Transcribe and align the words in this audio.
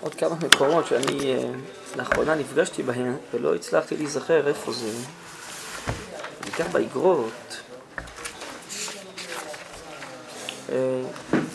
עוד 0.00 0.14
כמה 0.14 0.34
מקומות 0.34 0.86
שאני 0.86 1.34
אה, 1.34 1.50
לאחרונה 1.96 2.34
נפגשתי 2.34 2.82
בהם 2.82 3.16
ולא 3.34 3.54
הצלחתי 3.54 3.96
להיזכר 3.96 4.48
איפה 4.48 4.72
זה. 4.72 4.90
בעיקר 6.40 6.64
באגרות. 6.72 7.56
אה, 10.72 11.02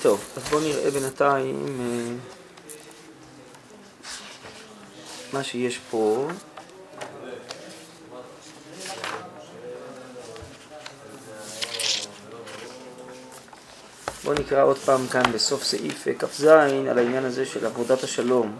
טוב, 0.01 0.23
אז 0.37 0.43
בואו 0.43 0.61
נראה 0.61 0.91
בינתיים 0.91 1.65
אה, 1.79 2.15
מה 5.34 5.44
שיש 5.44 5.80
פה. 5.91 6.28
בואו 14.23 14.35
נקרא 14.39 14.63
עוד 14.63 14.77
פעם 14.77 15.07
כאן 15.07 15.23
בסוף 15.33 15.63
סעיף 15.63 16.07
כ"ז 16.19 16.43
על 16.89 16.97
העניין 16.97 17.25
הזה 17.25 17.45
של 17.45 17.65
עבודת 17.65 18.03
השלום. 18.03 18.55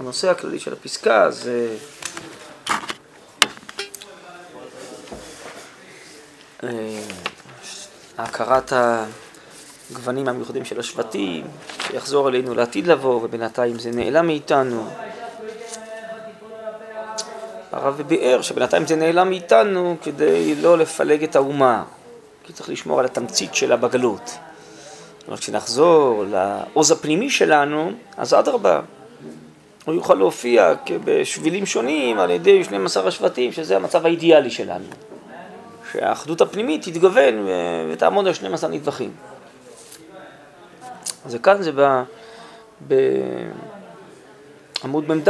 הנושא 0.00 0.30
הכללי 0.30 0.58
של 0.58 0.72
הפסקה 0.72 1.30
זה 1.30 1.76
אה, 6.62 7.00
הכרת 8.18 8.72
הגוונים 9.90 10.28
המיוחדים 10.28 10.64
של 10.64 10.80
השבטים, 10.80 11.46
שיחזור 11.86 12.28
אלינו 12.28 12.54
לעתיד 12.54 12.86
לבוא, 12.86 13.20
ובינתיים 13.24 13.78
זה 13.78 13.90
נעלם 13.90 14.26
מאיתנו. 14.26 14.88
הרב 17.72 18.02
ביאר 18.02 18.42
שבינתיים 18.42 18.86
זה 18.86 18.96
נעלם 18.96 19.28
מאיתנו 19.28 19.96
כדי 20.02 20.54
לא 20.54 20.78
לפלג 20.78 21.24
את 21.24 21.36
האומה. 21.36 21.84
כי 22.46 22.52
צריך 22.52 22.68
לשמור 22.68 22.98
על 23.00 23.04
התמצית 23.04 23.54
שלה 23.54 23.76
בגלות. 23.76 24.38
אבל 25.28 25.36
כשנחזור 25.36 26.24
לעוז 26.30 26.90
הפנימי 26.90 27.30
שלנו, 27.30 27.92
אז 28.16 28.34
אדרבה, 28.34 28.80
הוא 29.84 29.94
יוכל 29.94 30.14
להופיע 30.14 30.74
בשבילים 31.04 31.66
שונים 31.66 32.18
על 32.18 32.30
ידי 32.30 32.64
12 32.64 33.08
השבטים, 33.08 33.52
שזה 33.52 33.76
המצב 33.76 34.06
האידיאלי 34.06 34.50
שלנו. 34.50 34.84
שהאחדות 35.92 36.40
הפנימית 36.40 36.82
תתגוון 36.82 37.46
ותעמוד 37.92 38.26
על 38.26 38.34
12 38.34 38.70
נדבכים. 38.70 39.12
אז 41.24 41.36
כאן 41.42 41.62
זה 41.62 41.70
בעמוד 44.82 45.08
מ"ד 45.08 45.28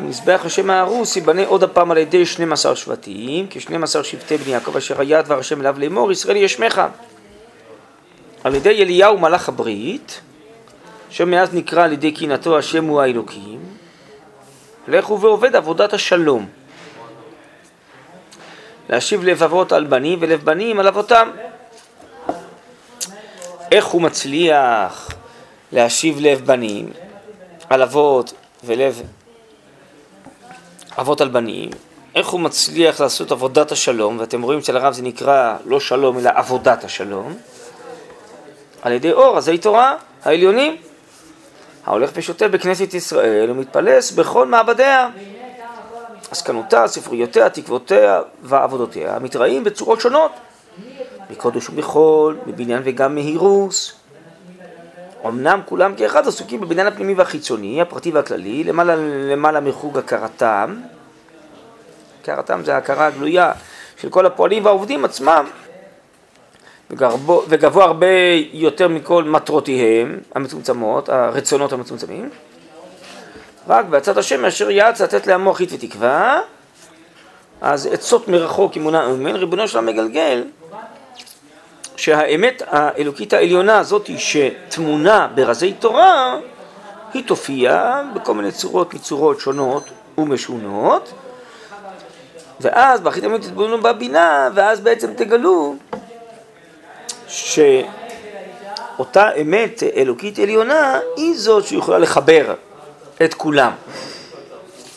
מזבח 0.00 0.40
השם 0.44 0.70
הארוס 0.70 1.16
ייבנה 1.16 1.46
עוד 1.46 1.62
הפעם 1.62 1.90
על 1.90 1.98
ידי 1.98 2.26
12 2.26 2.76
שבטים, 2.76 3.46
כ-12 3.50 4.02
שבטי 4.02 4.36
בני 4.36 4.52
יעקב 4.52 4.76
אשר 4.76 5.00
היה 5.00 5.22
דבר 5.22 5.38
השם 5.38 5.60
אליו 5.60 5.78
לאמור, 5.78 6.12
ישראל 6.12 6.36
ישמך. 6.36 6.82
על 8.44 8.54
ידי 8.54 8.82
אליהו 8.82 9.18
מלאך 9.18 9.48
הברית, 9.48 10.20
שמאז 11.10 11.54
נקרא 11.54 11.84
על 11.84 11.92
ידי 11.92 12.12
קינתו 12.12 12.58
השם 12.58 12.84
הוא 12.84 13.00
האלוקים, 13.00 13.60
לכו 14.88 15.20
ועובד 15.20 15.56
עבודת 15.56 15.92
השלום. 15.92 16.46
להשיב 18.88 19.24
לב 19.24 19.42
אבות 19.42 19.72
על 19.72 19.84
בנים 19.84 20.18
ולב 20.22 20.40
בנים 20.44 20.80
על 20.80 20.86
אבותם. 20.86 21.30
איך 23.72 23.86
הוא 23.86 24.02
מצליח 24.02 25.08
להשיב 25.72 26.20
לב 26.20 26.46
בנים 26.46 26.92
על 27.70 27.82
אבות 27.82 28.32
ולב 28.64 29.02
אבות 30.98 31.20
על 31.20 31.28
בנים, 31.28 31.70
איך 32.14 32.28
הוא 32.28 32.40
מצליח 32.40 33.00
לעשות 33.00 33.32
עבודת 33.32 33.72
השלום, 33.72 34.18
ואתם 34.18 34.42
רואים 34.42 34.58
אצל 34.58 34.76
הרב 34.76 34.92
זה 34.92 35.02
נקרא 35.02 35.56
לא 35.64 35.80
שלום 35.80 36.18
אלא 36.18 36.30
עבודת 36.34 36.84
השלום, 36.84 37.36
על 38.82 38.92
ידי 38.92 39.12
אור 39.12 39.38
עזי 39.38 39.58
תורה 39.58 39.94
העליונים, 40.22 40.76
ההולך 41.86 42.10
ושותה 42.14 42.48
בכנסת 42.48 42.94
ישראל 42.94 43.50
ומתפלס 43.50 44.10
בכל 44.10 44.46
מעבדיה. 44.46 45.08
עסקנותה, 46.30 46.88
ספריותיה, 46.88 47.48
תקוותיה 47.48 48.20
ועבודותיה 48.42 49.18
מתראים 49.18 49.64
בצורות 49.64 50.00
שונות, 50.00 50.32
מקודש 51.30 51.70
ומחול, 51.70 52.38
מבניין 52.46 52.82
וגם 52.84 53.14
מהירוס. 53.14 53.99
אמנם 55.26 55.60
כולם 55.64 55.94
כאחד 55.94 56.28
עסוקים 56.28 56.60
בבניין 56.60 56.86
הפנימי 56.86 57.14
והחיצוני, 57.14 57.82
הפרטי 57.82 58.10
והכללי, 58.10 58.64
למעלה, 58.64 58.96
למעלה 59.32 59.60
מחוג 59.60 59.98
הכרתם. 59.98 60.76
הכרתם 62.22 62.60
זה 62.64 62.74
ההכרה 62.74 63.06
הגלויה 63.06 63.52
של 63.96 64.08
כל 64.08 64.26
הפועלים 64.26 64.64
והעובדים 64.64 65.04
עצמם, 65.04 65.44
וגרבו, 66.90 67.44
וגבוה 67.48 67.84
הרבה 67.84 68.06
יותר 68.52 68.88
מכל 68.88 69.24
מטרותיהם 69.24 70.18
המצומצמות, 70.34 71.08
הרצונות 71.08 71.72
המצומצמים. 71.72 72.30
רק 73.68 73.84
בעצת 73.84 74.16
השם 74.16 74.44
אשר 74.44 74.70
יעץ 74.70 75.00
לתת 75.00 75.26
לעמו 75.26 75.54
חית 75.54 75.72
ותקווה, 75.72 76.40
אז 77.60 77.86
עצות 77.86 78.28
מרחוק 78.28 78.76
אמונה 78.76 79.08
ומן 79.08 79.36
ריבונו 79.36 79.68
של 79.68 79.78
המגלגל 79.78 80.44
שהאמת 81.96 82.62
האלוקית 82.66 83.32
העליונה 83.32 83.78
הזאת 83.78 84.10
שטמונה 84.18 85.28
ברזי 85.34 85.72
תורה, 85.72 86.38
היא 87.14 87.24
תופיע 87.26 88.02
בכל 88.14 88.34
מיני 88.34 88.52
צורות 88.52 88.94
מצורות 88.94 89.40
שונות 89.40 89.84
ומשונות, 90.18 91.12
ואז 92.60 93.00
באחרית 93.00 93.24
הימים 93.24 93.40
תתבוננו 93.40 93.82
בבינה, 93.82 94.48
ואז 94.54 94.80
בעצם 94.80 95.14
תגלו 95.14 95.76
שאותה 97.26 97.84
אמת 99.40 99.82
אלוקית 99.96 100.38
עליונה 100.38 100.98
היא 101.16 101.34
זאת 101.36 101.66
שיכולה 101.66 101.98
לחבר 101.98 102.54
את 103.24 103.34
כולם. 103.34 103.72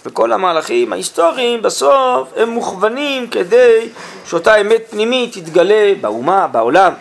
וכל 0.05 0.31
המהלכים 0.31 0.93
ההיסטוריים 0.93 1.61
בסוף 1.61 2.29
הם 2.35 2.49
מוכוונים 2.49 3.27
כדי 3.27 3.89
שאותה 4.25 4.55
אמת 4.55 4.81
פנימית 4.89 5.33
תתגלה 5.33 5.93
באומה, 6.01 6.47
בעולם. 6.47 6.93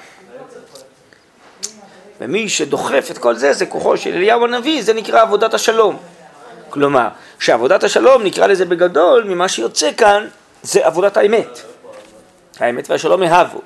ומי 2.21 2.49
שדוחף 2.49 3.09
את 3.11 3.19
כל 3.19 3.35
זה 3.35 3.53
זה 3.53 3.67
כוחו 3.67 3.97
של 3.97 4.11
אליהו 4.11 4.45
הנביא, 4.45 4.83
זה 4.83 4.93
נקרא 4.95 5.23
עבודת 5.23 5.55
השלום. 5.55 5.97
כלומר, 6.71 7.09
שעבודת 7.39 7.85
השלום 7.85 8.23
נקרא 8.23 8.47
לזה 8.47 8.65
בגדול, 8.65 9.25
ממה 9.25 9.49
שיוצא 9.49 9.91
כאן 9.97 10.27
זה 10.63 10.87
עבודת 10.87 11.17
האמת. 11.17 11.61
האמת 12.61 12.91
והשלום 12.91 13.23
אהבו. 13.23 13.61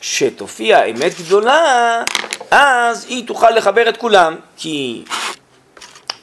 כשתופיע 0.00 0.84
אמת 0.84 1.12
גדולה, 1.20 2.02
אז 2.50 3.06
היא 3.08 3.26
תוכל 3.26 3.50
לחבר 3.50 3.88
את 3.88 3.96
כולם, 3.96 4.36
כי 4.56 5.04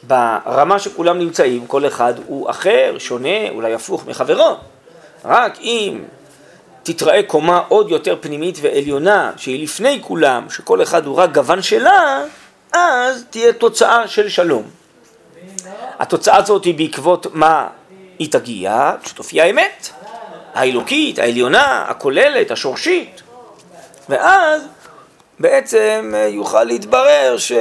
ברמה 0.08 0.80
שכולם 0.80 1.20
נמצאים, 1.20 1.68
כל 1.68 1.88
אחד 1.88 2.14
הוא 2.28 2.50
אחר, 2.50 2.96
שונה, 2.98 3.50
אולי 3.50 3.74
הפוך 3.74 4.08
מחברו. 4.08 4.56
רק 5.26 5.60
אם 5.62 6.04
תתראה 6.84 7.24
קומה 7.24 7.62
עוד 7.68 7.92
יותר 7.92 8.16
פנימית 8.22 8.58
ועליונה, 8.62 9.32
שהיא 9.38 9.64
לפני 9.64 10.00
כולם, 10.02 10.50
שכל 10.50 10.84
אחד 10.84 11.06
הוא 11.06 11.16
רק 11.16 11.34
גוון 11.34 11.62
שלה, 11.62 12.24
אז 12.72 13.26
תהיה 13.30 13.54
תוצאה 13.54 14.08
של 14.08 14.30
שלום. 14.30 14.64
התוצאה 16.00 16.38
הזאת 16.38 16.64
היא 16.66 16.76
בעקבות 16.76 17.28
מה 17.34 17.68
היא 18.20 18.32
תגיע, 18.32 18.92
שתופיע 19.06 19.44
האמת, 19.44 19.90
האלוקית, 20.54 21.20
העליונה, 21.20 21.86
הכוללת, 21.88 22.52
השורשית. 22.52 23.22
ואז 24.10 24.62
בעצם 25.40 26.14
יוכל 26.30 26.64
להתברר 26.64 27.36
ש... 27.38 27.52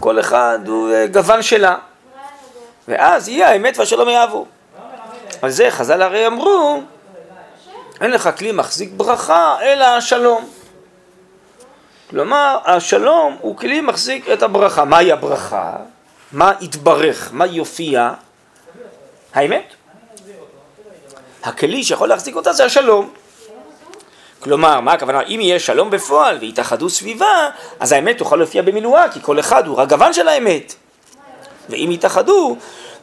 כל 0.00 0.20
אחד 0.20 0.58
הוא 0.66 0.92
אה, 0.92 1.06
גוון 1.06 1.42
שלה. 1.42 1.76
ואז 2.88 3.28
יהיה 3.28 3.48
האמת 3.48 3.78
והשלום 3.78 4.08
יאהבו. 4.08 4.46
על 5.42 5.50
זה 5.50 5.70
חז"ל 5.70 6.02
הרי 6.02 6.26
אמרו, 6.26 6.82
אין 8.00 8.10
לך 8.10 8.30
כלי 8.38 8.52
מחזיק 8.52 8.90
ברכה 8.96 9.56
אלא 9.62 9.84
השלום. 9.84 10.48
כלומר, 12.10 12.58
השלום 12.64 13.36
הוא 13.40 13.56
כלי 13.56 13.80
מחזיק 13.80 14.28
את 14.28 14.42
הברכה. 14.42 14.84
מהי 14.84 15.12
הברכה? 15.12 15.72
מה 16.32 16.52
יתברך? 16.60 17.30
מה 17.32 17.46
יופיע? 17.46 18.12
האמת. 19.34 19.74
הכלי 21.42 21.84
שיכול 21.84 22.08
להחזיק 22.08 22.36
אותה 22.36 22.52
זה 22.52 22.64
השלום. 22.64 23.10
כלומר, 24.46 24.80
מה 24.80 24.92
הכוונה? 24.92 25.20
אם 25.20 25.40
יהיה 25.42 25.58
שלום 25.58 25.90
בפועל 25.90 26.36
ויתאחדו 26.36 26.90
סביבה, 26.90 27.50
אז 27.80 27.92
האמת 27.92 28.18
תוכל 28.18 28.36
להופיע 28.36 28.62
במילואה, 28.62 29.08
כי 29.08 29.18
כל 29.22 29.40
אחד 29.40 29.66
הוא 29.66 29.76
רק 29.76 29.88
גוון 29.88 30.12
של 30.12 30.28
האמת. 30.28 30.74
ואם 31.68 31.88
יתאחדו 31.92 32.56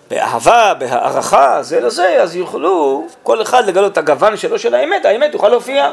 באהבה, 0.09 0.73
בהערכה, 0.73 1.63
זה 1.63 1.79
לזה, 1.79 2.21
אז 2.21 2.35
יוכלו 2.35 3.07
כל 3.23 3.41
אחד 3.41 3.65
לגלות 3.67 3.91
את 3.91 3.97
הגוון 3.97 4.37
שלו 4.37 4.59
של 4.59 4.75
האמת, 4.75 5.05
האמת 5.05 5.31
תוכל 5.31 5.49
להופיע. 5.49 5.91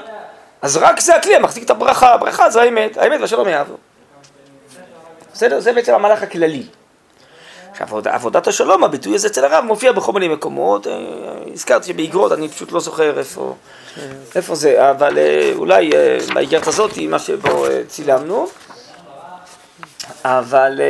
אז 0.63 0.77
רק 0.77 1.01
זה 1.01 1.17
הכלי 1.17 1.37
המחזיק 1.37 1.65
את 1.65 1.71
הברכה, 1.71 2.15
הברכה 2.15 2.51
זה 2.51 2.63
האמת, 2.63 2.99
האמת 2.99 3.21
והשלום 3.21 3.49
יעבור. 3.49 3.79
בסדר? 5.33 5.61
זה 5.61 5.73
בעצם 5.73 5.95
המהלך 5.95 6.23
הכללי. 6.23 6.63
עכשיו, 7.81 7.99
עבודת 8.05 8.47
השלום, 8.47 8.85
הביטוי 8.85 9.15
הזה 9.15 9.29
אצל 9.29 9.45
הרב 9.45 9.65
מופיע 9.65 9.93
בכל 9.93 10.13
מיני 10.13 10.29
מקומות, 10.29 10.87
אה, 10.87 10.93
הזכרתי 11.53 11.87
שבאגרות, 11.87 12.33
אני 12.33 12.49
פשוט 12.49 12.73
לא 12.73 12.81
זוכר 12.81 13.19
איפה, 13.19 13.55
איפה 14.35 14.55
זה, 14.55 14.91
אבל 14.91 15.19
אה, 15.19 15.53
אולי 15.55 15.93
אה, 15.93 16.19
באיגרת 16.35 16.67
הזאת, 16.67 16.99
מה 16.99 17.19
שבו 17.19 17.67
צילמנו. 17.89 18.47
אבל 20.25 20.81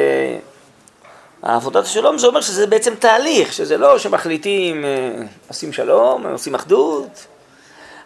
עבודת 1.42 1.84
השלום 1.84 2.19
זה 2.19 2.26
אומר 2.26 2.40
שזה 2.40 2.66
בעצם 2.66 2.94
תהליך, 2.94 3.52
שזה 3.52 3.78
לא 3.78 3.98
שמחליטים 3.98 4.84
עושים 5.48 5.72
שלום, 5.72 6.26
עושים 6.26 6.54
אחדות. 6.54 7.26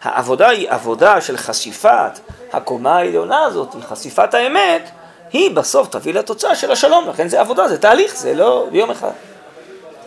העבודה 0.01 0.49
היא 0.49 0.69
עבודה 0.69 1.21
של 1.21 1.37
חשיפת 1.37 2.19
הקומה 2.53 2.97
העליונה 2.97 3.43
הזאת, 3.43 3.75
חשיפת 3.89 4.33
האמת, 4.33 4.89
היא 5.35 5.55
בסוף 5.55 5.87
תביא 5.87 6.13
לתוצאה 6.13 6.55
של 6.55 6.71
השלום, 6.71 7.09
לכן 7.09 7.27
זה 7.27 7.39
עבודה, 7.39 7.67
זה 7.67 7.77
תהליך, 7.77 8.15
זה 8.15 8.33
לא 8.33 8.67
ביום 8.71 8.91
אחד. 8.91 9.11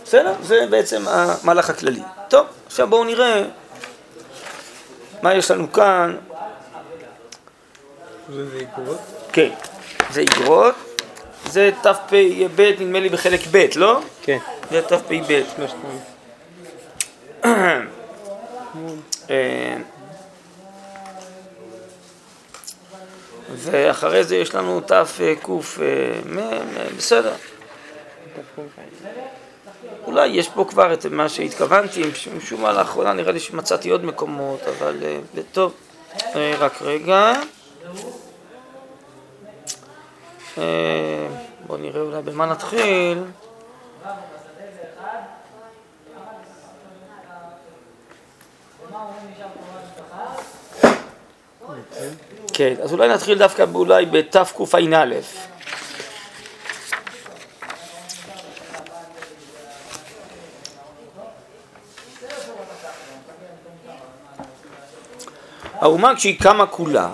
בסדר? 0.04 0.34
זה 0.42 0.66
בעצם 0.70 1.04
המהלך 1.08 1.70
הכללי. 1.70 2.02
טוב, 2.28 2.46
עכשיו 2.66 2.88
בואו 2.88 3.04
נראה 3.04 3.42
מה 5.22 5.34
יש 5.34 5.50
לנו 5.50 5.72
כאן. 5.72 6.16
זה 8.34 8.44
איגרות? 8.54 8.98
כן, 9.32 9.50
זה 10.10 10.20
איגרות. 10.20 10.74
זה 11.46 11.70
תפ"ב, 11.82 12.72
נדמה 12.80 13.00
לי 13.00 13.08
בחלק 13.08 13.40
ב', 13.50 13.66
לא? 13.76 14.00
כן. 14.22 14.38
זה 14.70 14.82
תפ"ב. 14.82 15.42
ואחרי 23.56 24.24
זה 24.24 24.36
יש 24.36 24.54
לנו 24.54 24.80
תק"מ, 24.80 26.38
אה, 26.38 26.60
בסדר. 26.96 27.32
אולי 30.04 30.26
יש 30.26 30.48
פה 30.48 30.64
כבר 30.68 30.92
את 30.92 31.06
מה 31.06 31.28
שהתכוונתי, 31.28 32.02
משום 32.36 32.62
מה 32.62 32.72
לאחרונה 32.72 33.12
נראה 33.12 33.32
לי 33.32 33.40
שמצאתי 33.40 33.90
עוד 33.90 34.04
מקומות, 34.04 34.60
אבל 34.62 34.96
אה, 35.02 35.42
טוב, 35.52 35.74
רק 36.58 36.82
רגע. 36.82 37.32
בואו 41.66 41.78
נראה 41.78 42.00
אולי 42.00 42.22
במה 42.22 42.46
נתחיל. 42.46 43.18
כן, 52.58 52.74
אז 52.82 52.92
אולי 52.92 53.08
נתחיל 53.08 53.38
דווקא 53.38 53.64
אולי 53.74 54.06
בתקע"א. 54.06 55.04
האומה 65.80 66.16
כשהיא 66.16 66.40
קמה 66.40 66.66
כולה, 66.66 67.08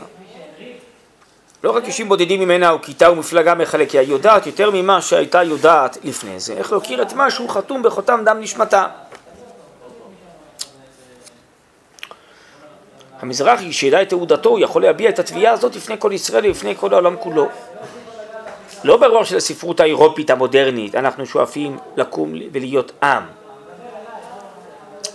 לא 1.65 1.77
רק 1.77 1.85
אישים 1.85 2.09
בודדים 2.09 2.41
ממנה 2.41 2.71
או 2.71 2.83
כיתה 2.83 3.11
ומפלגה 3.11 3.55
מחלק, 3.55 3.91
היא 3.91 4.01
יודעת 4.01 4.47
יותר 4.47 4.71
ממה 4.71 5.03
שהייתה 5.03 5.43
יודעת 5.43 5.99
לפני 6.05 6.41
זה, 6.41 6.53
איך 6.53 6.73
להכיר 6.73 7.03
את 7.03 7.13
מה 7.13 7.31
שהוא 7.31 7.51
חתום 7.51 7.83
בחותם 7.83 8.21
דם 8.25 8.41
נשמתה. 8.41 8.87
המזרחי 13.21 13.73
שידע 13.73 14.03
את 14.03 14.09
תעודתו, 14.09 14.49
הוא 14.49 14.59
יכול 14.59 14.83
להביע 14.83 15.11
את 15.11 15.19
התביעה 15.19 15.53
הזאת 15.53 15.77
לפני 15.77 15.95
כל 15.99 16.11
ישראל 16.13 16.47
ולפני 16.47 16.75
כל 16.77 16.93
העולם 16.93 17.17
כולו. 17.17 17.49
לא 18.85 18.97
ברוח 18.97 19.27
של 19.27 19.37
הספרות 19.37 19.81
האירופית 19.81 20.31
המודרנית, 20.31 20.95
אנחנו 20.95 21.27
שואפים 21.27 21.79
לקום 21.97 22.35
ולהיות 22.53 22.93
עם. 23.03 23.23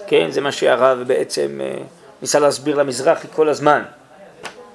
כן, 0.08 0.32
זה 0.32 0.42
מה 0.42 0.52
שהרב 0.52 1.04
בעצם 1.08 1.62
אה, 1.64 1.78
ניסה 2.22 2.40
להסביר 2.40 2.76
למזרחי 2.76 3.28
כל 3.36 3.50
הזמן. 3.50 3.84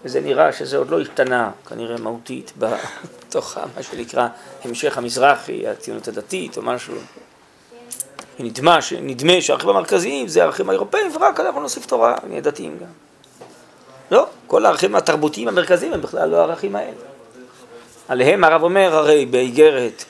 וזה 0.05 0.21
נראה 0.21 0.53
שזה 0.53 0.77
עוד 0.77 0.91
לא 0.91 1.01
השתנה, 1.01 1.51
כנראה 1.69 1.99
מהותית, 1.99 2.53
בתוך 2.59 3.59
מה 3.77 3.83
שנקרא 3.83 4.29
המשך 4.65 4.99
המזרחי, 4.99 5.69
הציונות 5.69 6.09
הדתית 6.09 6.57
או 6.57 6.63
משהו. 6.63 6.95
נדמה, 8.39 8.79
נדמה 9.03 9.41
שהערכים 9.41 9.69
המרכזיים 9.69 10.29
זה 10.29 10.41
הערכים 10.41 10.69
האירופאים, 10.69 11.17
ורק 11.17 11.41
אנחנו 11.41 11.61
נוסיף 11.61 11.87
תורה, 11.87 12.15
נהיה 12.29 12.41
דתיים 12.41 12.79
גם. 12.81 13.04
לא, 14.15 14.27
כל 14.47 14.67
הערכים 14.67 14.97
התרבותיים 14.97 15.49
המרכזיים 15.49 15.93
הם 15.93 16.01
בכלל 16.01 16.29
לא 16.29 16.37
הערכים 16.37 16.77
האלה. 16.77 16.97
עליהם 18.09 18.45
הרב 18.45 18.63
אומר 18.63 18.97
הרי 18.97 19.27
באיגרת, 19.27 20.05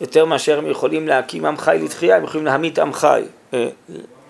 יותר 0.00 0.24
מאשר 0.24 0.58
הם 0.58 0.66
יכולים 0.66 1.08
להקים 1.08 1.46
עם 1.46 1.56
חי 1.56 1.78
לתחייה, 1.82 2.16
הם 2.16 2.24
יכולים 2.24 2.46
להמית 2.46 2.78
עם 2.78 2.92
חי. 2.92 3.22
אה, 3.54 3.68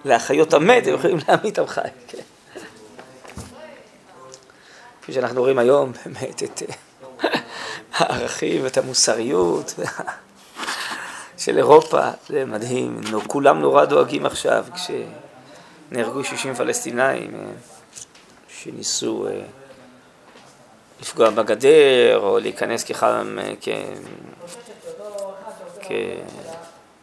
להחיות 0.05 0.55
המת, 0.55 0.87
הם 0.87 0.95
יכולים 0.95 1.19
להמית 1.29 1.59
עם 1.59 1.67
חי, 1.67 1.81
כן. 2.09 2.19
כפי 5.03 5.13
שאנחנו 5.13 5.41
רואים 5.41 5.59
היום, 5.59 5.93
באמת, 6.05 6.43
את 6.43 6.63
אה, 7.25 7.39
הערכים 7.93 8.65
ואת 8.65 8.79
המוסריות 8.79 9.75
של 11.45 11.57
אירופה, 11.57 12.01
זה 12.29 12.45
מדהים. 12.45 13.01
כולם 13.27 13.61
נורא 13.61 13.85
דואגים 13.85 14.27
עכשיו, 14.27 14.65
כשנהרגו 14.75 16.25
60 16.25 16.55
פלסטינאים. 16.55 17.31
אה, 18.67 18.73
שניסו 18.73 19.27
אה, 19.27 19.33
לפגוע 21.01 21.31
בגדר 21.31 22.19
או 22.23 22.39
להיכנס 22.39 22.85
כחם, 22.85 23.39
אה, 23.43 23.53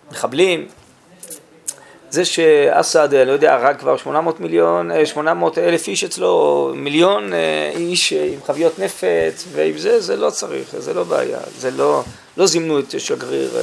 כמחבלים. 0.09 0.67
זה 2.09 2.25
שאסד, 2.25 3.13
לא 3.13 3.31
יודע, 3.31 3.53
הרג 3.53 3.77
כבר 3.77 3.97
800 3.97 4.39
מיליון, 4.39 5.05
800 5.05 5.57
אה, 5.57 5.67
אלף 5.67 5.87
איש 5.87 6.03
אצלו, 6.03 6.71
מיליון 6.75 7.31
איש 7.75 8.13
עם 8.13 8.39
חביות 8.45 8.79
נפץ 8.79 9.45
ועם 9.51 9.77
זה, 9.77 10.01
זה 10.01 10.15
לא 10.15 10.29
צריך, 10.29 10.75
זה 10.77 10.93
לא 10.93 11.03
בעיה, 11.03 11.39
זה 11.57 11.71
לא, 11.71 12.03
לא 12.37 12.45
זימנו 12.45 12.79
את 12.79 12.99
שגריר, 12.99 13.57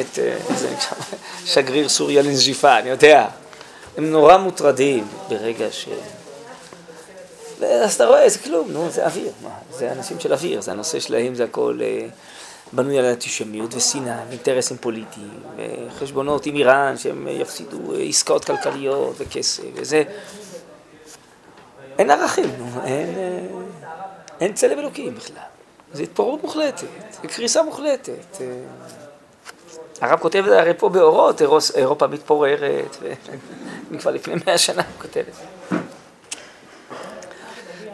את, 0.00 0.18
זה 0.56 0.74
שגריר 1.52 1.88
סוריה 1.88 2.22
לנזיפה, 2.22 2.78
אני 2.78 2.90
יודע. 2.90 3.28
הם 3.96 4.10
נורא 4.10 4.36
מוטרדים 4.36 5.04
ברגע 5.28 5.66
ש... 5.70 5.88
אז 7.64 7.94
אתה 7.94 8.06
רואה, 8.06 8.28
זה 8.28 8.38
כלום, 8.38 8.70
נו, 8.70 8.90
זה 8.90 9.04
אוויר, 9.04 9.32
מה, 9.42 9.50
זה 9.70 9.92
אנשים 9.92 10.20
של 10.20 10.32
אוויר, 10.32 10.60
זה 10.60 10.70
הנושא 10.72 11.00
שלהם, 11.00 11.34
זה 11.34 11.44
הכל 11.44 11.78
אה, 11.82 12.06
בנוי 12.72 12.98
על 12.98 13.04
אנטישמיות 13.04 13.74
ושנאה, 13.74 14.20
ואינטרסים 14.28 14.76
פוליטיים, 14.76 15.40
וחשבונות 15.56 16.46
עם 16.46 16.56
איראן 16.56 16.98
שהם 16.98 17.28
יפסידו 17.30 17.94
אה, 17.94 18.00
עסקאות 18.00 18.44
כלכליות 18.44 19.14
וכסף, 19.18 19.62
וזה... 19.74 20.02
אין 21.98 22.10
ערכים, 22.10 22.50
נו, 22.58 22.66
אין, 22.84 23.14
אה, 23.16 23.40
אין 24.40 24.52
צלם 24.52 24.78
אלוקים 24.78 25.14
בכלל. 25.14 25.36
זו 25.92 26.02
התפוררות 26.02 26.42
מוחלטת, 26.42 26.86
זו 27.12 27.28
קריסה 27.28 27.62
מוחלטת. 27.62 28.36
הרב 30.00 30.18
כותב 30.18 30.44
זה 30.48 30.60
הרי 30.60 30.74
פה 30.74 30.88
באורות, 30.88 31.42
אירופה 31.74 32.06
מתפוררת, 32.06 32.96
וכבר 33.92 34.10
לפני 34.16 34.34
מאה 34.46 34.58
שנה 34.58 34.82
הוא 34.82 35.02
כותב 35.02 35.22
את 35.28 35.34
זה. 35.34 35.61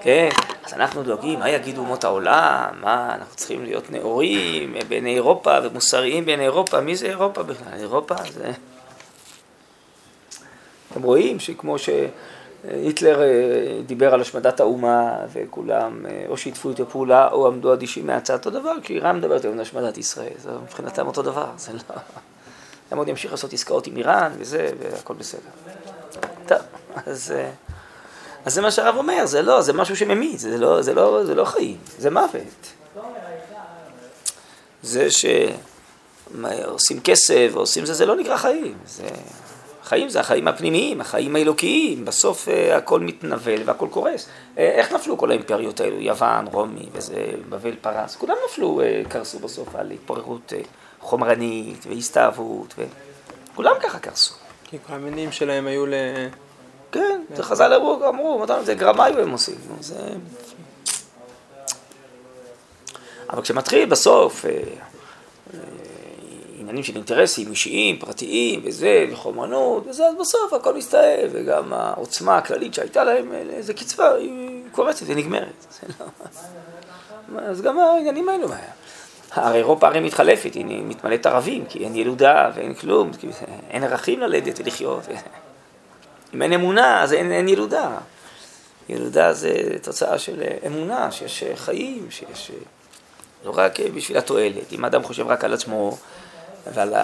כן, 0.00 0.28
אז 0.64 0.72
אנחנו 0.72 1.02
דואגים, 1.02 1.38
מה 1.38 1.50
יגידו 1.50 1.80
אומות 1.80 2.04
העולם, 2.04 2.70
מה, 2.80 3.14
אנחנו 3.14 3.36
צריכים 3.36 3.64
להיות 3.64 3.90
נאורים 3.90 4.76
בעיני 4.88 5.14
אירופה 5.14 5.58
ומוסריים 5.62 6.24
בעיני 6.24 6.44
אירופה, 6.44 6.80
מי 6.80 6.96
זה 6.96 7.06
אירופה 7.06 7.42
בכלל? 7.42 7.72
אירופה 7.78 8.14
זה... 8.32 8.52
אתם 10.92 11.02
רואים 11.02 11.40
שכמו 11.40 11.76
שהיטלר 11.78 13.22
אה, 13.22 13.26
דיבר 13.86 14.14
על 14.14 14.20
השמדת 14.20 14.60
האומה 14.60 15.16
וכולם 15.32 16.06
אה, 16.06 16.24
או 16.28 16.36
שיתפו 16.36 16.70
איתו 16.70 16.86
פעולה 16.86 17.28
או 17.32 17.46
עמדו 17.46 17.72
אדישים 17.72 18.06
מהצד, 18.06 18.34
אותו 18.34 18.50
דבר, 18.50 18.72
כשאיראן 18.82 19.16
מדברת 19.16 19.44
היום 19.44 19.54
על 19.54 19.60
השמדת 19.60 19.98
ישראל, 19.98 20.32
זה 20.38 20.50
מבחינתם 20.64 21.06
אותו 21.06 21.22
דבר, 21.22 21.46
זה 21.56 21.72
לא... 21.72 21.94
הם 22.90 22.98
עוד 22.98 23.08
ימשיך 23.08 23.30
לעשות 23.30 23.52
עסקאות 23.52 23.86
עם 23.86 23.96
איראן 23.96 24.32
וזה, 24.38 24.70
והכל 24.78 25.14
בסדר. 25.14 25.50
טוב, 26.46 26.58
אז... 27.06 27.34
אז 28.44 28.54
זה 28.54 28.62
מה 28.62 28.70
שהרב 28.70 28.96
אומר, 28.96 29.26
זה 29.26 29.42
לא, 29.42 29.62
זה 29.62 29.72
משהו 29.72 29.96
שממית, 29.96 30.38
זה 30.38 30.58
לא, 30.58 30.82
זה 30.82 30.94
לא, 30.94 31.24
זה 31.24 31.34
לא 31.34 31.44
חיים, 31.44 31.76
זה 31.98 32.10
מוות. 32.10 32.72
זה 34.82 35.08
שעושים 35.10 37.00
כסף 37.00 37.50
ועושים 37.52 37.86
זה, 37.86 37.94
זה 37.94 38.06
לא 38.06 38.16
נקרא 38.16 38.36
חיים. 38.36 38.74
זה... 38.86 39.08
חיים 39.88 40.08
זה 40.08 40.20
החיים 40.20 40.48
הפנימיים, 40.48 41.00
החיים 41.00 41.36
האלוקיים, 41.36 42.04
בסוף 42.04 42.48
uh, 42.48 42.76
הכל 42.76 43.00
מתנבל 43.00 43.62
והכל 43.64 43.88
קורס. 43.90 44.24
Uh, 44.24 44.58
איך 44.58 44.92
נפלו 44.92 45.18
כל 45.18 45.30
האימפריות 45.30 45.80
האלו, 45.80 46.00
יוון, 46.00 46.46
רומי 46.46 46.88
וזה, 46.92 47.26
בבל, 47.48 47.74
פרס, 47.80 48.16
כולם 48.16 48.34
נפלו, 48.48 48.80
uh, 48.80 49.08
קרסו 49.08 49.38
בסוף 49.38 49.74
על 49.74 49.90
התפוררות 49.90 50.52
uh, 50.52 50.66
חומרנית 51.00 51.86
והסתאבות, 51.88 52.74
וכולם 53.54 53.74
ככה 53.82 53.98
קרסו. 53.98 54.34
כי 54.64 54.76
כל 54.86 54.92
המינים 54.92 55.32
שלהם 55.32 55.66
היו 55.66 55.86
ל... 55.86 55.94
כן, 56.92 57.20
זה 57.36 57.42
חז"ל 57.42 57.74
אמרו, 57.74 58.08
אמרו, 58.08 58.44
זה 58.64 58.74
גרמאיו 58.74 59.20
הם 59.20 59.30
עושים, 59.30 59.54
זה... 59.80 59.94
אבל 63.30 63.42
כשמתחיל 63.42 63.88
בסוף 63.88 64.44
אה, 64.44 64.50
אה, 64.50 65.58
עניינים 66.58 66.82
של 66.82 66.96
אינטרסים 66.96 67.50
אישיים, 67.50 67.98
פרטיים 67.98 68.60
וזה, 68.64 69.06
וחומרנות 69.12 69.86
וזה, 69.86 70.06
אז 70.06 70.14
בסוף 70.20 70.52
הכל 70.52 70.74
מסתאב, 70.76 71.30
וגם 71.32 71.72
העוצמה 71.72 72.38
הכללית 72.38 72.74
שהייתה 72.74 73.04
להם, 73.04 73.32
איזה 73.50 73.74
קצבה, 73.74 74.14
היא 74.14 74.62
קורצת 74.72 75.06
ונגמרת. 75.06 75.66
לא... 76.00 76.06
אז 77.40 77.62
גם 77.62 77.78
העניינים 77.78 78.28
האלו, 78.28 78.48
הרי 79.30 79.56
אירופה 79.58 79.86
הרי 79.86 80.00
מתחלפת, 80.00 80.54
היא 80.54 80.64
מתמלאת 80.84 81.26
ערבים, 81.26 81.64
כי 81.68 81.84
אין 81.84 81.96
ילודה 81.96 82.50
ואין 82.54 82.74
כלום, 82.74 83.10
אין 83.70 83.84
ערכים 83.84 84.20
ללדת 84.20 84.60
ולחיות. 84.60 85.02
אם 86.34 86.42
אין 86.42 86.52
אמונה, 86.52 87.02
אז 87.02 87.12
אין, 87.12 87.32
אין 87.32 87.48
ילודה. 87.48 87.90
ילודה 88.88 89.32
זה 89.32 89.52
תוצאה 89.82 90.18
של 90.18 90.42
אמונה, 90.66 91.10
שיש 91.12 91.44
חיים, 91.54 92.06
שיש... 92.10 92.50
לא 93.44 93.52
רק 93.54 93.80
בשביל 93.80 94.18
התועלת. 94.18 94.72
אם 94.72 94.84
האדם 94.84 95.02
חושב 95.02 95.26
רק 95.26 95.44
על 95.44 95.54
עצמו 95.54 95.96
ועל 96.72 96.94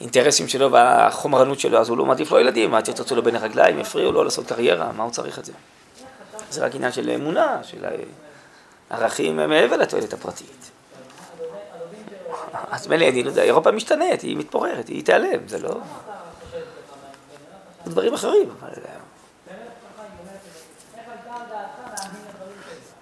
האינטרסים 0.00 0.48
שלו 0.48 0.72
והחומרנות 0.72 1.60
שלו, 1.60 1.78
אז 1.78 1.88
הוא 1.88 1.98
לא 1.98 2.06
מעדיף 2.06 2.30
לו 2.30 2.40
ילדים, 2.40 2.70
מה 2.70 2.82
תרצו 2.82 3.16
לו 3.16 3.22
בין 3.22 3.36
הרגליים, 3.36 3.78
יפריעו 3.78 4.12
לו 4.12 4.24
לעשות 4.24 4.46
קריירה, 4.46 4.92
מה 4.92 5.02
הוא 5.02 5.12
צריך 5.12 5.38
את 5.38 5.44
זה? 5.44 5.52
זה 6.50 6.64
רק 6.64 6.74
עניין 6.74 6.92
של 6.92 7.10
אמונה, 7.10 7.58
של 7.62 7.84
ערכים 8.90 9.36
מעבר 9.36 9.76
לתועלת 9.76 10.12
הפרטית. 10.12 10.70
אז 12.70 12.86
מילא, 12.86 13.06
לא 13.06 13.42
אירופה 13.42 13.70
משתנית, 13.70 14.20
היא 14.20 14.36
מתפוררת, 14.36 14.88
היא 14.88 15.04
תיעלם, 15.04 15.48
זה 15.48 15.58
לא... 15.58 15.70
דברים 17.86 18.14
אחרים, 18.14 18.48
אבל... 18.60 18.68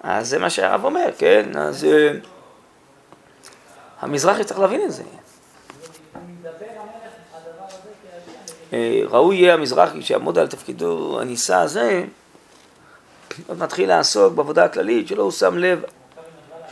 אז 0.02 0.28
זה 0.28 0.38
מה 0.38 0.50
שהרב 0.50 0.84
אומר, 0.84 1.08
כן? 1.18 1.56
אז 1.58 1.84
אה, 1.84 2.12
המזרחי 4.00 4.44
צריך 4.44 4.60
להבין 4.60 4.82
את 4.84 4.92
זה. 4.92 5.02
אה, 8.72 9.00
ראוי 9.08 9.36
יהיה 9.36 9.54
המזרחי 9.54 10.02
שיעמוד 10.02 10.38
על 10.38 10.48
תפקידו 10.48 11.20
הנישא 11.20 11.56
הזה, 11.56 12.04
עוד 13.46 13.58
מתחיל 13.58 13.88
לעסוק 13.88 14.34
בעבודה 14.34 14.64
הכללית 14.64 15.08
שלא 15.08 15.22
הוא 15.22 15.30
שם 15.30 15.58
לב, 15.58 15.82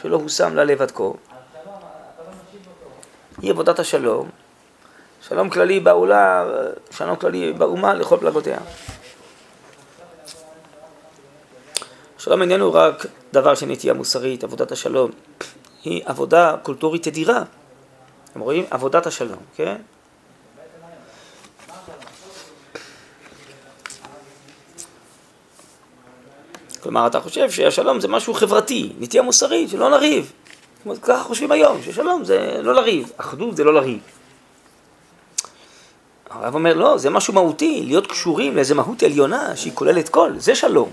שלא 0.03 0.17
הוא 0.17 0.29
שם 0.29 0.57
ללב 0.57 0.83
עד 0.83 0.91
כה. 0.91 1.05
היא 3.43 3.51
עבודת 3.51 3.79
השלום, 3.79 4.29
שלום 5.31 5.51
כללי 5.51 5.81
בעולם, 5.81 6.47
שלום 6.91 7.17
כללי 7.17 7.53
באומה 7.53 7.95
לכל 7.95 8.17
פלגותיה. 8.21 8.59
שלום 12.19 12.43
איננו 12.43 12.73
רק 12.73 13.07
דבר 13.33 13.55
של 13.55 13.67
נטייה 13.67 13.95
מוסרית, 13.95 14.45
עבודת 14.45 14.73
השלום, 14.73 15.11
היא 15.85 16.03
עבודה 16.05 16.57
קולטורית 16.63 17.03
תדירה. 17.03 17.43
אתם 18.31 18.41
רואים? 18.41 18.65
עבודת 18.71 19.07
השלום, 19.07 19.39
כן? 19.57 19.77
כלומר, 26.83 27.07
אתה 27.07 27.21
חושב 27.21 27.51
שהשלום 27.51 28.01
זה 28.01 28.09
משהו 28.09 28.35
חברתי, 28.35 28.93
נטייה 28.99 29.23
מוסרית, 29.23 29.71
שלא 29.71 29.91
נריב. 29.91 30.33
ככה 31.03 31.23
חושבים 31.23 31.53
היום, 31.53 31.83
ששלום 31.83 32.25
זה 32.25 32.61
לא 32.63 32.75
לריב, 32.75 33.13
אחדות 33.17 33.57
זה 33.57 33.65
לא 33.65 33.75
לריב. 33.75 34.20
הרב 36.31 36.55
אומר, 36.55 36.75
לא, 36.75 36.99
זה 36.99 37.11
משהו 37.11 37.35
מהותי, 37.35 37.83
להיות 37.87 38.07
קשורים 38.07 38.57
לאיזה 38.57 38.75
מהות 38.75 39.03
עליונה 39.03 39.57
שהיא 39.57 39.73
כוללת 39.75 40.09
כל, 40.09 40.33
זה 40.37 40.55
שלום. 40.55 40.91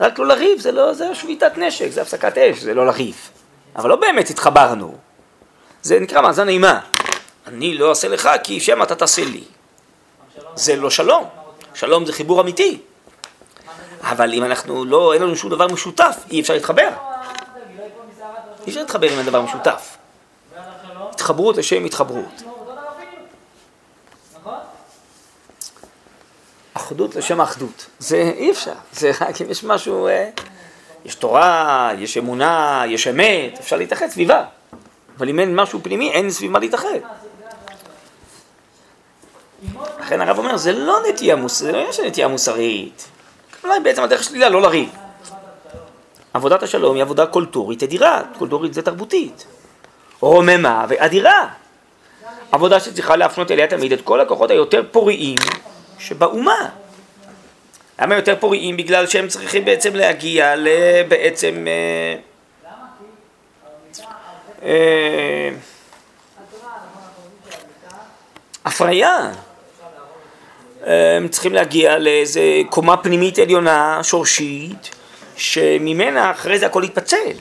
רק 0.00 0.18
לא 0.18 0.26
לריב, 0.26 0.60
זה 0.60 0.72
לא, 0.72 0.94
זה 0.94 1.14
שביתת 1.14 1.58
נשק, 1.58 1.90
זה 1.90 2.02
הפסקת 2.02 2.38
אש, 2.38 2.58
זה 2.58 2.74
לא 2.74 2.86
לריב. 2.86 3.30
אבל 3.76 3.90
לא 3.90 3.96
באמת 3.96 4.30
התחברנו. 4.30 4.94
זה 5.82 6.00
נקרא 6.00 6.20
מאזן 6.20 6.48
אימה. 6.48 6.80
אני 7.46 7.74
לא 7.78 7.88
אעשה 7.90 8.08
לך 8.08 8.30
כי 8.44 8.60
שמא 8.60 8.82
אתה 8.82 8.94
תעשה 8.94 9.24
לי. 9.24 9.44
זה 10.54 10.76
לא 10.76 10.90
שלום. 10.90 11.24
שלום 11.74 12.06
זה 12.06 12.12
חיבור 12.12 12.40
אמיתי. 12.40 12.78
אבל 14.02 14.32
אם 14.32 14.44
אנחנו 14.44 14.84
לא, 14.84 15.12
אין 15.12 15.22
לנו 15.22 15.36
שום 15.36 15.50
דבר 15.50 15.66
משותף, 15.66 16.16
אי 16.30 16.40
אפשר 16.40 16.54
להתחבר. 16.54 16.88
אי 18.66 18.68
אפשר 18.68 18.80
להתחבר 18.80 19.12
עם 19.12 19.18
הדבר 19.18 19.40
משותף. 19.42 19.96
התחברות 21.10 21.56
לשם 21.56 21.84
התחברות. 21.84 22.55
אחדות 26.86 27.16
לשם 27.16 27.40
האחדות. 27.40 27.86
זה 27.98 28.32
אי 28.36 28.50
אפשר. 28.50 28.72
זה 28.92 29.10
רק 29.20 29.42
אם 29.42 29.50
יש 29.50 29.64
משהו, 29.64 30.06
אה, 30.06 30.28
יש 31.04 31.14
תורה, 31.14 31.90
יש 31.98 32.16
אמונה, 32.16 32.82
יש 32.86 33.06
אמת, 33.06 33.58
אפשר 33.60 33.76
להתאחד 33.76 34.06
סביבה. 34.08 34.44
אבל 35.18 35.28
אם 35.28 35.40
אין 35.40 35.56
משהו 35.56 35.80
פנימי, 35.82 36.10
אין 36.10 36.30
סביב 36.30 36.50
מה 36.50 36.58
להתאחד. 36.58 36.98
לכן 40.00 40.20
הרב 40.20 40.38
אומר, 40.38 40.56
זה 40.56 40.72
לא 40.72 40.98
נטייה 41.08 41.36
מוסרית, 41.36 41.72
זה 41.72 41.82
לא 41.82 41.92
של 41.92 42.02
נטייה 42.06 42.28
מוסרית. 42.28 43.08
אולי 43.64 43.80
בעצם 43.80 44.02
הדרך 44.02 44.24
שלילה 44.24 44.48
לא 44.48 44.62
לריב. 44.62 44.88
עבודת 46.34 46.62
השלום 46.62 46.94
היא 46.94 47.02
עבודה 47.02 47.26
קולטורית 47.26 47.82
אדירה, 47.82 48.22
קולטורית 48.38 48.74
זה 48.74 48.82
תרבותית. 48.82 49.46
רוממה 50.20 50.86
ואדירה. 50.88 51.48
עבודה 52.52 52.80
שצריכה 52.80 53.16
להפנות 53.16 53.50
אליה 53.50 53.66
תמיד 53.66 53.92
את 53.92 54.00
כל 54.00 54.20
הכוחות 54.20 54.50
היותר 54.50 54.82
פוריים 54.90 55.38
שבאומה. 55.98 56.68
למה 58.00 58.14
יותר 58.14 58.36
פוריים? 58.40 58.76
בגלל 58.76 59.06
שהם 59.06 59.28
צריכים 59.28 59.64
בעצם 59.64 59.94
להגיע 59.94 60.54
לבעצם... 60.56 61.66
אה, 61.68 62.16
אה, 64.62 65.50
הפריה. 68.64 69.32
הם 70.86 71.28
צריכים 71.28 71.54
להגיע 71.54 71.98
לאיזה 71.98 72.42
קומה 72.70 72.96
פנימית 72.96 73.38
עליונה, 73.38 74.00
שורשית, 74.02 74.90
שממנה 75.36 76.30
אחרי 76.30 76.58
זה 76.58 76.66
הכל 76.66 76.82
יתפצל. 76.84 77.32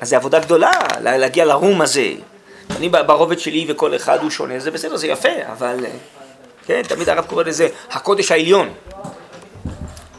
אז 0.00 0.08
זו 0.08 0.16
עבודה 0.16 0.38
גדולה, 0.38 0.70
להגיע 1.00 1.44
לרום 1.44 1.80
הזה. 1.80 2.12
אני 2.76 2.88
ברובד 2.88 3.38
שלי 3.38 3.64
וכל 3.68 3.96
אחד 3.96 4.18
הוא 4.22 4.30
שונה, 4.30 4.58
זה 4.58 4.70
בסדר, 4.70 4.96
זה 4.96 5.06
יפה, 5.06 5.28
אבל... 5.52 5.84
כן, 6.66 6.82
תמיד 6.82 7.08
הרב 7.08 7.26
קורא 7.26 7.42
לזה 7.42 7.68
הקודש 7.90 8.32
העליון. 8.32 8.68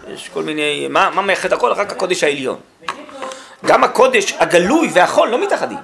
יש 0.08 0.30
כל 0.30 0.44
מיני... 0.44 0.88
מה, 0.90 1.10
מה 1.10 1.22
מייחד 1.22 1.54
הכל? 1.54 1.72
רק 1.72 1.92
הקודש 1.92 2.24
העליון. 2.24 2.60
גם 3.66 3.84
הקודש 3.84 4.34
הגלוי 4.40 4.90
והחול 4.94 5.30
לא 5.30 5.44
מתאחדים. 5.44 5.78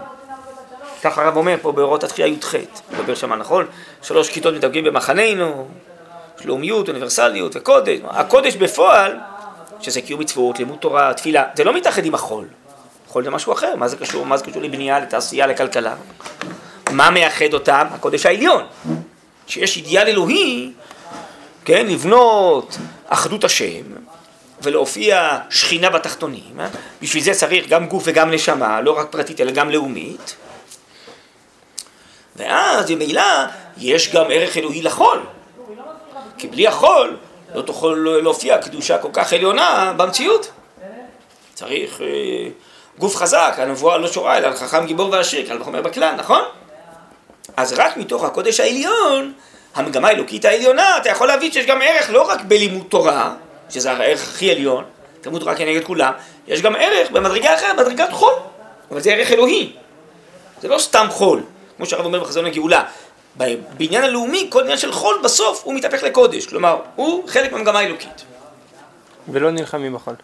ככה 1.03 1.23
הרב 1.23 1.37
אומר 1.37 1.55
פה 1.61 1.71
באורות 1.71 2.03
התחייה 2.03 2.27
י"ח, 2.27 2.55
מדבר 2.91 3.15
שם 3.15 3.33
נכון? 3.33 3.65
שלוש 4.01 4.29
כיתות 4.29 4.53
מדרגים 4.53 4.83
במחננו, 4.83 5.67
לאומיות, 6.45 6.87
אוניברסליות 6.87 7.55
וקודש. 7.55 7.99
הקודש 8.09 8.55
בפועל, 8.55 9.17
שזה 9.79 10.01
קיום 10.01 10.19
מצוות, 10.19 10.59
לימוד 10.59 10.77
תורה, 10.77 11.13
תפילה, 11.13 11.43
זה 11.55 11.63
לא 11.63 11.73
מתאחד 11.73 12.05
עם 12.05 12.13
החול. 12.13 12.45
חול 13.07 13.23
זה 13.23 13.29
משהו 13.29 13.53
אחר, 13.53 13.75
מה 13.75 13.87
זה 13.87 13.97
קשור? 13.97 14.25
מה 14.25 14.37
זה 14.37 14.45
קשור 14.45 14.61
לבנייה, 14.61 14.99
לתעשייה, 14.99 15.47
לכלכלה? 15.47 15.95
מה 16.91 17.09
מייחד 17.09 17.53
אותם? 17.53 17.87
הקודש 17.91 18.25
העליון. 18.25 18.63
שיש 19.47 19.77
אידיאל 19.77 20.07
אלוהי, 20.07 20.71
כן, 21.65 21.87
לבנות 21.87 22.77
אחדות 23.07 23.43
השם 23.43 23.83
ולהופיע 24.61 25.39
שכינה 25.49 25.89
בתחתונים, 25.89 26.59
אה? 26.59 26.67
בשביל 27.01 27.23
זה 27.23 27.33
צריך 27.33 27.67
גם 27.67 27.87
גוף 27.87 28.03
וגם 28.05 28.31
נשמה, 28.31 28.81
לא 28.81 28.99
רק 28.99 29.07
פרטית 29.09 29.41
אלא 29.41 29.51
גם 29.51 29.69
לאומית. 29.69 30.35
ואז 32.35 32.91
ממילא 32.91 33.21
יש 33.77 34.13
גם 34.13 34.25
ערך 34.29 34.57
אלוהי 34.57 34.81
לחול, 34.81 35.19
כי 36.37 36.47
בלי 36.47 36.67
החול 36.67 37.17
לא 37.55 37.61
תוכל 37.61 37.97
להופיע 38.23 38.57
קדושה 38.57 38.97
כל 38.97 39.09
כך 39.13 39.33
עליונה 39.33 39.93
במציאות. 39.97 40.51
צריך 41.53 42.01
אה, 42.01 42.07
גוף 42.99 43.15
חזק, 43.15 43.53
הנבואה 43.57 43.97
לא 43.97 44.07
שורה 44.07 44.37
אלא 44.37 44.55
חכם 44.55 44.85
גיבור 44.85 45.09
ועשיר, 45.11 45.47
קל 45.47 45.61
וחומר 45.61 45.81
בכלל, 45.81 46.15
נכון? 46.15 46.41
אז 47.57 47.73
רק 47.73 47.97
מתוך 47.97 48.23
הקודש 48.23 48.59
העליון, 48.59 49.33
המגמה 49.75 50.07
האלוקית 50.07 50.45
העליונה, 50.45 50.97
אתה 50.97 51.09
יכול 51.09 51.27
להבין 51.27 51.51
שיש 51.51 51.65
גם 51.65 51.81
ערך 51.81 52.09
לא 52.09 52.21
רק 52.21 52.41
בלימוד 52.41 52.85
תורה, 52.89 53.35
שזה 53.69 53.91
הערך 53.91 54.21
הכי 54.21 54.51
עליון, 54.51 54.83
תלמוד 55.21 55.39
תורה 55.41 55.55
כנגד 55.55 55.83
כולם, 55.83 56.13
יש 56.47 56.61
גם 56.61 56.75
ערך 56.75 57.11
במדרגה 57.11 57.55
אחרת, 57.55 57.79
מדרגת 57.79 58.11
חול, 58.11 58.33
אבל 58.91 58.99
זה 58.99 59.13
ערך 59.13 59.31
אלוהי, 59.31 59.71
זה 60.61 60.67
לא 60.67 60.79
סתם 60.79 61.07
חול, 61.09 61.43
כמו 61.77 61.85
שהרב 61.85 62.05
אומר 62.05 62.19
בחזון 62.23 62.45
הגאולה. 62.45 62.83
בעניין 63.77 64.03
הלאומי, 64.03 64.47
כל 64.49 64.61
עניין 64.61 64.77
של 64.77 64.91
חול 64.91 65.21
בסוף 65.23 65.61
הוא 65.63 65.73
מתהפך 65.73 66.03
לקודש, 66.03 66.45
כלומר, 66.45 66.77
הוא 66.95 67.29
חלק 67.29 67.51
מהמגמה 67.51 67.79
האלוקית. 67.79 68.23
ולא 69.27 69.51
נלחמים 69.51 69.93
בחול. 69.93 70.15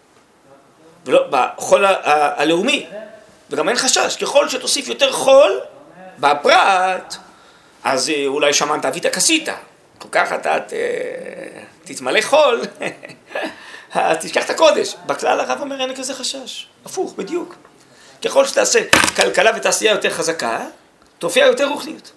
ולא, 1.05 1.23
בחול 1.29 1.85
הלאומי, 2.03 2.85
וגם 3.49 3.69
אין 3.69 3.77
חשש, 3.77 4.17
ככל 4.17 4.49
שתוסיף 4.49 4.87
יותר 4.87 5.11
חול, 5.11 5.59
בפרט, 6.19 7.15
אז 7.83 8.09
אה, 8.09 8.27
אולי 8.27 8.53
שמנת 8.53 8.85
אבית 8.85 9.05
כסית, 9.05 9.49
כל 9.97 10.07
כך 10.11 10.33
אתה 10.33 10.57
תתמלא 11.83 12.21
חול, 12.21 12.61
אז 13.93 14.17
תשכח 14.21 14.45
את 14.45 14.49
הקודש. 14.49 14.95
בכלל 15.05 15.39
הרב 15.39 15.61
אומר 15.61 15.81
אין 15.81 15.95
כזה 15.95 16.13
חשש, 16.13 16.67
הפוך, 16.85 17.13
בדיוק. 17.17 17.55
ככל 18.25 18.45
שתעשה 18.45 18.79
כלכלה 19.15 19.51
ותעשייה 19.55 19.91
יותר 19.91 20.09
חזקה, 20.09 20.65
תופיע 21.19 21.45
יותר 21.45 21.67
רוחניות. 21.67 22.11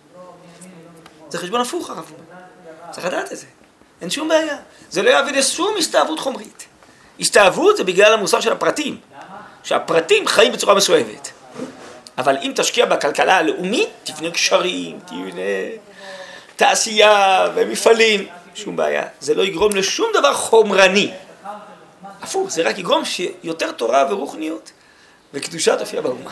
זה 1.29 1.39
חשבון 1.39 1.61
הפוך 1.61 1.91
הרב 1.91 1.99
אומר, 2.11 2.43
צריך 2.91 3.07
לדעת 3.07 3.33
את 3.33 3.37
זה, 3.37 3.47
אין 4.01 4.11
שום 4.11 4.29
בעיה. 4.29 4.57
זה 4.91 5.03
לא 5.03 5.11
יביא 5.11 5.33
לשום 5.33 5.75
הסתאבות 5.79 6.19
חומרית. 6.19 6.67
הסתאבות 7.21 7.77
זה 7.77 7.85
בגלל 7.85 8.13
המוסר 8.13 8.41
של 8.41 8.53
הפרטים, 8.53 9.01
שהפרטים 9.63 10.27
חיים 10.27 10.53
בצורה 10.53 10.75
מסואבת. 10.75 11.31
אבל 12.19 12.37
אם 12.43 12.53
תשקיע 12.57 12.87
בכלכלה 12.87 13.37
הלאומית, 13.37 13.89
תבנה 14.05 14.29
גשרים, 14.29 14.99
תבנה 15.07 15.43
תעשייה 16.57 17.47
ומפעלים, 17.55 18.27
שום 18.55 18.77
בעיה. 18.77 19.05
זה 19.21 19.35
לא 19.35 19.43
יגרום 19.43 19.77
לשום 19.77 20.11
דבר 20.15 20.35
חומרני. 20.35 21.13
הפוך, 22.23 22.51
זה 22.51 22.63
רק 22.63 22.79
יגרום 22.79 23.05
שיותר 23.05 23.73
תורה 23.73 24.07
ורוחניות 24.11 24.73
וקדושה 25.35 25.77
תופיע 25.77 26.01
באומה. 26.01 26.31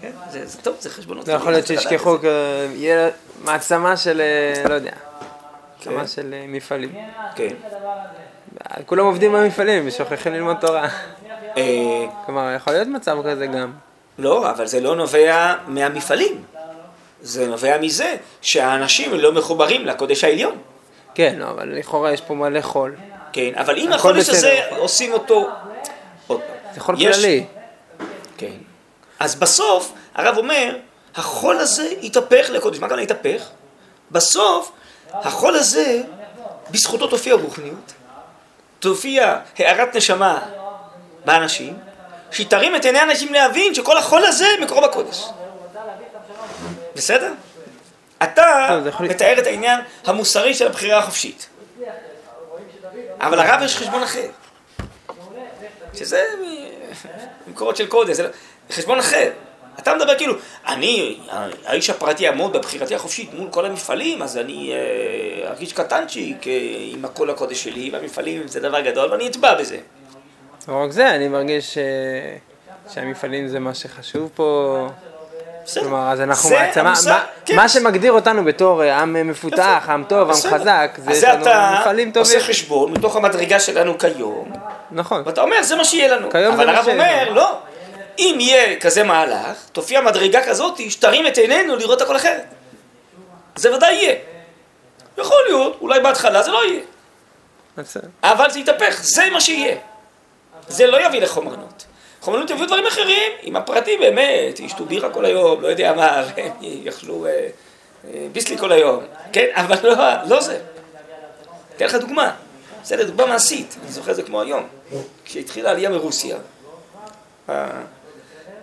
כן? 0.00 0.10
זה, 0.30 0.46
זה 0.46 0.58
טוב, 0.62 0.76
זה 0.80 0.90
חשבונות. 0.90 1.28
לא 1.28 1.32
יכול 1.32 1.52
להיות 1.52 1.66
שישכחו, 1.66 2.16
יהיה 2.74 3.10
מעצמה 3.44 3.96
של, 3.96 4.20
אה, 4.20 4.68
לא 4.68 4.74
יודע, 4.74 4.90
כן. 5.80 5.90
מעצמה 5.90 6.06
של 6.06 6.34
אה, 6.34 6.44
מפעלים. 6.48 6.94
כן. 7.36 7.54
כולם 8.86 9.04
עובדים 9.04 9.32
במפעלים 9.32 9.86
ושוכחים 9.86 10.32
ללמוד 10.32 10.56
תורה. 10.60 10.88
אה, 11.56 12.06
כלומר, 12.26 12.52
יכול 12.56 12.72
להיות 12.72 12.88
מצב 12.88 13.16
כזה 13.24 13.46
גם. 13.46 13.72
לא, 14.18 14.50
אבל 14.50 14.66
זה 14.66 14.80
לא 14.80 14.96
נובע 14.96 15.54
מהמפעלים. 15.66 16.42
זה 17.22 17.46
נובע 17.46 17.78
מזה 17.78 18.16
שהאנשים 18.40 19.14
לא 19.14 19.32
מחוברים 19.32 19.86
לקודש 19.86 20.24
העליון. 20.24 20.58
כן, 21.14 21.34
לא, 21.38 21.50
אבל 21.50 21.78
לכאורה 21.78 22.12
יש 22.12 22.20
פה 22.20 22.34
מלא 22.34 22.60
חול. 22.60 22.96
כן, 23.32 23.50
אבל 23.56 23.76
אם 23.78 23.92
החודש 23.92 24.18
בסדר. 24.30 24.36
הזה 24.36 24.60
עושים 24.76 25.12
אותו... 25.12 25.48
עוד 26.26 26.40
פעם, 26.40 26.74
זה 26.74 26.80
חול 26.80 26.94
יש- 26.98 27.16
כללי. 27.16 27.44
כן. 28.36 28.52
אז 29.20 29.34
בסוף 29.34 29.92
הרב 30.14 30.36
אומר, 30.38 30.76
החול 31.14 31.58
הזה 31.58 31.88
יתהפך 32.00 32.46
לקודש. 32.50 32.78
מה 32.78 32.86
הכוונה 32.86 33.02
יתהפך? 33.02 33.48
בסוף 34.10 34.72
החול 35.12 35.54
הזה, 35.56 36.02
בזכותו 36.70 37.06
תופיע 37.06 37.34
רוחניות, 37.34 37.92
תופיע 38.80 39.38
הארת 39.58 39.96
נשמה 39.96 40.42
באנשים, 41.24 41.76
שתרים 42.32 42.76
את 42.76 42.84
עיני 42.84 42.98
האנשים 42.98 43.32
להבין 43.32 43.74
שכל 43.74 43.98
החול 43.98 44.24
הזה 44.24 44.46
מקורו 44.60 44.82
בקודש. 44.82 45.24
בסדר? 46.94 47.32
אתה 48.22 48.78
יכול- 48.86 49.06
מתאר 49.06 49.38
את 49.38 49.46
העניין 49.46 49.80
המוסרי 50.04 50.54
של 50.54 50.66
הבחירה 50.66 50.98
החופשית. 50.98 51.46
אבל 53.20 53.36
לרב 53.38 53.60
יש 53.64 53.76
חשבון 53.76 54.02
אחר. 54.02 54.26
שזה 55.94 56.24
ממקורות 57.46 57.76
של 57.76 57.86
קודש, 57.86 58.16
זה 58.16 58.22
לא- 58.22 58.28
חשבון 58.72 58.98
אחר. 58.98 59.30
אתה 59.78 59.94
מדבר 59.94 60.18
כאילו, 60.18 60.34
אני, 60.66 61.18
האיש 61.64 61.90
הפרטי 61.90 62.26
אעמוד 62.28 62.52
בבחירתי 62.52 62.94
החופשית 62.94 63.34
מול 63.34 63.48
כל 63.50 63.66
המפעלים, 63.66 64.22
אז 64.22 64.38
אני 64.38 64.72
אה, 64.72 65.48
ארגיש 65.48 65.72
קטנצ'יק 65.72 66.46
אה, 66.48 66.52
עם 66.92 67.04
הקול 67.04 67.30
הקודש 67.30 67.64
שלי, 67.64 67.90
והמפעלים 67.92 68.48
זה 68.48 68.60
דבר 68.60 68.80
גדול, 68.80 69.12
ואני 69.12 69.26
אטבע 69.28 69.54
בזה. 69.54 69.78
לא 70.68 70.82
רק 70.84 70.90
זה, 70.90 71.10
אני 71.14 71.28
מרגיש 71.28 71.78
אה, 71.78 71.82
שהמפעלים 72.94 73.48
זה 73.48 73.58
מה 73.60 73.74
שחשוב 73.74 74.30
פה. 74.34 74.88
בסדר. 75.64 75.82
כלומר, 75.82 76.12
אז 76.12 76.20
אנחנו 76.20 76.50
מעצמה, 76.50 76.94
מה- 77.06 77.24
כן. 77.44 77.56
מה 77.56 77.68
שמגדיר 77.68 78.12
אותנו 78.12 78.44
בתור 78.44 78.82
אה, 78.84 78.98
עם 78.98 79.28
מפותח. 79.28 79.86
עם 79.88 80.04
טוב, 80.08 80.28
עם. 80.30 80.34
חזק, 80.34 80.90
זה 80.96 81.10
אז 81.10 81.16
יש 81.18 81.24
לנו 81.24 81.42
אתה 81.42 81.76
מפעלים 81.80 82.12
עושה 82.16 82.32
טובים. 82.34 82.48
חשבון 82.48 82.92
מתוך 82.92 83.16
המדרגה 83.16 83.60
שלנו 83.60 83.98
כיום, 83.98 84.52
נכון. 84.90 85.22
ואתה 85.26 85.40
אומר, 85.40 85.62
זה 85.62 85.76
מה 85.76 85.84
שיהיה 85.84 86.16
לנו. 86.16 86.30
כיום 86.30 86.56
זה 86.56 86.62
אבל 86.62 86.70
מה 86.72 86.76
הרב 86.78 86.84
שיהיה 86.84 86.96
אומר, 87.12 87.24
לנו. 87.26 87.34
לא. 87.34 87.58
אם 88.18 88.36
יהיה 88.40 88.80
כזה 88.80 89.02
מהלך, 89.04 89.56
תופיע 89.72 90.00
מדרגה 90.00 90.40
כזאת, 90.46 90.80
שתרים 90.90 91.26
את 91.26 91.38
עינינו 91.38 91.76
לראות 91.76 92.00
הכל 92.02 92.16
אחרת. 92.16 92.44
זה 93.56 93.74
ודאי 93.76 93.94
יהיה. 93.94 94.14
יכול 95.18 95.36
להיות, 95.48 95.76
אולי 95.80 96.00
בהתחלה 96.00 96.42
זה 96.42 96.50
לא 96.50 96.60
יהיה. 96.64 96.80
אבל 98.22 98.50
זה 98.50 98.58
יתהפך, 98.58 98.98
זה 99.02 99.22
מה 99.32 99.40
שיהיה. 99.40 99.76
זה 100.68 100.86
לא 100.86 101.06
יביא 101.06 101.20
לחומרנות. 101.20 101.84
חומרנות 102.20 102.50
יביאו 102.50 102.66
דברים 102.66 102.86
אחרים, 102.86 103.32
אם 103.42 103.56
הפרטי 103.56 103.96
באמת, 103.96 104.60
ישתו 104.60 104.84
בירה 104.84 105.10
כל 105.10 105.24
היום, 105.24 105.62
לא 105.62 105.68
יודע 105.68 105.92
מה, 105.92 106.22
יאכלו 106.60 107.26
אה, 107.26 107.48
אה, 108.04 108.26
ביסלי 108.32 108.58
כל 108.58 108.72
היום, 108.72 109.04
כן? 109.32 109.46
אבל 109.54 109.76
לא, 109.82 109.94
לא 110.26 110.40
זה. 110.40 110.60
אתן 111.76 111.84
לך 111.84 111.94
דוגמה, 111.94 112.34
בסדר, 112.82 113.06
דוגמה 113.06 113.26
מעשית, 113.26 113.76
אני 113.82 113.92
זוכר 113.92 114.10
את 114.10 114.16
זה 114.16 114.22
כמו 114.22 114.40
היום. 114.40 114.66
כשהתחילה 115.24 115.68
העלייה 115.68 115.90
מרוסיה, 115.90 116.36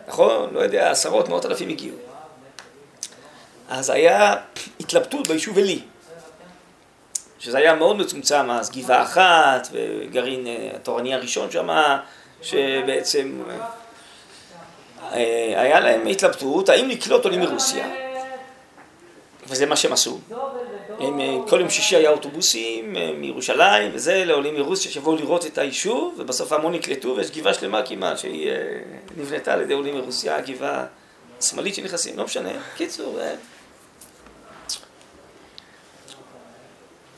נכון? 0.08 0.50
לא 0.52 0.60
יודע, 0.60 0.91
עשרות, 0.91 1.30
מאות 1.30 1.45
אלפים 1.45 1.69
הגיעו. 1.69 1.95
אז 3.69 3.89
היה 3.89 4.36
התלבטות 4.80 5.28
ביישוב 5.28 5.58
עלי. 5.58 5.82
שזה 7.39 7.58
היה 7.58 7.75
מאוד 7.75 7.97
מצומצם 7.97 8.52
אז, 8.52 8.71
גבעה 8.71 9.04
אחת, 9.04 9.67
וגרעין 9.71 10.47
אה, 10.47 10.69
התורני 10.75 11.13
הראשון 11.13 11.52
שם, 11.52 11.69
שבעצם 12.41 13.41
אה, 15.12 15.62
היה 15.62 15.80
להם 15.80 16.08
התלבטות, 16.08 16.69
האם 16.69 16.89
לקלוט 16.89 17.25
עולים 17.25 17.39
מרוסיה, 17.39 17.88
וזה 19.47 19.65
מה 19.65 19.75
שהם 19.75 19.93
עשו. 19.93 20.19
הם, 20.99 21.19
אה, 21.19 21.38
כל 21.49 21.60
יום 21.60 21.69
שישי 21.69 21.95
היה 21.95 22.10
אוטובוסים 22.10 22.95
מירושלים, 23.15 23.91
וזה 23.93 24.25
לעולים 24.25 24.56
מרוסיה 24.56 24.91
שיבואו 24.91 25.15
לראות 25.15 25.45
את 25.45 25.58
היישוב, 25.58 26.15
ובסוף 26.17 26.52
המון 26.52 26.73
נקלטו, 26.73 27.15
ויש 27.17 27.32
גבעה 27.32 27.54
שלמה 27.54 27.82
כמעט 27.86 28.17
שהיא 28.17 28.52
נבנתה 29.17 29.54
על 29.54 29.62
ידי 29.62 29.73
עולים 29.73 29.95
מרוסיה, 29.95 30.36
הגבעה 30.36 30.86
השמאלית 31.39 31.75
שנכנסים, 31.75 32.17
לא 32.17 32.23
משנה. 32.23 32.49
קיצור, 32.78 33.19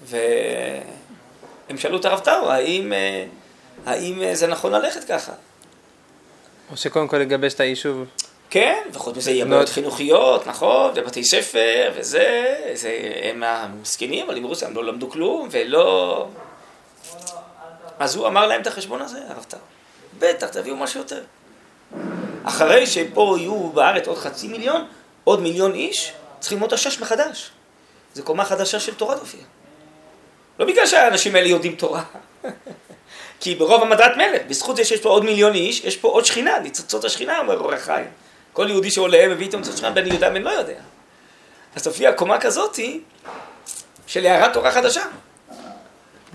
והם 0.06 1.78
שאלו 1.78 1.98
את 1.98 2.06
הרב 2.06 2.20
טאו, 2.20 2.52
האם, 2.52 2.94
אה, 2.94 3.26
האם 3.86 4.22
אה, 4.22 4.36
זה 4.36 4.48
נכון 4.48 4.72
ללכת 4.72 5.04
ככה? 5.04 5.32
או 6.72 6.78
שקודם 6.78 7.08
כל 7.08 7.18
לגבש 7.18 7.54
את 7.54 7.60
היישוב. 7.60 8.06
כן, 8.50 8.82
וחוץ 8.94 9.18
מזה 9.18 9.32
יהיה 9.32 9.46
מאוד. 9.46 9.56
בעיות 9.56 9.70
חינוכיות, 9.70 10.48
נכון, 10.48 10.92
ובתי 10.96 11.24
ספר, 11.24 11.92
וזה, 11.96 12.56
זה, 12.74 12.98
הם 13.24 13.44
המסכנים, 13.44 14.26
אבל 14.26 14.38
עם 14.38 14.44
רוסיה 14.44 14.68
הם 14.68 14.76
לא 14.76 14.84
למדו 14.84 15.10
כלום, 15.10 15.48
ולא... 15.52 16.28
אז 18.00 18.16
הוא 18.16 18.28
אמר 18.28 18.48
להם 18.48 18.62
את 18.62 18.68
החשבון 18.68 19.02
הזה, 19.02 19.20
הרב 19.30 19.44
טאו. 19.44 19.60
בטח, 20.20 20.48
תביאו 20.48 20.76
משהו 20.76 21.00
יותר. 21.00 21.24
אחרי 22.44 22.88
שפה 22.88 23.36
יהיו 23.40 23.70
בארץ 23.70 24.08
עוד 24.08 24.18
חצי 24.18 24.48
מיליון, 24.48 24.86
עוד 25.24 25.42
מיליון 25.42 25.74
איש, 25.74 26.14
צריכים 26.40 26.64
את 26.64 26.74
השש 26.74 27.00
מחדש. 27.00 27.52
זה 28.14 28.22
קומה 28.22 28.46
חדשה 28.46 28.80
של 28.80 28.94
תורה 28.94 29.18
תופיע. 29.18 29.42
לא 30.62 30.68
בגלל 30.68 30.86
שהאנשים 30.86 31.36
האלה 31.36 31.48
יודעים 31.48 31.76
תורה. 31.76 32.04
כי 33.40 33.56
ברוב 33.56 33.82
המדרת 33.82 34.18
מלך, 34.18 34.42
בזכות 34.48 34.76
זה 34.76 34.86
שיש 34.86 35.02
פה 35.02 35.10
עוד 35.10 35.26
מיליון 35.26 35.54
איש, 35.54 35.84
יש 35.84 35.98
פה 35.98 36.08
עוד 36.08 36.26
שכינה, 36.26 36.60
ניצוצות 36.60 37.06
השכינה, 37.06 37.40
אומר 37.40 37.60
אור 37.60 37.74
החיים. 37.74 38.06
כל 38.54 38.70
יהודי 38.70 38.92
שעולה 38.92 39.28
מביא 39.28 39.46
איתו 39.46 39.58
ניצוץ 39.58 39.76
שכינה, 39.76 39.92
בין 39.92 40.08
יהודה 40.08 40.30
בין 40.30 40.42
לא 40.42 40.50
יודע. 40.50 40.80
אז 41.76 41.84
תופיע 41.84 42.14
קומה 42.14 42.40
כזאתי 42.40 43.02
של 44.08 44.26
הערת 44.26 44.54
תורה 44.54 44.72
חדשה. 44.72 45.02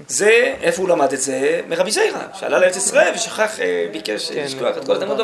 זה, 0.09 0.55
איפה 0.61 0.83
הוא 0.83 0.89
למד 0.89 1.13
את 1.13 1.21
זה? 1.21 1.61
מרבי 1.69 1.91
זיירה, 1.91 2.27
שעלה 2.35 2.59
לארץ 2.59 2.77
ישראל 2.77 3.15
ושכח, 3.15 3.61
אה, 3.61 3.87
ביקש 3.93 4.31
כן, 4.31 4.45
לשכוח 4.45 4.77
את 4.77 4.87
כל 4.87 4.97
התלמוד 4.97 5.21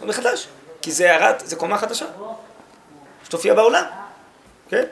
הוא 0.00 0.08
מחדש. 0.08 0.46
כי 0.82 0.92
זה 0.92 1.10
הערת, 1.10 1.42
זה 1.46 1.56
קומה 1.56 1.78
חדשה. 1.78 2.06
שתופיע 3.24 3.54
בעולם, 3.54 3.84
כן? 4.68 4.84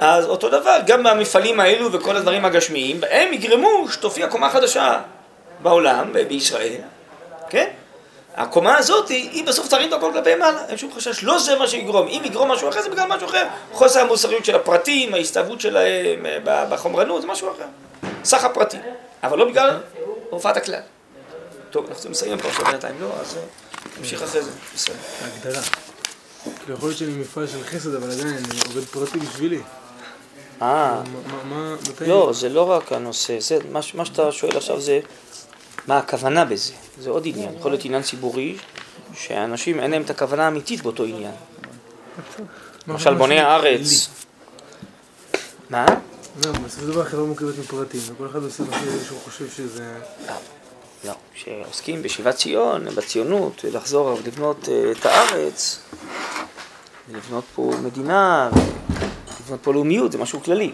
אז 0.00 0.26
אותו 0.26 0.48
דבר, 0.48 0.78
גם 0.86 1.02
במפעלים 1.02 1.60
האלו 1.60 1.92
וכל 1.92 2.16
הדברים 2.16 2.44
הגשמיים, 2.44 3.00
הם 3.10 3.32
יגרמו 3.32 3.88
שתופיע 3.92 4.28
קומה 4.28 4.50
חדשה 4.50 5.00
בעולם, 5.62 6.12
בישראל, 6.28 6.80
כן? 7.50 7.70
הקומה 8.36 8.78
הזאת, 8.78 9.08
היא 9.08 9.46
בסוף 9.46 9.68
תרים 9.68 9.88
את 9.88 9.92
הכל 9.92 10.10
כלפי 10.12 10.34
מעלה, 10.34 10.64
אין 10.68 10.76
שום 10.76 10.92
חשש, 10.92 11.22
לא 11.22 11.38
זה 11.38 11.58
מה 11.58 11.68
שיגרום, 11.68 12.08
אם 12.08 12.20
יגרום 12.24 12.52
משהו 12.52 12.68
אחר 12.68 12.82
זה 12.82 12.88
בגלל 12.88 13.06
משהו 13.08 13.28
אחר, 13.28 13.46
חוסר 13.72 14.00
המוסריות 14.00 14.44
של 14.44 14.56
הפרטים, 14.56 15.14
ההסתאבות 15.14 15.60
שלהם 15.60 16.26
אה, 16.26 16.66
בחומרנות, 16.70 17.22
זה 17.22 17.28
משהו 17.28 17.50
אחר, 17.52 17.64
סך 18.24 18.44
הפרטים, 18.44 18.80
אבל 19.22 19.38
לא 19.38 19.44
בגלל 19.44 19.78
הופעת 20.30 20.56
הכלל. 20.56 20.80
טוב, 21.70 21.86
אנחנו 21.88 22.10
לסיים 22.10 22.38
פה 22.38 22.48
עכשיו 22.48 22.64
בינתיים, 22.64 22.94
לא, 23.00 23.08
אז 23.20 23.36
אה, 23.36 23.42
נמשיך 23.98 24.22
אחרי 24.22 24.42
זה, 24.42 24.50
בסדר. 24.74 24.94
ההגדרה. 25.22 25.62
כאילו 26.44 26.74
יכול 26.74 26.88
להיות 26.88 26.98
שאני 26.98 27.12
מפעל 27.12 27.46
של 27.46 27.64
חסד, 27.64 27.94
אבל 27.94 28.10
עדיין 28.10 28.28
אני 28.28 28.58
עובד 28.66 28.84
פרטי 28.84 29.18
בשבילי. 29.18 29.60
אה, 30.62 31.02
מה- 31.02 31.44
מה- 31.44 31.74
מתי... 31.90 32.06
לא, 32.06 32.30
זה 32.34 32.48
לא 32.48 32.70
רק 32.70 32.92
הנושא, 32.92 33.40
זה, 33.40 33.58
מה, 33.72 33.80
מה 33.94 34.04
שאתה 34.04 34.32
שואל 34.32 34.56
עכשיו 34.56 34.80
זה 34.80 35.00
מה 35.86 35.98
הכוונה 35.98 36.44
בזה, 36.44 36.72
זה 37.00 37.10
עוד 37.10 37.22
עניין, 37.26 37.54
יכול 37.58 37.70
להיות 37.70 37.84
עניין 37.84 38.02
ציבורי 38.02 38.56
שאנשים 39.14 39.80
אין 39.80 39.90
להם 39.90 40.02
את 40.02 40.10
הכוונה 40.10 40.44
האמיתית 40.44 40.82
באותו 40.82 41.04
עניין, 41.04 41.32
למשל 42.88 43.14
בוני 43.14 43.40
הארץ. 43.40 44.08
מה? 45.70 45.86
לא, 46.44 46.52
בסופו 46.52 46.80
של 46.80 46.86
דבר 46.86 47.02
החברה 47.02 47.24
מורכבת 47.24 47.58
מפרטים, 47.58 48.00
וכל 48.06 48.26
אחד 48.26 48.42
עושה 48.42 48.62
מה 48.62 48.76
שהוא 49.06 49.18
חושב 49.24 49.50
שזה... 49.50 49.94
לא, 51.04 51.12
כשעוסקים 51.34 52.02
בשיבת 52.02 52.34
ציון, 52.34 52.84
בציונות, 52.94 53.64
לחזור 53.72 54.06
ולבנות 54.06 54.68
אה, 54.68 54.92
את 54.92 55.06
הארץ, 55.06 55.78
לבנות 57.12 57.44
פה 57.54 57.70
מדינה, 57.82 58.50
לבנות 59.40 59.60
פה 59.62 59.72
לאומיות, 59.72 60.12
זה 60.12 60.18
משהו 60.18 60.42
כללי. 60.42 60.72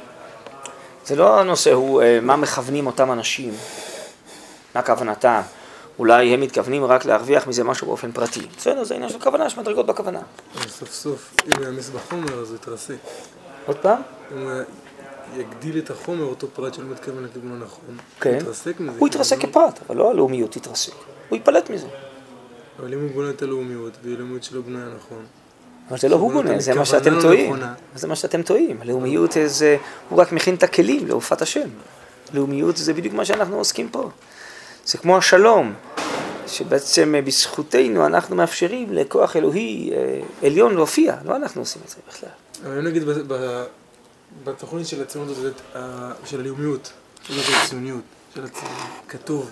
זה 1.07 1.17
לא 1.17 1.41
הנושא 1.41 1.73
הוא 1.73 2.03
אה, 2.03 2.21
מה 2.21 2.37
מכוונים 2.37 2.87
אותם 2.87 3.13
אנשים, 3.13 3.55
מה 4.75 4.83
כוונתם, 4.83 5.41
אולי 5.99 6.35
הם 6.35 6.41
מתכוונים 6.41 6.85
רק 6.85 7.05
להרוויח 7.05 7.47
מזה 7.47 7.65
משהו 7.65 7.87
באופן 7.87 8.13
פרטי. 8.13 8.47
בסדר, 8.57 8.85
זה 8.85 8.95
עניין 8.95 9.11
של 9.11 9.21
כוונה, 9.21 9.47
יש 9.47 9.59
מדרגות 9.59 9.87
בכוונה. 9.87 10.21
אבל 10.55 10.69
סוף 10.69 10.91
סוף, 10.93 11.35
אם 11.47 11.63
יעמיס 11.63 11.91
בחומר, 11.91 12.41
אז 12.41 12.51
הוא 12.51 12.57
יתרסק. 12.57 12.97
עוד 13.67 13.77
פעם? 13.77 14.03
אם 14.33 14.49
יגדיל 15.37 15.79
את 15.79 15.91
החומר, 15.91 16.25
אותו 16.25 16.47
פרט 16.55 16.75
שלא 16.75 16.85
מתכוון 16.85 17.25
לכיוון 17.25 17.53
הנכון, 17.53 17.97
כן. 18.21 18.39
יתרסק 18.41 18.81
מזה. 18.81 18.99
הוא 18.99 19.09
יתרסק 19.09 19.39
כפרט, 19.41 19.81
אבל 19.87 19.97
לא 19.97 20.11
הלאומיות 20.11 20.53
תתרסק. 20.53 20.93
הוא 21.29 21.37
ייפלט 21.37 21.71
מזה. 21.71 21.87
אבל 22.79 22.95
אם 22.95 23.01
הוא 23.01 23.11
בונה 23.11 23.31
את 23.31 23.43
הלאומיות, 23.43 23.93
והיא 24.03 24.19
לאומיות 24.19 24.45
שלא 24.45 24.61
בנויה 24.61 24.87
נכון, 24.97 25.25
אבל 25.91 25.99
זה 25.99 26.09
לא 26.09 26.17
הוא 26.17 26.33
בונה, 26.33 26.61
זה 26.61 26.75
מה 26.75 26.85
שאתם 26.85 27.15
לא 27.15 27.23
טועים. 27.23 27.55
זה 27.95 28.09
מה 28.09 28.17
שאתם 28.17 28.43
טועים. 28.43 28.81
הלאומיות 28.81 29.37
זה, 29.47 29.77
הוא 30.09 30.21
רק 30.21 30.33
מכין 30.33 30.55
את 30.55 30.63
הכלים 30.63 31.07
לעופת 31.07 31.43
השם. 31.43 31.69
לאומיות 32.35 32.77
זה 32.77 32.93
בדיוק 32.95 33.15
מה 33.15 33.25
שאנחנו 33.25 33.57
עוסקים 33.57 33.89
פה. 33.89 34.11
זה 34.85 34.99
כמו 34.99 35.17
השלום, 35.19 35.75
שבעצם 36.47 37.15
אה, 37.15 37.23
בזכותנו 37.23 38.07
אנחנו 38.07 38.37
מאפשרים 38.37 38.93
לכוח 38.93 39.37
אלוהי 39.37 39.91
אה, 39.93 40.21
עליון 40.47 40.75
להופיע, 40.75 41.17
לא 41.25 41.37
אנחנו 41.37 41.61
עושים 41.63 41.83
את 41.85 41.91
זה 41.91 41.97
בכלל. 42.09 42.29
אבל 42.65 42.79
אם 42.79 42.85
נגיד 42.85 43.03
בתוכנית 44.45 44.87
של 44.87 45.03
הציונות 45.03 45.37
הזאת, 45.37 45.55
ה- 45.77 46.13
של 46.25 46.41
הלאומיות, 46.41 46.93
של 47.23 47.35
הציוניות, 47.65 48.03
של 48.35 48.45
הציונות, 48.45 48.77
כתוב 49.09 49.51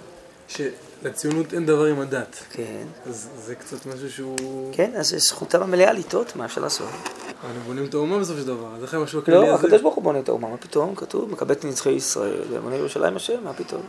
שלציונות 1.03 1.55
אין 1.55 1.67
דבר 1.67 1.85
עם 1.85 2.01
הדת. 2.01 2.37
כן, 2.51 2.87
אז 3.07 3.29
זה 3.37 3.55
קצת 3.55 3.87
משהו 3.87 4.11
שהוא... 4.11 4.73
כן, 4.73 4.91
אז 4.97 5.15
זכותם 5.19 5.63
המלאה 5.63 5.93
לטעות, 5.93 6.37
מה 6.37 6.45
אפשר 6.45 6.61
לעשות? 6.61 6.89
אבל 7.43 7.51
הם 7.57 7.63
בונים 7.67 7.85
את 7.85 7.95
האומה 7.95 8.19
בסופו 8.19 8.41
של 8.41 8.47
דבר, 8.47 8.75
אז 8.77 8.85
אחרי 8.85 9.03
משהו 9.03 9.19
הכללי 9.19 9.39
לא, 9.39 9.55
הזה. 9.55 9.67
הקדוש 9.67 9.83
ברוך 9.83 9.95
הוא 9.95 10.05
בונה 10.05 10.19
את 10.19 10.29
האומה, 10.29 10.49
מה 10.49 10.57
פתאום? 10.57 10.95
כתוב, 10.95 11.33
מקבל 11.33 11.53
את 11.53 11.65
נצחי 11.65 11.91
ישראל, 11.91 12.43
ובונה 12.51 12.77
ירושלים 12.77 13.17
השם, 13.17 13.45
מה 13.45 13.53
פתאום? 13.53 13.83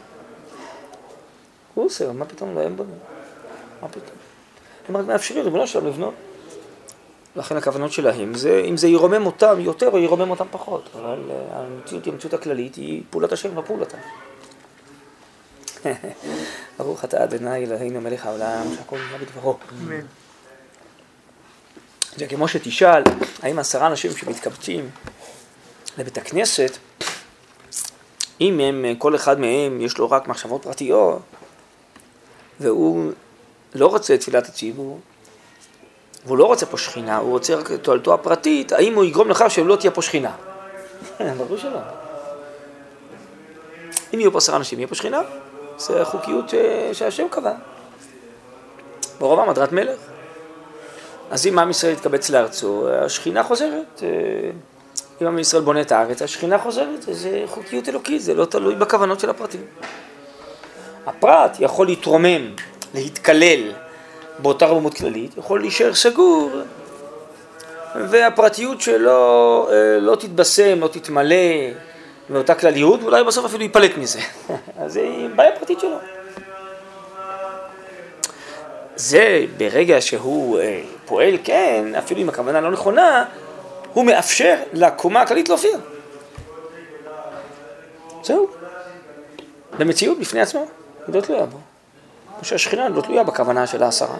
הוא 1.73 1.85
עושה, 1.85 2.11
מה 2.11 2.25
פתאום? 2.25 2.55
לא 2.55 2.61
הם 2.61 2.75
בונים. 2.75 2.95
מה 3.81 3.87
פתאום? 3.87 4.17
הם 4.89 4.97
רק 4.97 5.05
מאפשרים 5.05 5.43
ריבונו 5.43 5.67
שלהם 5.67 5.87
לבנות. 5.87 6.13
לכן 7.35 7.57
הכוונות 7.57 7.91
שלהם 7.91 8.33
זה, 8.33 8.63
אם 8.69 8.77
זה 8.77 8.87
ירומם 8.87 9.25
אותם 9.25 9.59
יותר 9.59 9.89
או 9.89 9.97
ירומם 9.97 10.29
אותם 10.29 10.45
פחות, 10.51 10.89
אבל 10.95 11.19
אה, 11.29 11.59
המציאות 11.59 12.05
היא 12.05 12.13
המציאות 12.13 12.33
הכללית, 12.33 12.75
היא 12.75 13.03
פעולת 13.09 13.31
השם, 13.31 13.55
לא 13.55 13.61
פעולתם. 13.61 13.97
ברוך 16.77 17.03
אתה 17.03 17.23
אדוני 17.23 17.65
אלוהינו 17.65 18.01
מלך 18.01 18.25
העולם, 18.25 18.65
שהכל 18.75 18.97
נהיה 18.97 19.17
בדברו. 19.17 19.57
אמן. 19.81 20.05
זה 22.15 22.27
כמו 22.27 22.47
שתשאל, 22.47 23.03
האם 23.43 23.59
עשרה 23.59 23.87
אנשים 23.87 24.11
שמתקבצים 24.11 24.89
לבית 25.97 26.17
הכנסת, 26.17 26.77
אם 28.41 28.59
הם, 28.59 28.85
כל 28.97 29.15
אחד 29.15 29.39
מהם 29.39 29.81
יש 29.81 29.97
לו 29.97 30.11
רק 30.11 30.27
מחשבות 30.27 30.63
פרטיות, 30.63 31.21
והוא 32.59 33.11
לא 33.75 33.87
רוצה 33.87 34.13
את 34.13 34.19
תפילת 34.19 34.47
הציבור, 34.47 34.99
והוא 36.25 36.37
לא 36.37 36.45
רוצה 36.45 36.65
פה 36.65 36.77
שכינה, 36.77 37.17
הוא 37.17 37.31
רוצה 37.31 37.55
רק 37.55 37.71
את 37.71 37.83
תועלתו 37.83 38.13
הפרטית, 38.13 38.71
האם 38.71 38.95
הוא 38.95 39.03
יגרום 39.05 39.29
לכך 39.29 39.51
שלא 39.51 39.75
תהיה 39.75 39.91
פה 39.91 40.01
שכינה? 40.01 40.35
ברור 41.37 41.57
שלא. 41.57 41.79
אם 44.13 44.19
יהיו 44.19 44.31
פה 44.31 44.37
עשרה 44.37 44.57
אנשים, 44.57 44.79
יהיה 44.79 44.87
פה 44.87 44.95
שכינה. 44.95 45.21
זה 45.79 46.05
חוקיות 46.05 46.49
ש- 46.49 46.55
שהשם 46.93 47.27
קבע. 47.29 47.51
ברוב 49.19 49.39
המדרת 49.39 49.71
מלך. 49.71 49.99
אז 51.31 51.47
אם 51.47 51.59
עם 51.59 51.69
ישראל 51.69 51.93
יתקבץ 51.93 52.29
לארצו, 52.29 52.89
השכינה 52.89 53.43
חוזרת. 53.43 54.03
אה, 54.03 54.07
אם 55.21 55.27
עם 55.27 55.39
ישראל 55.39 55.61
בונה 55.63 55.81
את 55.81 55.91
הארץ, 55.91 56.21
השכינה 56.21 56.57
חוזרת. 56.57 57.01
זה 57.11 57.43
חוקיות 57.47 57.89
אלוקית, 57.89 58.21
זה 58.21 58.33
לא 58.33 58.45
תלוי 58.45 58.75
בכוונות 58.75 59.19
של 59.19 59.29
הפרטים. 59.29 59.61
הפרט 61.05 61.57
יכול 61.59 61.87
להתרומם, 61.87 62.55
להתקלל 62.93 63.71
באותה 64.39 64.65
רוממות 64.65 64.93
כללית, 64.93 65.37
יכול 65.37 65.59
להישאר 65.59 65.93
סגור, 65.93 66.51
והפרטיות 67.95 68.81
שלו 68.81 69.67
אה, 69.71 69.99
לא 69.99 70.15
תתבשם, 70.15 70.79
לא 70.79 70.87
תתמלא 70.87 71.35
מאותה 72.29 72.55
כלליות, 72.55 73.03
ואולי 73.03 73.23
בסוף 73.23 73.45
אפילו 73.45 73.63
ייפלט 73.63 73.97
מזה. 73.97 74.19
אז 74.79 74.93
זה 74.93 75.07
בעיה 75.35 75.51
פרטית 75.59 75.79
שלו. 75.79 75.97
זה 78.95 79.45
ברגע 79.57 80.01
שהוא 80.01 80.59
אה, 80.59 80.81
פועל, 81.05 81.37
כן, 81.43 81.95
אפילו 81.97 82.21
אם 82.21 82.29
הכוונה 82.29 82.61
לא 82.61 82.71
נכונה, 82.71 83.25
הוא 83.93 84.05
מאפשר 84.05 84.55
לקומה 84.73 85.21
הכללית 85.21 85.49
להופיע. 85.49 85.77
זהו. 88.23 88.47
במציאות 89.79 90.19
בפני 90.19 90.41
עצמה, 90.41 90.61
היא 91.07 91.15
לא 91.15 91.21
תלויה 91.21 91.45
בו. 91.45 91.57
כמו 92.35 92.45
שהשכינה 92.45 92.89
לא 92.89 93.01
תלויה 93.01 93.23
בכוונה 93.23 93.67
של 93.67 93.83
העשרה. 93.83 94.17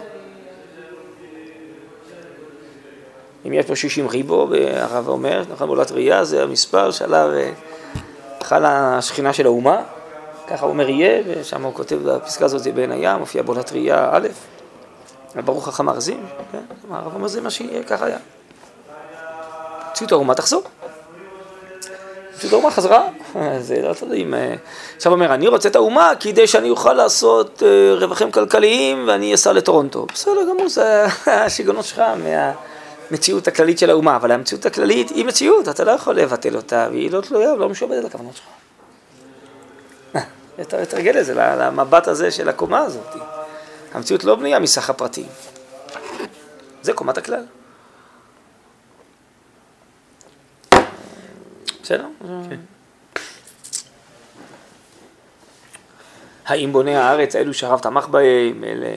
אם 3.46 3.52
יש 3.52 3.66
פה 3.66 3.76
60 3.76 4.08
ריבו, 4.08 4.48
והרב 4.50 5.08
אומר, 5.08 5.42
נכון, 5.52 5.66
בעולת 5.66 5.92
ראייה 5.92 6.24
זה 6.24 6.42
המספר 6.42 6.90
שעליו 6.90 7.30
חלה 8.42 8.98
השכינה 8.98 9.32
של 9.32 9.46
האומה, 9.46 9.82
ככה 10.46 10.66
אומר 10.66 10.88
יהיה, 10.88 11.22
ושם 11.26 11.62
הוא 11.62 11.74
כותב, 11.74 12.08
הפסקה 12.08 12.44
הזאת 12.44 12.62
זה 12.62 12.72
בעין 12.72 12.92
הים, 12.92 13.18
מופיע 13.18 13.42
בעולת 13.42 13.72
ראייה 13.72 14.10
א', 14.12 14.28
ברוך 15.44 15.68
חכם 15.68 15.88
ארזים, 15.88 16.26
כן, 16.52 16.58
הרב 16.90 17.14
אומר 17.14 17.28
זה 17.28 17.40
מה 17.40 17.50
שיהיה, 17.50 17.82
ככה 17.82 18.06
היה. 18.06 18.18
מציאות 19.90 20.12
האומה 20.12 20.34
תחזור. 20.34 20.62
מציאות 22.34 22.52
האומה 22.52 22.70
חזרה, 22.70 23.02
זה 23.58 23.82
לא 23.82 23.94
תלוי 23.94 24.22
אם... 24.22 24.34
אה, 24.34 24.54
עכשיו 24.96 25.12
אומר, 25.12 25.34
אני 25.34 25.48
רוצה 25.48 25.68
את 25.68 25.76
האומה 25.76 26.12
כדי 26.20 26.46
שאני 26.46 26.70
אוכל 26.70 26.92
לעשות 26.92 27.62
אה, 27.66 27.94
רווחים 27.94 28.30
כלכליים 28.30 29.04
ואני 29.08 29.34
אסע 29.34 29.52
לטורונטו. 29.52 30.06
בסדר 30.12 30.42
גמור, 30.50 30.68
זה 30.68 31.06
השיגעונות 31.26 31.84
שלך 31.84 32.02
מהמציאות 33.10 33.48
הכללית 33.48 33.78
של 33.78 33.90
האומה, 33.90 34.16
אבל 34.16 34.32
המציאות 34.32 34.66
הכללית 34.66 35.10
היא 35.10 35.24
מציאות, 35.24 35.68
אתה 35.68 35.84
לא 35.84 35.90
יכול 35.90 36.16
לבטל 36.16 36.56
אותה, 36.56 36.88
והיא 36.90 37.10
לא 37.10 37.20
תלויה, 37.20 37.54
לא 37.54 37.68
משועבדת 37.68 38.04
לכוונות 38.04 38.36
שלך. 38.36 38.46
אתה 40.60 40.82
מתרגל 40.82 41.18
לזה, 41.18 41.34
למבט 41.34 42.08
הזה 42.08 42.30
של 42.30 42.48
הקומה 42.48 42.78
הזאת. 42.78 43.14
המציאות 43.92 44.24
לא 44.24 44.36
בנויה 44.36 44.58
מסך 44.58 44.90
הפרטים. 44.90 45.26
זה 46.82 46.92
קומת 46.92 47.18
הכלל. 47.18 47.44
בסדר? 51.82 52.06
האם 56.46 56.72
בוני 56.72 56.96
הארץ, 56.96 57.36
אלו 57.36 57.54
שהרב 57.54 57.80
תמך 57.80 58.06
בהם, 58.06 58.64
אלה 58.64 58.96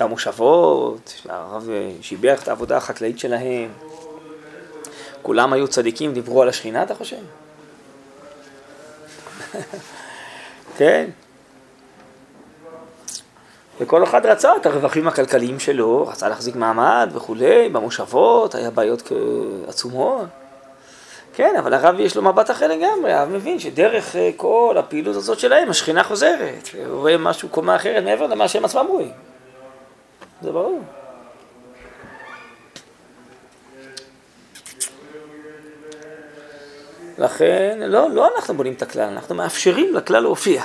במושבות, 0.00 1.14
שהרב 1.22 1.68
שיבח 2.00 2.42
את 2.42 2.48
העבודה 2.48 2.76
החקלאית 2.76 3.18
שלהם, 3.18 3.70
כולם 5.22 5.52
היו 5.52 5.68
צדיקים, 5.68 6.12
דיברו 6.12 6.42
על 6.42 6.48
השכינה, 6.48 6.82
אתה 6.82 6.94
חושב? 6.94 7.16
כן. 10.78 11.10
וכל 13.80 14.04
אחד 14.04 14.26
רצה 14.26 14.56
את 14.56 14.66
הרווחים 14.66 15.08
הכלכליים 15.08 15.60
שלו, 15.60 16.06
רצה 16.06 16.28
להחזיק 16.28 16.56
מעמד 16.56 17.10
וכולי, 17.14 17.68
במושבות, 17.68 18.54
היה 18.54 18.70
בעיות 18.70 19.12
עצומות. 19.68 20.26
כן, 21.34 21.54
אבל 21.58 21.74
הרב 21.74 22.00
יש 22.00 22.16
לו 22.16 22.22
מבט 22.22 22.50
אחר 22.50 22.68
לגמרי, 22.68 23.12
הרב 23.12 23.28
מבין 23.28 23.58
שדרך 23.58 24.16
אה, 24.16 24.30
כל 24.36 24.76
הפעילות 24.78 25.16
הזאת 25.16 25.38
שלהם, 25.38 25.70
השכינה 25.70 26.04
חוזרת, 26.04 26.68
הוא 26.88 27.00
רואה 27.00 27.16
משהו, 27.16 27.48
קומה 27.48 27.76
אחרת 27.76 28.04
מעבר 28.04 28.26
למה 28.26 28.48
שהם 28.48 28.64
עצמם 28.64 28.86
רואים. 28.88 29.12
זה 30.44 30.52
ברור. 30.52 30.80
לכן, 37.18 37.78
לא, 37.86 38.10
לא 38.10 38.30
אנחנו 38.36 38.54
בונים 38.54 38.72
את 38.72 38.82
הכלל, 38.82 39.02
אנחנו 39.02 39.34
מאפשרים 39.34 39.94
לכלל 39.94 40.22
להופיע. 40.22 40.62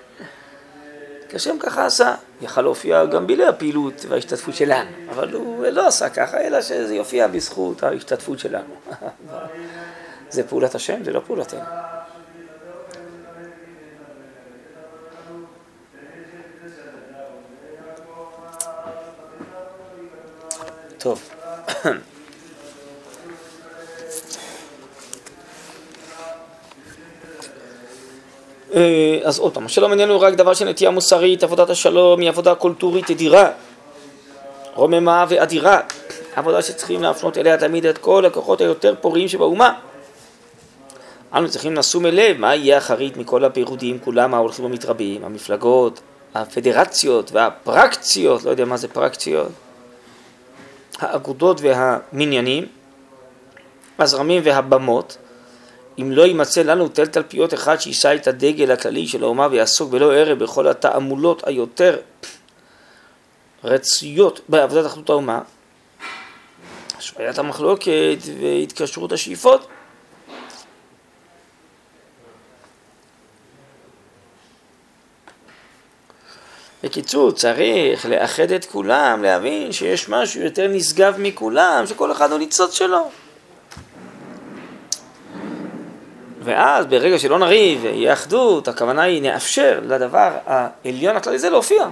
כי 1.28 1.36
השם 1.36 1.58
ככה 1.58 1.86
עשה, 1.86 2.14
יכל 2.40 2.62
להופיע 2.62 3.04
גם 3.04 3.26
בלי 3.26 3.46
הפעילות 3.46 4.04
וההשתתפות 4.08 4.54
שלנו, 4.54 4.90
אבל 5.10 5.34
הוא 5.34 5.66
לא 5.66 5.86
עשה 5.86 6.10
ככה, 6.10 6.40
אלא 6.40 6.62
שזה 6.62 6.94
יופיע 6.94 7.26
בזכות 7.26 7.82
ההשתתפות 7.82 8.38
שלנו. 8.38 8.74
זה 10.30 10.48
פעולת 10.48 10.74
השם, 10.74 11.04
זה 11.04 11.12
לא 11.12 11.20
פעולתנו. 11.26 11.60
טוב. 20.98 21.30
אז 29.24 29.38
עוד 29.38 29.54
פעם, 29.54 29.66
השלום 29.66 29.92
איננו 29.92 30.20
רק 30.20 30.34
דבר 30.34 30.54
של 30.54 30.64
נטייה 30.64 30.90
מוסרית, 30.90 31.42
עבודת 31.42 31.70
השלום 31.70 32.20
היא 32.20 32.28
עבודה 32.28 32.54
קולטורית 32.54 33.10
אדירה, 33.10 33.50
רוממה 34.74 35.24
ואדירה, 35.28 35.80
עבודה 36.36 36.62
שצריכים 36.62 37.02
להפנות 37.02 37.38
אליה 37.38 37.58
תמיד 37.58 37.86
את 37.86 37.98
כל 37.98 38.24
הכוחות 38.24 38.60
היותר 38.60 38.94
פוריים 39.00 39.28
שבאומה. 39.28 39.72
אנו 41.34 41.48
צריכים 41.48 41.74
לשום 41.74 42.06
אל 42.06 42.14
לב 42.14 42.38
מה 42.38 42.54
יהיה 42.54 42.78
אחרית 42.78 43.16
מכל 43.16 43.44
הפירודים 43.44 43.98
כולם 44.04 44.34
ההולכים 44.34 44.64
ומתרבים, 44.64 45.24
המפלגות, 45.24 46.00
הפדרציות 46.34 47.32
והפרקציות, 47.32 48.44
לא 48.44 48.50
יודע 48.50 48.64
מה 48.64 48.76
זה 48.76 48.88
פרקציות, 48.88 49.48
האגודות 50.98 51.60
והמניינים, 51.60 52.66
הזרמים 53.98 54.42
והבמות, 54.44 55.16
אם 56.00 56.12
לא 56.12 56.22
יימצא 56.22 56.62
לנו 56.62 56.88
תל 56.88 57.06
תלפיות 57.06 57.54
אחד 57.54 57.80
שיישא 57.80 58.14
את 58.14 58.26
הדגל 58.26 58.70
הכללי 58.70 59.06
של 59.06 59.22
האומה 59.22 59.48
ויעסוק 59.50 59.90
בלא 59.90 60.14
ערב 60.14 60.38
בכל 60.38 60.68
התעמולות 60.68 61.46
היותר 61.46 61.96
רצויות 63.64 64.40
בעבודת 64.48 64.86
אחדות 64.86 65.10
האומה, 65.10 65.40
השוויית 66.98 67.38
המחלוקת 67.38 68.18
והתקשרות 68.40 69.12
השאיפות, 69.12 69.66
בקיצור, 76.82 77.32
צריך 77.32 78.06
לאחד 78.06 78.52
את 78.52 78.64
כולם, 78.64 79.22
להבין 79.22 79.72
שיש 79.72 80.08
משהו 80.08 80.42
יותר 80.42 80.68
נשגב 80.68 81.14
מכולם, 81.18 81.84
שכל 81.86 82.12
אחד 82.12 82.30
הוא 82.30 82.38
ניצוץ 82.38 82.74
שלו. 82.74 83.10
ואז 86.42 86.86
ברגע 86.86 87.18
שלא 87.18 87.38
נריב 87.38 87.78
ויהיה 87.82 88.12
אחדות, 88.12 88.68
הכוונה 88.68 89.02
היא 89.02 89.22
נאפשר 89.22 89.80
לדבר 89.82 90.30
העליון 90.46 91.16
הכללי 91.16 91.38
זה 91.38 91.50
להופיע. 91.50 91.88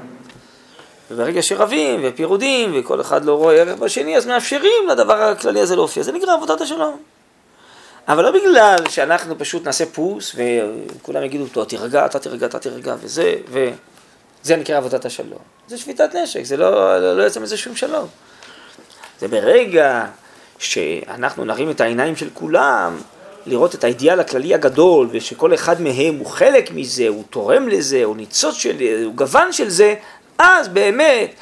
וברגע 1.11 1.43
שרבים 1.43 2.01
ופירודים 2.05 2.73
וכל 2.75 3.01
אחד 3.01 3.25
לא 3.25 3.35
רואה 3.35 3.55
ערך 3.55 3.79
בשני, 3.79 4.17
אז 4.17 4.27
מאפשרים 4.27 4.89
לדבר 4.91 5.23
הכללי 5.23 5.61
הזה 5.61 5.77
להופיע. 5.77 6.03
זה 6.03 6.13
נקרא 6.13 6.35
עבודת 6.35 6.61
השלום. 6.61 6.97
אבל 8.09 8.25
לא 8.25 8.31
בגלל 8.31 8.77
שאנחנו 8.89 9.39
פשוט 9.39 9.67
נעשה 9.67 9.87
פוס 9.87 10.37
וכולם 10.37 11.25
יגידו, 11.25 11.65
תירגע, 11.65 12.07
אתה 12.07 12.19
תירגע, 12.19 12.47
אתה 12.47 12.59
תירגע, 12.59 12.95
וזה, 13.01 13.35
וזה 14.47 14.57
נקרא 14.57 14.77
עבודת 14.77 15.05
השלום. 15.05 15.39
זה 15.67 15.79
שביתת 15.79 16.15
נשק, 16.15 16.45
זה 16.45 16.57
לא, 16.57 17.01
לא, 17.01 17.17
לא 17.17 17.23
יוצא 17.23 17.41
מזה 17.41 17.57
שום 17.57 17.77
שלום. 17.77 18.07
זה 19.21 19.29
ברגע 19.29 20.05
שאנחנו 20.59 21.45
נרים 21.45 21.71
את 21.71 21.81
העיניים 21.81 22.17
של 22.17 22.29
כולם, 22.35 22.97
לראות 23.47 23.75
את 23.75 23.85
האידיאל 23.85 24.21
הכללי 24.21 24.55
הגדול, 24.55 25.09
ושכל 25.11 25.55
אחד 25.55 25.81
מהם 25.81 26.19
הוא 26.19 26.27
חלק 26.27 26.71
מזה, 26.71 27.09
הוא 27.09 27.25
תורם 27.31 27.69
לזה, 27.69 28.05
הוא 28.05 28.17
ניצוץ 28.17 28.55
של 28.55 28.79
זה, 28.79 29.05
הוא 29.05 29.15
גוון 29.15 29.53
של 29.53 29.69
זה, 29.69 29.95
אז 30.39 30.69
באמת 30.69 31.35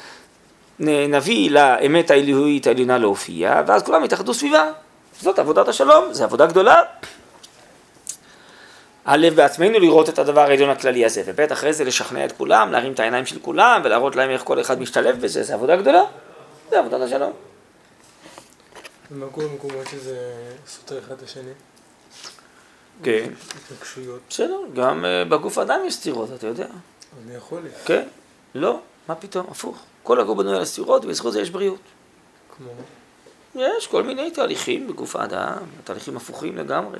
נביא 0.79 1.51
לאמת 1.51 2.11
האלוהית 2.11 2.67
העליונה 2.67 2.97
להופיע, 2.97 3.61
ואז 3.67 3.83
כולם 3.83 4.03
יתאחדו 4.03 4.33
סביבה. 4.33 4.71
זאת 5.21 5.39
עבודת 5.39 5.67
השלום, 5.67 6.13
זו 6.13 6.23
עבודה 6.23 6.45
גדולה. 6.45 6.81
א', 9.07 9.27
בעצמנו 9.35 9.79
לראות 9.79 10.09
את 10.09 10.19
הדבר 10.19 10.41
העליון 10.41 10.69
הכללי 10.69 11.05
הזה, 11.05 11.23
וב', 11.25 11.39
אחרי 11.39 11.73
זה 11.73 11.83
לשכנע 11.83 12.25
את 12.25 12.31
כולם, 12.31 12.71
להרים 12.71 12.93
את 12.93 12.99
העיניים 12.99 13.25
של 13.25 13.39
כולם 13.39 13.81
ולהראות 13.83 14.15
להם 14.15 14.29
איך 14.29 14.43
כל 14.43 14.61
אחד 14.61 14.79
משתלב 14.79 15.21
בזה, 15.21 15.43
זו 15.43 15.53
עבודה 15.53 15.75
גדולה, 15.75 16.03
זה 16.69 16.79
עבודת 16.79 17.01
השלום. 17.01 17.33
ומה 19.11 19.25
קורה 19.31 19.47
במקומות 19.47 19.87
שזה 19.91 20.17
סותר 20.67 20.99
אחד 20.99 21.11
את 21.11 21.23
השני? 21.23 21.51
כן. 23.03 23.29
התנגשויות. 23.65 24.21
בסדר, 24.29 24.59
גם 24.73 25.05
אה, 25.05 25.25
בגוף 25.25 25.57
האדם 25.57 25.79
יש 25.85 25.93
סתירות, 25.93 26.29
אתה 26.35 26.47
יודע. 26.47 26.67
אני 27.25 27.35
יכול 27.35 27.61
לי. 27.63 27.69
כן, 27.85 28.07
לא, 28.55 28.79
מה 29.07 29.15
פתאום, 29.15 29.45
הפוך. 29.51 29.77
כל 30.03 30.19
הגוף 30.19 30.37
בנוי 30.37 30.55
על 30.55 30.61
הסתירות, 30.61 31.05
ובזכות 31.05 31.33
זה 31.33 31.41
יש 31.41 31.49
בריאות. 31.49 31.79
כמו 32.57 32.69
יש 33.55 33.87
כל 33.87 34.03
מיני 34.03 34.31
תהליכים 34.31 34.87
בגוף 34.87 35.15
האדם, 35.15 35.57
תהליכים 35.83 36.17
הפוכים 36.17 36.57
לגמרי. 36.57 36.99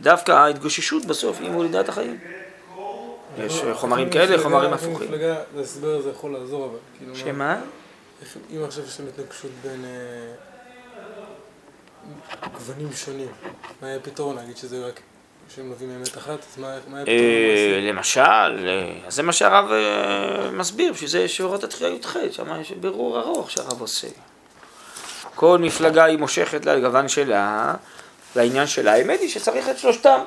שדווקא 0.00 0.32
ההתגוששות 0.32 1.04
בסוף 1.04 1.40
היא 1.40 1.50
מולידה 1.50 1.80
את 1.80 1.88
החיים. 1.88 2.18
יש 3.38 3.62
חומרים 3.72 4.10
כאלה, 4.10 4.42
חומרים 4.42 4.72
הפוכים. 4.72 5.08
מפלגה, 5.08 5.34
ההסבר 5.58 5.96
הזה 5.96 6.10
יכול 6.10 6.32
לעזור 6.32 6.64
אבל. 6.66 6.76
כאילו, 6.98 7.12
מה- 7.12 7.18
שמה? 7.18 7.60
אם 8.56 8.64
עכשיו 8.64 8.84
יש 8.84 9.00
להם 9.00 9.08
התנגשות 9.08 9.50
בין 9.62 9.84
אה, 9.84 10.32
גוונים 12.52 12.92
שונים, 12.92 13.28
מה 13.82 13.88
יהיה 13.88 13.96
הפתרון? 13.96 14.36
להגיד 14.36 14.56
שזה 14.56 14.86
רק, 14.86 15.00
שהם 15.54 15.70
מביאים 15.70 15.92
אמת 15.98 16.16
אחת, 16.18 16.38
אז 16.52 16.58
מה 16.58 16.76
הפתרון? 16.76 16.98
אה, 17.08 17.80
למשל, 17.82 18.20
אה, 18.20 18.92
אז 19.06 19.14
זה 19.14 19.22
מה 19.22 19.32
שהרב 19.32 19.70
מסביר, 20.52 20.92
בשביל 20.92 21.10
זה 21.10 21.20
יש 21.20 21.40
אורות 21.40 21.64
התחייה 21.64 21.90
י"ח, 21.90 22.16
שם 22.30 22.60
יש 22.60 22.72
בירור 22.72 23.20
ארוך 23.20 23.50
שהרב 23.50 23.80
עושה. 23.80 24.08
כל 25.34 25.58
מפלגה 25.58 26.04
היא 26.04 26.18
מושכת 26.18 26.66
לגוון 26.66 27.08
שלה, 27.08 27.74
והעניין 28.36 28.66
שלה, 28.66 28.92
האמת 28.92 29.20
היא 29.20 29.28
שצריך 29.28 29.68
את 29.68 29.78
שלושתם. 29.78 30.20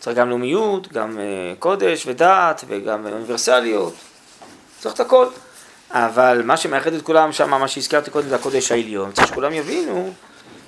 צריך 0.00 0.16
גם 0.16 0.30
לאומיות, 0.30 0.92
גם 0.92 1.18
אה, 1.18 1.54
קודש 1.58 2.06
ודת, 2.06 2.64
וגם 2.68 3.06
אוניברסליות, 3.06 3.94
צריך 4.80 4.94
את 4.94 5.00
הכל. 5.00 5.26
אבל 5.90 6.42
מה 6.44 6.56
שמאחד 6.56 6.92
את 6.92 7.02
כולם 7.02 7.32
שם, 7.32 7.50
מה 7.50 7.68
שהזכרתי 7.68 8.10
קודם, 8.10 8.28
זה 8.28 8.34
הקודש 8.34 8.72
העליון. 8.72 9.12
צריך 9.12 9.28
שכולם 9.28 9.52
יבינו 9.52 10.12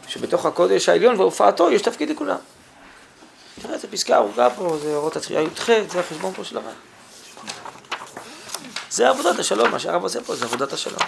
שבתוך 0.08 0.46
הקודש 0.46 0.88
העליון 0.88 1.20
והופעתו 1.20 1.70
יש 1.70 1.82
תפקיד 1.82 2.10
לכולם. 2.10 2.36
תראה 3.62 3.74
איזה 3.74 3.88
פסקה 3.88 4.16
ארוכה 4.16 4.50
פה, 4.50 4.78
זה 4.82 4.94
אורות 4.94 5.16
התחייה 5.16 5.42
י"ח, 5.42 5.70
זה 5.90 6.00
החשבון 6.00 6.32
פה 6.32 6.44
של 6.44 6.56
הרב. 6.56 6.64
זה 8.90 9.08
עבודת 9.08 9.38
השלום, 9.38 9.70
מה 9.70 9.78
שהרב 9.78 10.02
עושה 10.02 10.20
פה 10.20 10.36
זה 10.36 10.44
עבודת 10.44 10.72
השלום. 10.72 10.98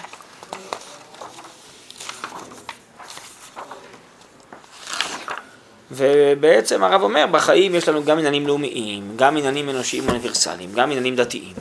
ובעצם 5.90 6.84
הרב 6.84 7.02
אומר, 7.02 7.26
בחיים 7.30 7.74
יש 7.74 7.88
לנו 7.88 8.04
גם 8.04 8.18
עניינים 8.18 8.46
לאומיים, 8.46 9.12
גם 9.16 9.36
עניינים 9.36 9.70
אנושיים 9.70 10.08
אוניברסליים, 10.08 10.72
גם 10.72 10.90
עניינים 10.90 11.16
דתיים. 11.16 11.54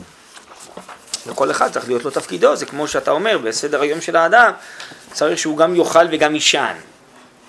וכל 1.26 1.50
אחד 1.50 1.72
צריך 1.72 1.88
להיות 1.88 2.04
לו 2.04 2.10
תפקידו, 2.10 2.56
זה 2.56 2.66
כמו 2.66 2.88
שאתה 2.88 3.10
אומר, 3.10 3.38
בסדר 3.38 3.80
היום 3.80 4.00
של 4.00 4.16
האדם, 4.16 4.52
צריך 5.12 5.38
שהוא 5.38 5.56
גם 5.56 5.76
יאכל 5.76 6.04
וגם 6.10 6.34
יישן. 6.34 6.74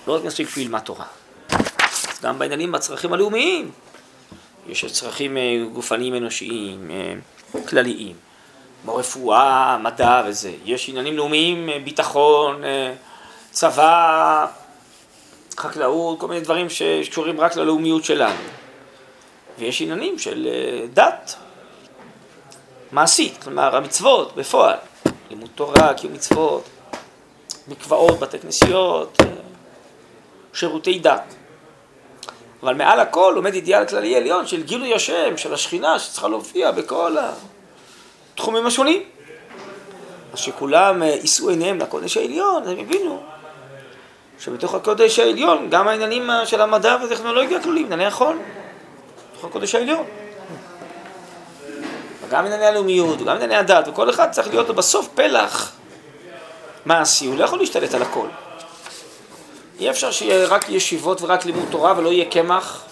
לא 0.06 0.16
רק 0.16 0.24
מספיק 0.24 0.48
שהוא 0.48 0.62
ילמד 0.62 0.80
תורה. 0.80 1.04
אז 1.50 2.20
גם 2.22 2.38
בעניינים 2.38 2.72
בצרכים 2.72 3.12
הלאומיים, 3.12 3.70
יש 4.68 4.84
צרכים 4.84 5.36
אה, 5.36 5.42
גופניים 5.72 6.14
אנושיים, 6.14 6.90
אה, 6.90 7.60
כלליים, 7.68 8.14
כמו 8.82 8.96
רפואה, 8.96 9.78
מדע 9.78 10.22
וזה. 10.26 10.52
יש 10.64 10.88
עניינים 10.88 11.16
לאומיים, 11.16 11.68
אה, 11.68 11.78
ביטחון, 11.84 12.62
צבא, 13.50 14.46
חקלאות, 15.60 16.20
כל 16.20 16.28
מיני 16.28 16.40
דברים 16.40 16.66
שקשורים 16.70 17.40
רק 17.40 17.56
ללאומיות 17.56 18.04
שלנו. 18.04 18.40
ויש 19.58 19.82
עניינים 19.82 20.18
של 20.18 20.48
אה, 20.50 20.86
דת, 20.94 21.34
מעשית, 22.92 23.42
כלומר 23.42 23.76
המצוות 23.76 24.36
בפועל, 24.36 24.76
לימוד 25.30 25.50
תורה, 25.54 25.94
קיום 25.94 26.12
מצוות, 26.12 26.64
מקוואות, 27.68 28.18
בתי 28.18 28.38
כנסיות, 28.38 29.20
אה, 29.20 29.26
שירותי 30.54 30.98
דת. 30.98 31.34
אבל 32.62 32.74
מעל 32.74 33.00
הכל 33.00 33.32
עומד 33.36 33.54
אידיאל 33.54 33.86
כללי 33.86 34.16
עליון 34.16 34.46
של 34.46 34.62
גילוי 34.62 34.94
השם, 34.94 35.36
של 35.36 35.54
השכינה 35.54 35.98
שצריכה 35.98 36.28
להופיע 36.28 36.70
בכל 36.70 37.16
התחומים 38.34 38.66
השונים. 38.66 39.02
אז 40.32 40.38
שכולם 40.38 41.02
אה, 41.02 41.08
יישאו 41.08 41.48
עיניהם 41.48 41.78
לקודש 41.78 42.16
העליון, 42.16 42.68
הם 42.68 42.78
הבינו 42.78 43.22
שבתוך 44.40 44.74
הקודש 44.74 45.18
העליון 45.18 45.70
גם 45.70 45.88
העניינים 45.88 46.30
של 46.44 46.60
המדע 46.60 46.96
והטכנולוגיה 47.02 47.62
כלולים, 47.62 47.84
ענייני 47.84 48.06
החול, 48.06 48.38
בתוך 49.32 49.44
הקודש 49.44 49.74
העליון. 49.74 50.04
וגם 52.28 52.46
ענייני 52.46 52.66
הלאומיות 52.66 53.20
וגם 53.20 53.36
ענייני 53.36 53.56
הדת, 53.56 53.88
וכל 53.88 54.10
אחד 54.10 54.30
צריך 54.30 54.48
להיות 54.48 54.70
בסוף 54.70 55.08
פלח 55.14 55.72
מעשי, 56.86 57.26
הוא 57.26 57.38
לא 57.38 57.44
יכול 57.44 57.58
להשתלט 57.58 57.94
על 57.94 58.02
הכל. 58.02 58.26
אי 59.80 59.90
אפשר 59.90 60.10
שיהיה 60.10 60.46
רק 60.46 60.68
ישיבות 60.68 61.22
ורק 61.22 61.44
לימוד 61.44 61.68
תורה 61.70 61.94
ולא 61.96 62.08
יהיה 62.08 62.24
קמח, 62.24 62.84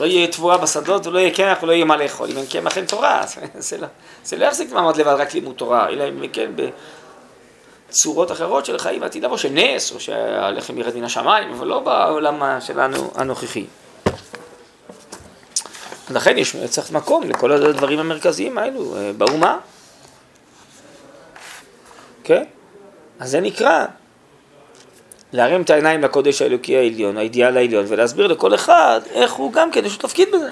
לא 0.00 0.06
יהיה 0.06 0.26
תבואה 0.26 0.58
בשדות 0.58 1.06
ולא 1.06 1.18
יהיה 1.18 1.34
קמח 1.34 1.62
ולא 1.62 1.72
יהיה 1.72 1.84
מה 1.84 1.96
לאכול. 1.96 2.30
אם 2.30 2.36
אין 2.36 2.46
קמח 2.46 2.76
אין 2.78 2.86
תורה, 2.86 3.24
לא, 3.80 3.86
זה 4.24 4.36
לא 4.36 4.44
יחזיק 4.44 4.72
מעמד 4.72 4.96
לבד 4.96 5.12
רק 5.12 5.34
לימוד 5.34 5.54
תורה, 5.56 5.88
אלא 5.88 6.04
אם 6.08 6.28
כן 6.32 6.50
בצורות 7.88 8.32
אחרות 8.32 8.66
של 8.66 8.78
חיים 8.78 9.02
עתיד 9.02 9.24
לבוא, 9.24 9.36
של 9.36 9.48
נס, 9.52 9.92
או 9.92 10.00
שהלחם 10.00 10.78
ירד 10.78 10.96
מן 10.96 11.04
השמיים, 11.04 11.52
אבל 11.52 11.66
לא 11.66 11.80
בעולם 11.80 12.60
שלנו 12.60 13.10
הנוכחי. 13.14 13.66
לכן 16.10 16.38
יש 16.38 16.56
צריך 16.56 16.92
מקום 16.92 17.28
לכל 17.28 17.52
הדברים 17.52 17.98
המרכזיים 17.98 18.58
האלו 18.58 18.96
אה, 18.96 19.12
באומה. 19.12 19.58
כן? 22.24 22.44
אז 23.20 23.30
זה 23.30 23.40
נקרא 23.40 23.84
להרים 25.32 25.62
את 25.62 25.70
העיניים 25.70 26.00
לקודש 26.00 26.42
האלוקי 26.42 26.76
העליון, 26.76 27.16
האידיאל 27.16 27.56
העליון, 27.56 27.84
ולהסביר 27.88 28.26
לכל 28.26 28.54
אחד 28.54 29.00
איך 29.10 29.32
הוא 29.32 29.52
גם 29.52 29.70
כן, 29.70 29.84
יש 29.84 29.92
לו 29.92 29.98
תפקיד 29.98 30.28
בזה. 30.32 30.50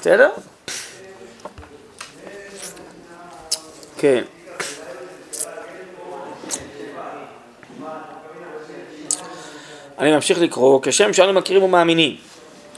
בסדר? 0.00 0.30
כן. 3.98 4.22
אני 9.98 10.12
ממשיך 10.12 10.40
לקרוא, 10.40 10.80
כשם 10.82 11.12
שאנו 11.12 11.32
מכירים 11.32 11.62
ומאמינים 11.62 12.16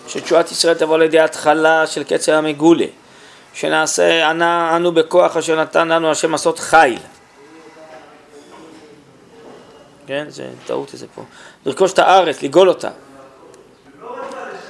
שתשועת 0.09 0.53
ישראל 0.53 0.75
תבוא 0.75 0.99
לידי 0.99 1.21
התחלה 1.21 1.87
של 1.87 2.05
קצר 2.05 2.35
המגולה, 2.35 2.87
שנעשה 3.55 4.31
אנו 4.77 4.93
בכוח 4.93 5.37
אשר 5.37 5.61
נתן 5.61 5.89
לנו 5.89 6.11
השם 6.11 6.33
לעשות 6.33 6.59
חיל. 6.59 6.99
כן, 10.07 10.25
זה 10.29 10.49
טעות 10.67 10.93
איזה 10.93 11.07
פה. 11.15 11.23
לרכוש 11.67 11.93
את 11.93 11.99
הארץ, 11.99 12.43
לגאול 12.43 12.69
אותה. 12.69 12.91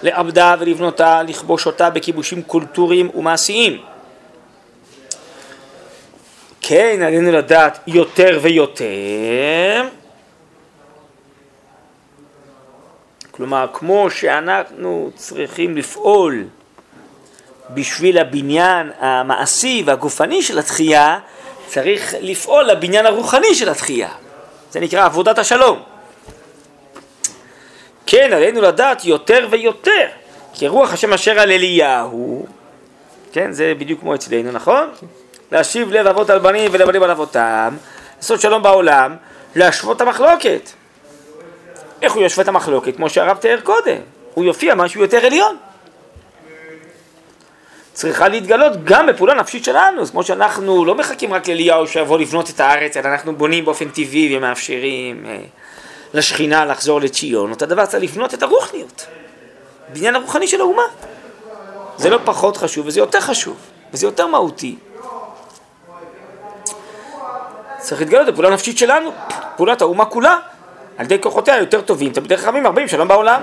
לעבדה 0.03 0.55
ולבנותה, 0.59 1.23
לכבוש 1.23 1.67
אותה 1.67 1.91
בכיבושים 1.91 2.43
קולטוריים 2.43 3.11
ומעשיים. 3.15 3.83
כן, 6.71 7.03
עלינו 7.03 7.33
לדעת 7.33 7.79
יותר 7.87 8.39
ויותר. 8.43 9.89
כלומר, 13.31 13.67
כמו 13.73 14.11
שאנחנו 14.11 15.11
צריכים 15.15 15.77
לפעול 15.77 16.45
בשביל 17.71 18.19
הבניין 18.19 18.91
המעשי 18.99 19.83
והגופני 19.87 20.43
של 20.43 20.59
התחייה, 20.59 21.19
צריך 21.67 22.15
לפעול 22.21 22.65
לבניין 22.65 23.07
הרוחני 23.07 23.55
של 23.55 23.69
התחייה. 23.69 24.11
זה 24.71 24.81
נקרא 24.81 25.05
עבודת 25.05 25.39
השלום. 25.39 25.83
כן, 28.07 28.33
עלינו 28.33 28.61
לדעת 28.61 29.05
יותר 29.05 29.47
ויותר, 29.51 30.07
כי 30.53 30.69
רוח 30.69 30.93
השם 30.93 31.13
אשר 31.13 31.41
על 31.41 31.51
אליהו, 31.51 32.47
כן, 33.33 33.53
זה 33.53 33.73
בדיוק 33.79 34.01
כמו 34.01 34.15
אצלנו, 34.15 34.53
נכון? 34.53 34.89
להשיב 35.53 35.93
לב 35.93 36.07
אבות 36.07 36.31
על 36.31 36.39
בנים 36.39 36.71
ולבנים 36.75 37.03
על 37.03 37.11
אבותם, 37.11 37.77
לעשות 38.17 38.41
שלום 38.41 38.63
בעולם, 38.63 39.17
להשוות 39.57 39.97
את 39.97 40.01
המחלוקת. 40.01 40.71
איך 42.03 42.13
הוא 42.13 42.23
ישווה 42.23 42.43
את 42.43 42.49
המחלוקת? 42.49 42.97
כמו 42.97 43.11
שהרב 43.11 43.37
תיאר 43.37 43.61
קודם, 43.61 43.99
הוא 44.35 44.45
יופיע 44.45 44.75
משהו 44.75 45.01
יותר 45.01 45.27
עליון. 45.27 45.57
צריכה 47.93 48.29
להתגלות 48.29 48.73
גם 48.85 49.07
בפעולה 49.07 49.35
נפשית 49.35 49.65
שלנו, 49.65 50.03
אז 50.03 50.11
כמו 50.11 50.23
שאנחנו 50.23 50.85
לא 50.85 50.95
מחכים 50.95 51.35
רק 51.35 51.49
לאליהו 51.49 51.87
שיבוא 51.87 52.19
לבנות 52.19 52.51
את 52.51 52.61
הארץ, 52.61 52.97
אלא 52.97 53.09
אנחנו 53.09 53.37
בונים 53.37 53.65
באופן 53.65 53.89
טבעי 53.89 54.37
ומאפשרים 54.37 55.27
אה, 55.27 55.39
לשכינה 56.15 56.65
לחזור 56.65 57.01
לציון, 57.01 57.51
אותו 57.51 57.67
דבר 57.67 57.87
צריך 57.87 58.03
לבנות 58.03 58.35
את 58.35 58.43
הרוחניות, 58.43 59.07
בניין 59.93 60.17
הרוחני 60.17 60.49
של 60.49 60.61
האומה. 60.61 60.83
זה 61.97 62.11
לא 62.11 62.19
פחות 62.25 62.57
חשוב 62.57 62.87
וזה 62.87 63.01
יותר 63.01 63.21
חשוב, 63.21 63.57
וזה 63.93 64.07
יותר 64.07 64.27
מהותי. 64.27 64.77
צריך 67.81 68.01
להתגלות 68.01 68.27
בפעולה 68.27 68.51
נפשית 68.51 68.79
שלנו, 68.79 69.11
פעולת 69.57 69.81
האומה 69.81 70.05
כולה, 70.05 70.39
על 70.99 71.05
ידי 71.05 71.21
כוחותיה 71.21 71.59
יותר 71.59 71.81
טובים, 71.81 72.13
תלמידי 72.13 72.37
חכמים 72.37 72.67
הרבה 72.67 72.89
שלום 72.89 73.09
בעולם. 73.09 73.43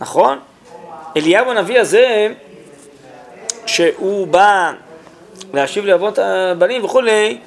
נכון? 0.00 0.38
אליהו 1.16 1.50
הנביא 1.50 1.80
הזה, 1.80 2.32
שהוא 3.66 4.26
בא 4.26 4.72
להשיב 5.52 5.84
לאבות 5.84 6.18
הבנים 6.18 6.84
וכולי, 6.84 7.38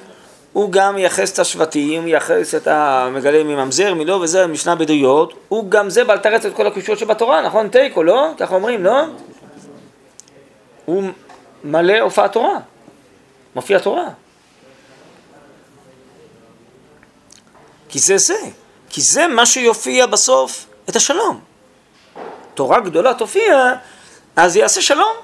הוא 0.52 0.72
גם 0.72 0.94
מייחס 0.94 1.32
את 1.32 1.38
השבטים, 1.38 2.04
מייחס 2.04 2.54
את 2.54 2.66
המגלה 2.66 3.44
מממזר, 3.44 3.94
מלא 3.94 4.12
וזה, 4.12 4.46
משנה 4.46 4.74
בדויות, 4.74 5.34
הוא 5.48 5.70
גם 5.70 5.90
זה 5.90 6.04
בא 6.04 6.14
לתרץ 6.14 6.46
את 6.46 6.54
כל 6.54 6.66
הקושיות 6.66 6.98
שבתורה, 6.98 7.42
נכון? 7.42 7.68
תיקו, 7.68 8.02
לא? 8.02 8.30
ככה 8.38 8.54
אומרים, 8.54 8.84
לא? 8.84 9.04
הוא 10.84 11.02
מלא 11.64 12.00
הופעת 12.00 12.32
תורה, 12.32 12.58
מופיע 13.54 13.78
תורה. 13.78 14.08
כי 17.88 17.98
זה 17.98 18.18
זה, 18.18 18.38
כי 18.90 19.00
זה 19.00 19.26
מה 19.26 19.46
שיופיע 19.46 20.06
בסוף 20.06 20.66
את 20.88 20.96
השלום. 20.96 21.40
תורה 22.54 22.80
גדולה 22.80 23.14
תופיע, 23.14 23.72
אז 24.36 24.56
יעשה 24.56 24.82
שלום. 24.82 25.16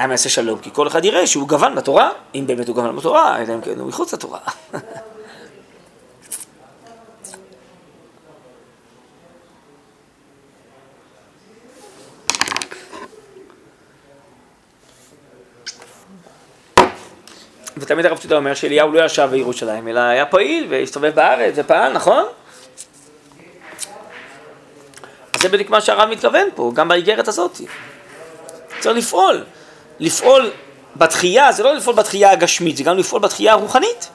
למה 0.00 0.12
יעשה 0.12 0.28
שלום? 0.28 0.58
כי 0.58 0.70
כל 0.72 0.86
אחד 0.86 1.04
יראה 1.04 1.26
שהוא 1.26 1.48
גוון 1.48 1.74
בתורה, 1.74 2.10
אם 2.34 2.44
באמת 2.46 2.68
הוא 2.68 2.76
גוון 2.76 2.96
בתורה, 2.96 3.42
אלא 3.42 3.54
אם 3.54 3.60
כן 3.60 3.78
הוא 3.78 3.88
מחוץ 3.88 4.14
לתורה. 4.14 4.40
ותמיד 17.82 18.06
הרב 18.06 18.18
צודה 18.18 18.36
אומר 18.36 18.54
שאליהו 18.54 18.92
לא 18.92 19.04
ישב 19.04 19.28
בירושלים, 19.30 19.88
אלא 19.88 20.00
היה 20.00 20.26
פעיל 20.26 20.66
והסתובב 20.70 21.14
בארץ 21.14 21.54
ופעל, 21.56 21.92
נכון? 21.92 22.24
זה 25.38 25.48
בדיוק 25.48 25.70
מה 25.70 25.80
שהרב 25.80 26.08
מתכוון 26.08 26.48
פה, 26.54 26.72
גם 26.74 26.88
באיגרת 26.88 27.28
הזאת. 27.28 27.60
צריך 28.80 28.96
לפעול. 28.96 29.44
לפעול 30.00 30.50
בתחייה, 30.96 31.52
זה 31.52 31.62
לא 31.62 31.74
לפעול 31.74 31.96
בתחייה 31.96 32.30
הגשמית, 32.30 32.76
זה 32.76 32.84
גם 32.84 32.98
לפעול 32.98 33.22
בתחייה 33.22 33.52
הרוחנית. 33.52 34.08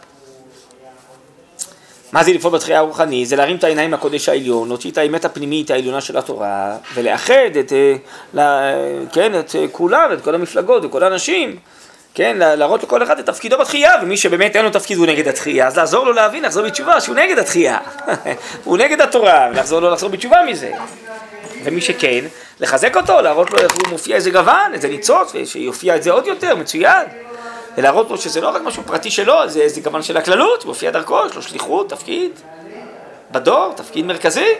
מה 2.11 2.23
זה 2.23 2.33
לפעול 2.33 2.53
בתחייה 2.53 2.79
הרוחנית? 2.79 3.27
זה 3.27 3.35
להרים 3.35 3.55
את 3.55 3.63
העיניים 3.63 3.93
לקודש 3.93 4.29
העליון, 4.29 4.67
להוציא 4.67 4.91
את 4.91 4.97
האמת 4.97 5.25
הפנימית 5.25 5.71
העליונה 5.71 6.01
של 6.01 6.17
התורה, 6.17 6.77
ולאחד 6.93 7.55
את, 7.59 7.73
אה, 8.37 9.03
כן, 9.13 9.39
את 9.39 9.55
כולם, 9.71 10.09
את 10.13 10.21
כל 10.21 10.35
המפלגות, 10.35 10.85
את 10.85 10.91
כל 10.91 11.03
האנשים. 11.03 11.59
כן, 12.17 12.37
להראות 12.37 12.83
לכל 12.83 13.03
אחד 13.03 13.19
את 13.19 13.25
תפקידו 13.25 13.57
בתחייה, 13.57 13.95
ומי 14.01 14.17
שבאמת 14.17 14.55
אין 14.55 14.65
לו 14.65 14.71
תפקיד 14.71 14.97
הוא 14.97 15.05
נגד 15.05 15.27
התחייה, 15.27 15.67
אז 15.67 15.77
לעזור 15.77 16.05
לו 16.05 16.13
להבין, 16.13 16.45
לחזור 16.45 16.63
בתשובה 16.63 17.01
שהוא 17.01 17.15
נגד 17.15 17.37
התחייה, 17.37 17.77
הוא 18.63 18.77
נגד 18.77 19.01
התורה, 19.01 19.47
ולעזור 19.51 19.79
לו 19.79 19.89
לחזור 19.89 20.09
בתשובה 20.09 20.43
מזה. 20.47 20.71
ומי 21.63 21.81
שכן, 21.81 22.25
לחזק 22.59 22.97
אותו, 22.97 23.21
להראות 23.21 23.51
לו 23.51 23.57
איך 23.59 23.75
הוא 23.75 23.87
מופיע 23.89 24.15
איזה 24.15 24.31
גוון, 24.31 24.73
איזה 24.73 24.87
ניצוץ, 24.87 25.31
ושיופיע 25.33 25.95
את 25.95 26.03
זה 26.03 26.11
עוד 26.11 26.27
יותר, 26.27 26.55
מצוין. 26.55 27.05
ולהראות 27.77 28.11
לו 28.11 28.17
שזה 28.17 28.41
לא 28.41 28.49
רק 28.49 28.61
משהו 28.61 28.83
פרטי 28.83 29.11
שלו, 29.11 29.49
זה 29.49 29.59
איזה 29.59 29.81
גוון 29.81 30.03
של 30.03 30.17
הכללות, 30.17 30.65
מופיע 30.65 30.91
דרכו, 30.91 31.19
יש 31.29 31.35
לו 31.35 31.41
שליחות, 31.41 31.89
תפקיד, 31.89 32.31
בדור, 33.31 33.73
תפקיד 33.75 34.05
מרכזי. 34.05 34.53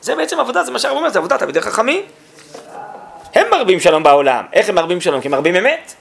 זה 0.00 0.14
בעצם 0.14 0.40
עבודה, 0.40 0.64
זה 0.64 0.70
מה 0.70 0.78
שהרב 0.78 0.96
אומר, 0.96 1.10
זה 1.10 1.18
עבודה, 1.18 1.38
תלמידי 1.38 1.60
חכמים. 1.60 2.02
הם 3.34 3.46
מרבים 3.50 3.80
שלום 3.80 4.02
בעולם. 4.02 4.44
איך 4.52 4.68
הם 4.68 4.74
מרבים 4.74 5.00
שלום? 5.00 5.20
כי 5.20 5.28
הם 5.28 5.32
מרבים 5.32 5.56
אמת. 5.56 5.94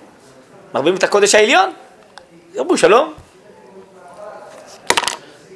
מרבים 0.74 0.96
את 0.96 1.04
הקודש 1.04 1.36
העליון, 1.36 1.74
ירבו 2.54 2.78
שלום. 2.78 3.14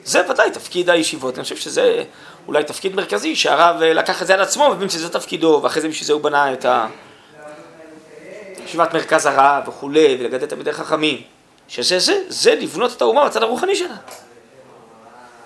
זה 0.04 0.22
ודאי 0.30 0.52
תפקיד 0.52 0.90
הישיבות, 0.90 1.36
אני 1.36 1.44
חושב 1.44 1.56
שזה 1.56 2.04
אולי 2.48 2.64
תפקיד 2.64 2.96
מרכזי 2.96 3.36
שהרב 3.36 3.82
אה, 3.82 3.94
לקח 3.94 4.22
את 4.22 4.28
זה 4.28 4.34
על 4.34 4.42
עצמו 4.42 4.64
ומבין 4.64 4.90
שזה 4.90 5.10
תפקידו, 5.10 5.60
ואחרי 5.64 5.82
זה 5.82 5.88
בשביל 5.88 6.08
זה 6.08 6.14
הוא 6.14 6.22
בנה 6.22 6.54
את 6.54 6.66
ישיבת 8.66 8.94
מרכז 8.94 9.26
הרב 9.26 9.68
וכולי, 9.68 10.18
ולגדל 10.20 10.46
תלמידי 10.46 10.72
חכמים, 10.72 11.22
שזה 11.68 12.00
זה, 12.00 12.22
זה 12.28 12.56
לבנות 12.56 12.98
את 12.98 13.02
האומה 13.02 13.26
בצד 13.26 13.44
הרוחני 13.44 13.76
שלה. 13.76 13.96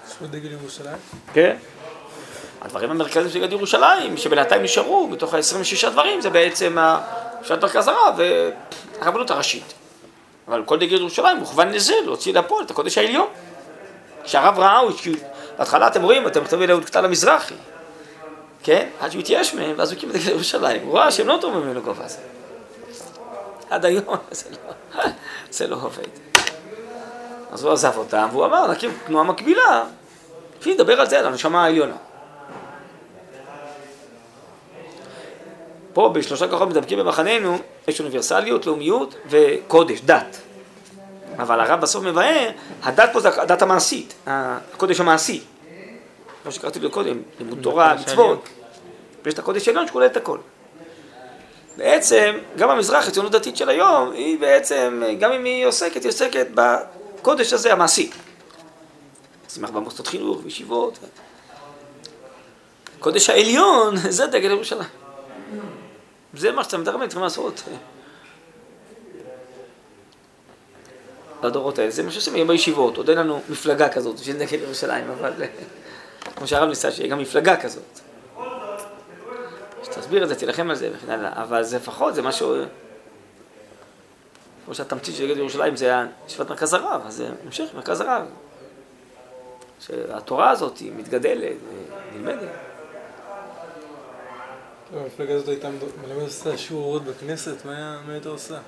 יש 0.08 0.28
דגל 0.30 0.52
ירושלים? 0.52 0.98
כן. 1.34 1.56
הדברים 2.62 2.92
המרכזיים 2.92 3.30
של 3.30 3.44
יד 3.44 3.52
ירושלים, 3.52 4.18
שבינתיים 4.18 4.64
נשארו, 4.64 5.08
מתוך 5.08 5.34
ה-26 5.34 5.90
דברים, 5.90 6.22
זה 6.22 6.30
בעצם 6.30 6.78
ישיבת 7.42 7.64
מרכז 7.64 7.88
הרב 7.88 8.20
והרבנות 9.00 9.32
הראשית. 9.32 9.74
אבל 10.48 10.64
כל 10.66 10.80
דגל 10.80 10.96
ירושלים 10.96 11.38
מוכוון 11.38 11.72
לזה, 11.72 11.94
להוציא 12.06 12.34
לפועל 12.34 12.66
את 12.66 12.72
הקודש 12.72 12.98
העליון. 12.98 13.28
כשהרב 14.24 14.60
ראה, 14.60 14.78
הוא 14.78 14.92
בהתחלה 15.58 15.88
אתם 15.88 16.04
רואים, 16.04 16.28
אתם 16.28 16.42
מכתבים 16.42 16.70
לאהוד 16.70 16.86
קטן 16.86 17.06
המזרחי, 17.06 17.54
כן? 18.64 18.90
עד 19.00 19.12
שהוא 19.12 19.20
התייאש 19.20 19.54
מהם, 19.54 19.74
ואז 19.78 19.92
הוא 19.92 20.00
את 20.00 20.16
דגל 20.16 20.30
ירושלים. 20.30 20.82
הוא 20.82 21.00
ראה 21.00 21.12
שהם 21.12 21.28
לא 21.28 21.38
תורמים 21.42 21.62
ממנו 21.62 21.82
גובה 21.82 22.06
הזה. 22.06 22.18
עד 23.70 23.86
היום 23.86 24.04
זה 24.32 24.50
לא, 24.50 25.04
זה 25.50 25.68
לא 25.68 25.76
עובד. 25.76 26.08
אז 27.52 27.64
הוא 27.64 27.74
עזב 27.74 27.98
אותם, 27.98 28.28
והוא 28.32 28.46
אמר, 28.46 28.72
נקים 28.72 28.98
תנועה 29.06 29.24
מקבילה, 29.24 29.84
שידבר 30.62 31.02
על 31.02 31.10
זה, 31.10 31.20
על 31.20 31.26
הנשמה 31.26 31.64
העליונה. 31.64 31.96
פה 35.98 36.10
בשלושה 36.10 36.48
כוחות 36.48 36.70
מדבקים 36.70 37.00
במחננו, 37.00 37.58
יש 37.88 38.00
אוניברסליות, 38.00 38.66
לאומיות 38.66 39.16
וקודש, 39.30 40.02
דת. 40.02 40.38
אבל 41.40 41.60
הרב 41.60 41.82
בסוף 41.82 42.04
מבאר, 42.04 42.50
הדת 42.84 43.10
פה 43.14 43.20
זה 43.20 43.42
הדת 43.42 43.62
המעשית, 43.62 44.14
הקודש 44.28 45.00
המעשי. 45.00 45.42
כמו 46.44 46.52
שקראתי 46.52 46.80
לו 46.80 46.92
קודם, 46.92 47.22
לימוד 47.40 47.60
תורה, 47.62 47.96
מצוות. 47.96 48.50
ויש 49.24 49.34
את 49.34 49.40
הקודש 49.40 49.68
העליון 49.68 49.88
שכולל 49.88 50.06
את 50.06 50.18
הכל. 50.18 50.38
בעצם, 51.78 52.38
גם 52.58 52.70
המזרח, 52.70 53.08
הציונות 53.08 53.36
הדתית 53.36 53.58
של 53.58 53.70
היום, 53.70 54.12
היא 54.12 54.40
בעצם, 54.40 55.04
גם 55.20 55.32
אם 55.32 55.46
היא 55.46 55.66
עוסקת, 55.66 56.04
היא 56.04 56.10
עוסקת 56.10 56.48
בקודש 56.54 57.54
הזה 57.54 57.74
המעשי. 57.74 58.10
שמח 59.54 59.70
במוסדות 59.70 60.08
חינוך, 60.08 60.42
בישיבות. 60.42 61.00
קודש 63.00 63.30
העליון, 63.30 63.98
זה 64.18 64.28
דגל 64.28 64.52
ירושלים. 64.52 65.07
זה 66.38 66.52
מה 66.52 66.64
שאתה 66.64 66.78
מדבר, 66.78 67.08
צריכים 67.08 67.24
לעשות. 67.24 67.64
לדורות 71.44 71.80
האלה. 71.80 71.92
זה 71.92 72.04
מה 72.04 72.12
שעושים 72.12 72.36
היום 72.36 72.48
בישיבות, 72.48 72.98
עוד 72.98 73.10
אין 73.10 73.18
לנו 73.18 73.42
מפלגה 73.50 73.90
כזאת 73.90 74.18
של 74.18 74.34
נגד 74.34 74.62
ירושלים, 74.62 75.12
אבל 75.12 75.34
כמו 76.36 76.48
שהרב 76.48 76.70
ניסה 76.70 76.92
שיהיה 76.92 77.10
גם 77.10 77.20
מפלגה 77.20 77.62
כזאת. 77.62 78.00
שתסביר 79.84 80.24
את 80.24 80.30
זה, 80.30 80.36
תילחם 80.36 80.70
על 80.70 80.76
זה 80.76 80.90
וכן 80.96 81.12
הלאה, 81.12 81.44
אבל 81.44 81.64
זה 81.64 81.78
לפחות, 81.78 82.16
זה 82.16 82.22
משהו... 82.22 82.56
כמו 84.66 84.76
שהתמצית 84.76 85.16
של 85.16 85.26
נגד 85.26 85.38
ירושלים 85.38 85.76
זה 85.76 85.86
היה 85.86 86.06
ישיבת 86.28 86.50
מרכז 86.50 86.74
הרב, 86.74 87.02
אז 87.06 87.16
זה 87.16 87.30
המשך 87.46 87.66
מרכז 87.76 88.02
הרב. 88.02 88.26
שהתורה 89.80 90.50
הזאת 90.50 90.78
היא 90.78 90.92
מתגדלת 90.98 91.56
ונלמדת. 94.92 95.12
המפלגה 95.12 95.36
הזאת 95.36 95.48
הייתה 95.48 95.70
מלמדת 96.08 96.28
עושה 96.28 96.58
שיעור 96.58 97.00
בכנסת, 97.00 97.66
מה 97.66 98.00
היית 98.10 98.26
עושה? 98.26 98.60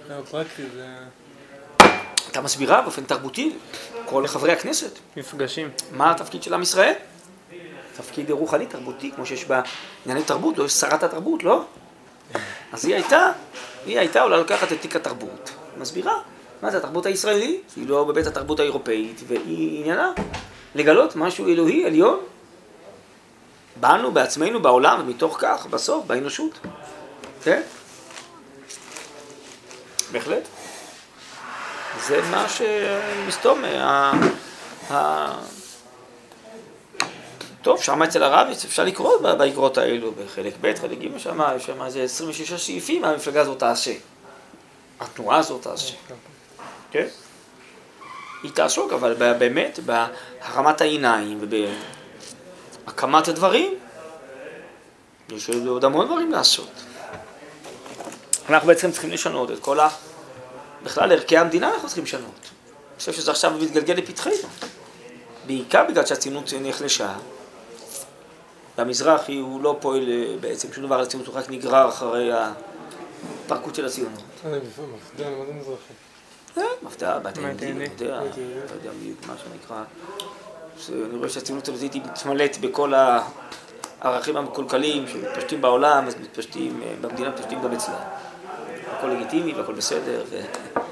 מבחינה 0.00 0.22
פרקטית 0.30 0.66
זה... 0.74 0.86
הייתה 2.26 2.40
מסבירה 2.40 2.82
באופן 2.82 3.04
תרבותי 3.04 3.56
כל 4.04 4.26
חברי 4.26 4.52
הכנסת. 4.52 4.98
מפגשים. 5.16 5.70
מה 5.92 6.10
התפקיד 6.10 6.42
של 6.42 6.54
עם 6.54 6.62
ישראל? 6.62 6.92
תפקיד 7.96 8.30
רוחני 8.30 8.66
תרבותי, 8.66 9.12
כמו 9.16 9.26
שיש 9.26 9.44
בענייני 9.44 10.24
תרבות, 10.26 10.58
לא 10.58 10.64
יש 10.64 10.72
שרת 10.72 11.02
התרבות, 11.02 11.42
לא? 11.42 11.64
אז 12.72 12.84
היא 12.84 12.94
הייתה, 12.94 13.30
היא 13.86 13.98
הייתה 13.98 14.22
אולי 14.22 14.38
לוקחת 14.38 14.72
את 14.72 14.80
תיק 14.80 14.96
התרבות, 14.96 15.50
מסבירה 15.76 16.20
מה 16.62 16.70
זה 16.70 16.76
התרבות 16.76 17.06
הישראלית, 17.06 17.72
היא 17.76 17.88
לא 17.88 18.04
בבית 18.04 18.26
התרבות 18.26 18.60
האירופאית, 18.60 19.20
והיא 19.26 19.80
עניינה 19.80 20.12
לגלות 20.74 21.16
משהו 21.16 21.48
אלוהי, 21.48 21.84
עליון, 21.84 22.20
בנו, 23.76 24.12
בעצמנו, 24.12 24.62
בעולם, 24.62 25.00
ומתוך 25.00 25.36
כך, 25.40 25.66
בסוף, 25.66 26.04
באנושות. 26.06 26.58
כן? 27.42 27.62
בהחלט. 30.12 30.42
זה 32.06 32.22
מה 32.30 32.46
שמסתום, 32.48 33.64
ה... 33.64 34.12
ה... 34.90 35.32
טוב, 37.62 37.82
שם 37.82 38.02
אצל 38.02 38.22
הרב 38.22 38.48
אפשר 38.50 38.84
לקרוא 38.84 39.20
באגרות 39.20 39.78
האלו, 39.78 40.12
בחלק 40.12 40.54
ב', 40.60 40.74
חלק 40.80 40.98
ג', 40.98 41.18
שם 41.18 41.40
יש 41.56 41.66
שם 41.66 41.82
איזה 41.82 42.02
26 42.02 42.66
סעיפים, 42.66 43.04
המפלגה 43.04 43.40
הזאת 43.40 43.58
תעשה. 43.58 43.92
התנועה 45.00 45.38
הזאת 45.38 45.62
תעשה. 45.62 45.94
כן? 46.90 47.06
היא 48.42 48.50
תעסוק, 48.54 48.92
אבל 48.92 49.14
באמת, 49.38 49.78
בהרמת 49.86 50.80
העיניים 50.80 51.38
ובהקמת 52.84 53.28
הדברים, 53.28 53.78
יש 55.30 55.50
עוד 55.50 55.84
המון 55.84 56.06
דברים 56.06 56.32
לעשות. 56.32 56.70
אנחנו 58.48 58.68
בעצם 58.68 58.90
צריכים 58.90 59.10
לשנות 59.10 59.50
את 59.50 59.58
כל 59.60 59.80
ה... 59.80 59.88
בכלל, 60.82 61.12
ערכי 61.12 61.36
המדינה 61.36 61.74
אנחנו 61.74 61.88
צריכים 61.88 62.04
לשנות. 62.04 62.40
אני 62.40 62.98
חושב 62.98 63.12
שזה 63.12 63.30
עכשיו 63.30 63.52
מתגלגל 63.60 63.94
לפתחנו. 63.94 64.32
בעיקר 65.46 65.84
בגלל 65.88 66.06
שהציונות 66.06 66.52
נחלשה. 66.60 67.14
והמזרחי 68.78 69.38
הוא 69.38 69.60
לא 69.60 69.76
פועל 69.80 70.08
אה, 70.08 70.36
בעצם 70.40 70.72
שום 70.72 70.86
דבר 70.86 70.94
על 70.94 71.00
הציונות, 71.00 71.28
הוא 71.28 71.36
רק 71.36 71.50
נגרר 71.50 71.88
אחרי 71.88 72.30
הפרקות 72.32 73.74
של 73.74 73.86
הציונות. 73.86 74.22
מה 74.44 74.50
זה 75.46 75.52
מזרחי? 75.52 75.94
כן, 76.54 76.62
בת 77.22 77.38
היהודים, 77.38 77.76
אני 77.76 77.84
יודע, 77.84 78.20
לא 78.20 78.24
יודע 78.74 78.90
מה 79.26 79.34
שנקרא. 79.38 79.84
אני 80.88 81.18
רואה 81.18 81.28
שהציונות 81.28 81.68
הדתית 81.68 81.96
מתמלאת 81.96 82.58
בכל 82.60 82.92
הערכים 84.00 84.36
המקולקלים 84.36 85.08
שמתפשטים 85.08 85.60
בעולם, 85.60 86.06
אז 86.06 86.14
מתפשטים 86.20 86.82
אה, 86.82 86.94
במדינה, 87.00 87.28
מתפשטים 87.28 87.62
גם 87.62 87.72
אצלה. 87.72 87.98
הכל 88.92 89.06
לגיטימי 89.06 89.52
והכל 89.52 89.72
בסדר, 89.72 90.24
ו... 90.30 90.40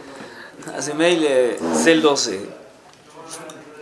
אז 0.77 0.89
ממילא 0.89 1.29
זה 1.61 1.95
לא 1.95 2.17
זה. 2.17 2.39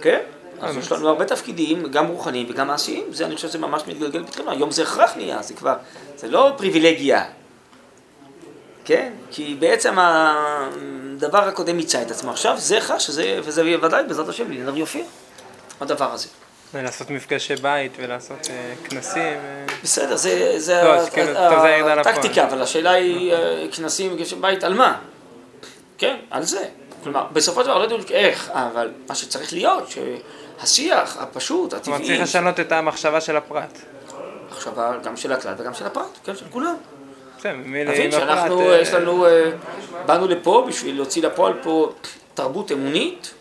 כן? 0.02 0.20
אז 0.60 0.76
יש 0.76 0.92
לנו 0.92 1.08
הרבה 1.08 1.24
תפקידים, 1.24 1.86
גם 1.86 2.06
רוחניים 2.06 2.46
וגם 2.50 2.66
מעשיים, 2.66 3.04
זה 3.12 3.26
אני 3.26 3.36
חושב 3.36 3.48
שזה 3.48 3.58
ממש 3.58 3.82
מתגלגל 3.86 4.26
פתחנו, 4.26 4.50
היום 4.50 4.70
זה 4.70 4.82
הכרח 4.82 5.16
נהיה, 5.16 5.42
זה 5.42 5.54
כבר, 5.54 5.74
זה 6.16 6.28
לא 6.28 6.52
פריבילגיה, 6.56 7.24
כן? 8.84 9.12
כי 9.30 9.56
בעצם 9.58 9.94
הדבר 9.98 11.48
הקודם 11.48 11.76
מיצה 11.76 12.02
את 12.02 12.10
עצמו. 12.10 12.30
עכשיו 12.30 12.58
זה 12.58 12.80
חש, 12.80 13.06
שזה, 13.06 13.40
וזה 13.44 13.78
ודאי 13.82 14.04
בעזרת 14.04 14.28
השם 14.28 14.52
לנר 14.52 14.76
יופיע, 14.76 15.04
הדבר 15.80 16.12
הזה. 16.12 16.28
ולעשות 16.74 17.10
מפגשי 17.10 17.56
בית 17.56 17.92
ולעשות 17.96 18.46
uh, 18.46 18.88
כנסים. 18.88 19.22
Uh... 19.68 19.72
בסדר, 19.82 20.16
זה, 20.16 20.54
זה 20.56 20.82
לא, 20.84 22.00
הטקטיקה, 22.00 22.44
אבל 22.44 22.62
השאלה 22.62 22.90
היא 22.90 23.32
uh, 23.32 23.76
כנסים 23.76 24.12
ומפגשי 24.12 24.34
בית 24.34 24.64
על 24.64 24.74
מה? 24.74 24.98
כן, 25.98 26.16
על 26.30 26.42
זה. 26.42 26.64
כלומר, 27.02 27.26
בסופו 27.32 27.60
של 27.60 27.66
דבר 27.66 27.78
לא 27.78 27.82
יודעים 27.82 28.00
איך, 28.10 28.50
אבל 28.52 28.90
מה 29.08 29.14
שצריך 29.14 29.52
להיות, 29.52 29.88
שהשיח 29.90 31.16
הפשוט, 31.20 31.72
הטבעי... 31.72 31.96
כלומר, 31.96 32.06
צריך 32.06 32.22
לשנות 32.22 32.60
את 32.60 32.72
המחשבה 32.72 33.20
של 33.20 33.36
הפרט. 33.36 33.78
מחשבה 34.50 34.92
גם 35.04 35.16
של 35.16 35.32
הכלל 35.32 35.54
וגם 35.58 35.74
של 35.74 35.86
הפרט, 35.86 36.18
כן, 36.24 36.36
של 36.36 36.44
כולם. 36.50 36.74
תבין 37.40 38.10
שאנחנו, 38.10 38.70
אה, 38.70 38.80
יש 38.80 38.92
לנו, 38.92 39.26
אה, 39.26 39.50
באנו 40.06 40.28
לפה 40.28 40.64
בשביל 40.68 40.96
להוציא 40.96 41.22
לפועל 41.22 41.52
פה 41.62 41.92
תרבות 42.34 42.72
אמונית, 42.72 43.34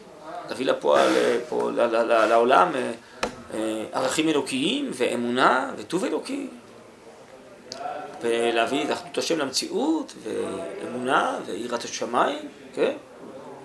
להביא 0.49 0.65
לפועל 0.65 1.15
אה, 1.15 1.37
פה 1.49 1.69
לעולם 2.29 2.71
ערכים 3.93 4.29
אלוקיים 4.29 4.91
ואמונה 4.93 5.71
וטוב 5.77 6.05
אלוקי, 6.05 6.47
ולהביא 8.21 8.83
את 8.83 8.91
אחדות 8.91 9.17
השם 9.17 9.39
למציאות 9.39 10.13
ואמונה 10.23 11.39
ויראת 11.45 11.83
השמיים, 11.83 12.47
כן? 12.73 12.91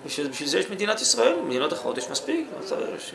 בשביל 0.05 0.47
זה 0.47 0.59
יש 0.59 0.69
מדינת 0.69 1.01
ישראל, 1.01 1.35
מדינות 1.47 1.73
אחרות 1.73 1.97
יש 1.97 2.09
מספיק, 2.09 2.47
לא 2.59 2.65
צריך, 2.65 3.11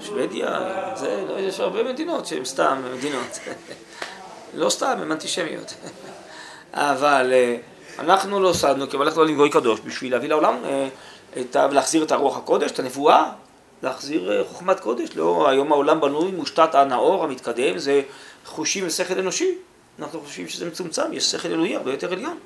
שוודיה, 0.00 0.60
זה, 0.94 1.24
לא, 1.28 1.38
יש 1.38 1.60
הרבה 1.60 1.82
מדינות 1.82 2.26
שהן 2.26 2.44
סתם 2.44 2.82
מדינות, 2.94 3.38
לא 4.54 4.70
סתם, 4.70 4.98
הן 5.02 5.12
אנטישמיות. 5.12 5.74
אבל 6.74 7.32
אה, 7.32 7.56
אנחנו 7.98 8.40
לא 8.40 8.52
סדנו, 8.52 8.90
כי 8.90 8.96
הלכנו 8.96 9.24
לגוי 9.24 9.50
קדוש 9.50 9.80
בשביל 9.84 10.12
להביא 10.12 10.28
לעולם, 10.28 10.56
את, 11.40 11.56
להחזיר 11.72 12.02
את 12.02 12.12
הרוח 12.12 12.36
הקודש, 12.36 12.70
את 12.70 12.78
הנבואה, 12.78 13.32
להחזיר 13.82 14.32
אה, 14.32 14.44
חוכמת 14.44 14.80
קודש. 14.80 15.08
לא, 15.16 15.48
היום 15.48 15.72
העולם 15.72 16.00
בנוי, 16.00 16.30
מושתת 16.30 16.74
הנאור, 16.74 17.24
המתקדם, 17.24 17.78
זה 17.78 18.02
חושים 18.44 18.86
ושכל 18.86 19.18
אנושי. 19.18 19.54
אנחנו 19.98 20.20
חושבים 20.20 20.48
שזה 20.48 20.66
מצומצם, 20.66 21.12
יש 21.12 21.30
שכל 21.30 21.48
אלוהי 21.48 21.76
הרבה 21.76 21.90
יותר 21.90 22.12
עליון. 22.12 22.38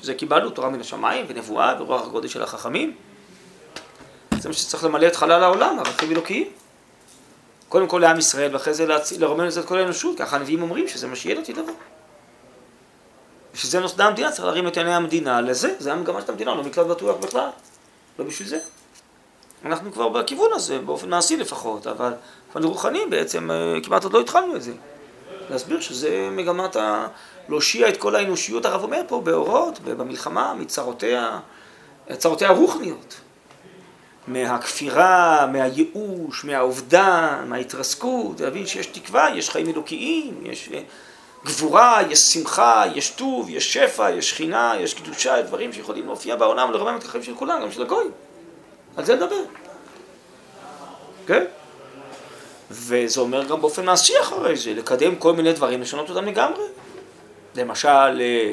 שזה 0.00 0.14
קיבלנו 0.14 0.50
תורה 0.50 0.68
מן 0.68 0.80
השמיים 0.80 1.26
ונבואה 1.28 1.74
ורוח 1.80 2.06
הקודש 2.06 2.32
של 2.32 2.42
החכמים. 2.42 2.96
זה 4.38 4.48
מה 4.48 4.54
שצריך 4.54 4.84
למלא 4.84 5.06
את 5.06 5.16
חלל 5.16 5.42
העולם, 5.42 5.78
ערכים 5.78 6.10
אלוקיים. 6.10 6.48
קודם 7.68 7.86
כל 7.88 7.98
לעם 7.98 8.18
ישראל, 8.18 8.52
ואחרי 8.52 8.74
זה 8.74 8.86
לרומם 9.18 9.48
את 9.60 9.64
כל 9.64 9.78
האנושות, 9.78 10.18
ככה 10.18 10.36
הנביאים 10.36 10.62
אומרים 10.62 10.88
שזה 10.88 11.06
מה 11.06 11.16
שיהיה 11.16 11.34
לעתיד 11.34 11.56
לבוא. 11.56 11.74
בשביל 13.54 13.70
זה 13.70 13.80
נוסדה 13.80 14.06
המדינה, 14.06 14.30
צריך 14.30 14.44
להרים 14.44 14.68
את 14.68 14.76
עיני 14.76 14.94
המדינה 14.94 15.40
לזה, 15.40 15.74
זה 15.78 15.92
המגמה 15.92 16.20
של 16.22 16.30
המדינה, 16.30 16.54
לא 16.54 16.62
מקלט 16.62 16.86
בטוח 16.86 17.16
בכלל, 17.16 17.48
לא 18.18 18.24
בשביל 18.24 18.48
זה. 18.48 18.58
אנחנו 19.64 19.92
כבר 19.92 20.08
בכיוון 20.08 20.50
הזה, 20.52 20.78
באופן 20.78 21.10
מעשי 21.10 21.36
לפחות, 21.36 21.86
אבל 21.86 22.12
באופן 22.46 22.64
רוחני 22.64 23.06
בעצם 23.10 23.50
אה, 23.50 23.76
כמעט 23.82 24.04
עוד 24.04 24.12
לא 24.12 24.20
התחלנו 24.20 24.56
את 24.56 24.62
זה. 24.62 24.72
להסביר 25.50 25.80
שזה 25.80 26.28
מגמת 26.32 26.76
ה... 26.76 27.06
להושיע 27.48 27.88
את 27.88 27.96
כל 27.96 28.16
האנושיות, 28.16 28.64
הרב 28.64 28.82
אומר 28.82 29.00
פה, 29.08 29.20
באורות, 29.20 29.78
במלחמה, 29.80 30.54
מצרותיה, 30.54 31.38
צרותיה 32.12 32.48
הרוחניות. 32.48 33.20
מהכפירה, 34.26 35.46
מהייאוש, 35.52 36.44
מהאובדן, 36.44 37.44
מההתרסקות, 37.48 38.40
להבין 38.40 38.66
שיש 38.66 38.86
תקווה, 38.86 39.28
יש 39.36 39.50
חיים 39.50 39.68
אלוקיים, 39.68 40.34
יש 40.42 40.68
אה, 40.74 40.80
גבורה, 41.44 42.00
יש 42.10 42.18
שמחה, 42.18 42.84
יש 42.94 43.10
טוב, 43.10 43.50
יש 43.50 43.72
שפע, 43.72 44.10
יש 44.10 44.30
שכינה, 44.30 44.74
יש 44.80 44.94
קדושה, 44.94 45.38
יש 45.38 45.46
דברים 45.46 45.72
שיכולים 45.72 46.06
להופיע 46.06 46.36
בעולם 46.36 46.68
ולרומם 46.68 46.96
את 46.98 47.04
החיים 47.04 47.24
של 47.24 47.34
כולם, 47.34 47.62
גם 47.62 47.72
של 47.72 47.82
הגויים. 47.82 48.10
על 48.96 49.04
זה 49.04 49.16
נדבר. 49.16 49.42
כן? 51.26 51.44
וזה 52.70 53.20
אומר 53.20 53.44
גם 53.44 53.60
באופן 53.60 53.84
מעשי 53.84 54.12
אחרי 54.20 54.56
זה, 54.56 54.74
לקדם 54.74 55.16
כל 55.16 55.32
מיני 55.32 55.52
דברים, 55.52 55.80
לשנות 55.80 56.10
אותם 56.10 56.24
לגמרי. 56.24 56.64
למשל, 57.56 57.88
אה, 58.20 58.52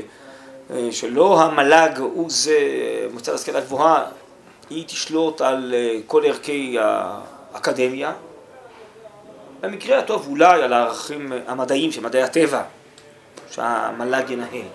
אה, 0.71 0.91
שלא 0.91 1.41
המל"ג 1.41 1.99
הוא 1.99 2.29
זה, 2.29 2.57
מוצא 3.13 3.31
להשכלה 3.31 3.61
גבוהה, 3.61 4.05
היא 4.69 4.83
תשלוט 4.87 5.41
על 5.41 5.73
אה, 5.77 5.99
כל 6.07 6.25
ערכי 6.25 6.77
האקדמיה. 6.79 8.13
במקרה 9.61 9.99
הטוב 9.99 10.27
אולי 10.27 10.63
על 10.63 10.73
הערכים 10.73 11.31
המדעיים 11.47 11.91
של 11.91 12.01
מדעי 12.01 12.23
הטבע, 12.23 12.63
שהמל"ג 13.51 14.29
ינהל. 14.29 14.67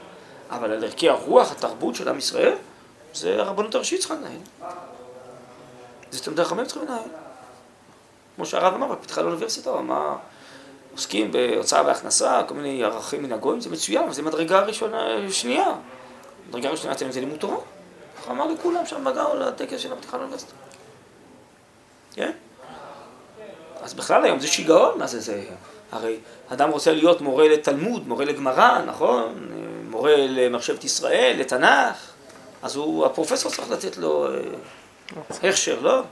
אבל 0.51 0.73
על 0.73 0.85
ערכי 0.85 1.09
הרוח, 1.09 1.53
התרבות 1.53 1.95
של 1.95 2.09
עם 2.09 2.19
ישראל, 2.19 2.55
זה 3.15 3.41
הרבנות 3.41 3.75
הראשית 3.75 4.01
צריכה 4.01 4.15
לנהל. 4.15 4.73
זה 6.11 6.25
תלמידי 6.25 6.45
חכמים 6.45 6.67
צריכים 6.67 6.83
לנהל. 6.89 7.09
כמו 8.37 8.47
שהרב 8.47 8.75
אמר 8.75 8.87
בפתחה 8.93 9.23
לאוניברסיטה, 9.23 9.71
הוא 9.71 9.79
אמר, 9.79 10.17
עוסקים 10.93 11.33
בהוצאה 11.33 11.87
והכנסה, 11.87 12.43
כל 12.49 12.55
מיני 12.55 12.85
ערכים 12.85 13.23
מן 13.23 13.33
הגויים, 13.33 13.61
זה 13.61 13.71
מצוין, 13.71 14.13
זה 14.13 14.23
מדרגה 14.23 14.61
ראשונה, 14.61 15.31
שנייה. 15.31 15.75
מדרגה 16.49 16.71
ראשונה 16.71 16.93
אצלנו 16.93 17.13
זה 17.13 17.21
לימוד 17.21 17.39
תורה. 17.39 17.57
ככה 18.17 18.31
אמר 18.31 18.47
לכולם 18.47 18.87
שם 18.87 19.05
בגאו 19.05 19.37
לטקס 19.37 19.81
של 19.81 19.93
הפתיחה 19.93 20.17
לאוניברסיטה. 20.17 20.53
כן? 22.15 22.33
אז 23.83 23.95
בכלל 23.95 24.25
היום 24.25 24.41
זה 24.41 24.47
שיגעון, 24.47 24.99
מה 24.99 25.07
זה 25.07 25.21
זה? 25.21 25.45
הרי 25.93 26.17
אדם 26.49 26.71
רוצה 26.71 26.93
להיות 26.93 27.21
מורה 27.21 27.49
לתלמוד, 27.49 28.09
מורה 28.09 28.25
לגמרא, 28.25 28.83
נכון? 28.87 29.49
מורה 29.91 30.17
למחשבת 30.17 30.85
ישראל, 30.85 31.37
לתנ"ך, 31.39 31.97
אז 32.63 32.77
הוא, 32.77 33.07
הפרופסור 33.07 33.53
צריך 33.53 33.71
לתת 33.71 33.97
לו 33.97 34.27
אה, 34.27 34.41
הכשר, 35.31 35.81
לא? 35.81 36.03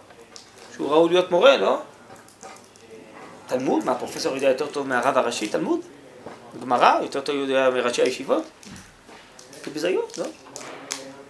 שהוא 0.74 0.90
ראוי 0.90 1.08
להיות 1.08 1.30
מורה, 1.30 1.56
לא? 1.56 1.78
תלמוד? 3.46 3.84
מה, 3.84 3.92
הפרופסור 3.92 4.34
יודע 4.34 4.48
יותר 4.48 4.66
טוב 4.66 4.86
מהרב 4.88 5.18
הראשי 5.18 5.48
תלמוד? 5.48 5.80
גמרא? 6.60 7.00
יותר 7.02 7.20
טוב 7.20 7.36
יודע 7.36 7.70
מראשי 7.70 8.02
הישיבות? 8.02 8.42
זה 9.64 9.70
ביזיון, 9.70 10.04
לא? 10.18 10.24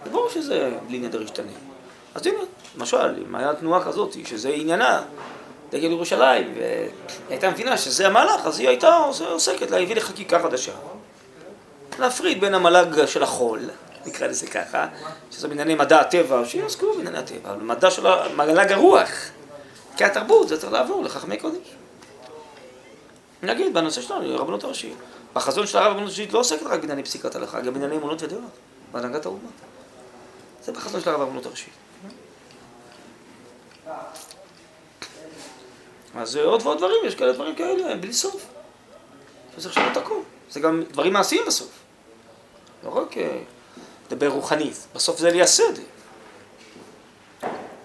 זה 0.03 0.09
ברור 0.11 0.29
שזה 0.29 0.77
בלי 0.87 0.99
נדר 0.99 1.21
ישתנה. 1.21 1.51
אז 2.15 2.27
הנה, 2.27 2.39
למשל, 2.77 3.23
אם 3.27 3.35
היה 3.35 3.53
תנועה 3.53 3.83
כזאת, 3.83 4.15
שזה 4.25 4.49
עניינה, 4.49 5.01
דגל 5.73 5.91
ירושלים, 5.91 6.53
והיא 6.55 6.89
הייתה 7.29 7.49
מבינה 7.49 7.77
שזה 7.77 8.07
המהלך, 8.07 8.45
אז 8.45 8.59
היא 8.59 8.67
הייתה 8.67 8.97
עוסקת 9.29 9.71
להביא 9.71 9.95
לחקיקה 9.95 10.43
חדשה. 10.43 10.71
להפריד 11.99 12.41
בין 12.41 12.53
המל"ג 12.53 13.05
של 13.05 13.23
החול, 13.23 13.59
נקרא 14.05 14.27
לזה 14.27 14.47
ככה, 14.47 14.87
שזה 15.31 15.47
בענייני 15.47 15.75
מדע 15.75 15.99
הטבע, 15.99 16.45
שיעסקו 16.45 16.93
בענייני 16.95 17.17
הטבע, 17.17 17.51
אבל 17.51 17.63
מדע 17.63 17.91
של 17.91 18.07
מל"ג 18.35 18.71
הרוח, 18.71 19.09
כי 19.97 20.03
התרבות 20.03 20.47
זה 20.47 20.61
צריך 20.61 20.73
לעבור 20.73 21.03
לחכמי 21.03 21.37
קודש. 21.37 21.75
נגיד, 23.43 23.73
בנושא 23.73 24.01
שלנו, 24.01 24.33
הרבנות 24.33 24.63
הראשית. 24.63 24.97
בחזון 25.33 25.67
של 25.67 25.77
הרב 25.77 25.87
הרבנות 25.87 26.07
הראשית 26.07 26.33
לא 26.33 26.39
עוסקת 26.39 26.65
רק 26.65 26.79
בענייני 26.79 27.03
פסיקת 27.03 27.35
הלכה, 27.35 27.61
גם 27.61 27.73
בענייני 27.73 27.95
אמונות 27.95 28.23
ודעות, 28.23 28.41
בהנהגת 28.91 29.25
האומה. 29.25 29.49
זה 30.63 30.71
בחזון 30.71 31.01
של 31.01 31.09
הרב 31.09 31.21
הרבנות 31.21 31.45
הראשית. 31.45 31.73
אז 36.15 36.35
עוד 36.35 36.61
ועוד 36.61 36.77
דברים, 36.77 36.97
יש 37.05 37.15
כאלה 37.15 37.33
דברים 37.33 37.55
כאלה, 37.55 37.95
בלי 37.95 38.13
סוף. 38.13 38.45
צריך 39.57 39.77
לשנות 39.77 39.97
הכל. 39.97 40.19
זה 40.49 40.59
גם 40.59 40.83
דברים 40.91 41.13
מעשיים 41.13 41.41
בסוף. 41.47 41.69
לא 42.83 42.89
רק 42.89 43.15
לדבר 44.07 44.27
רוחנית, 44.27 44.87
בסוף 44.95 45.19
זה 45.19 45.31
לייסד. 45.31 45.73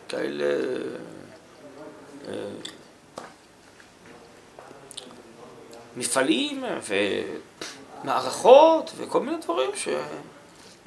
כאלה... 0.09 0.45
מפעלים 5.97 6.64
ומערכות 8.03 8.93
וכל 8.97 9.20
מיני 9.20 9.37
דברים 9.37 9.70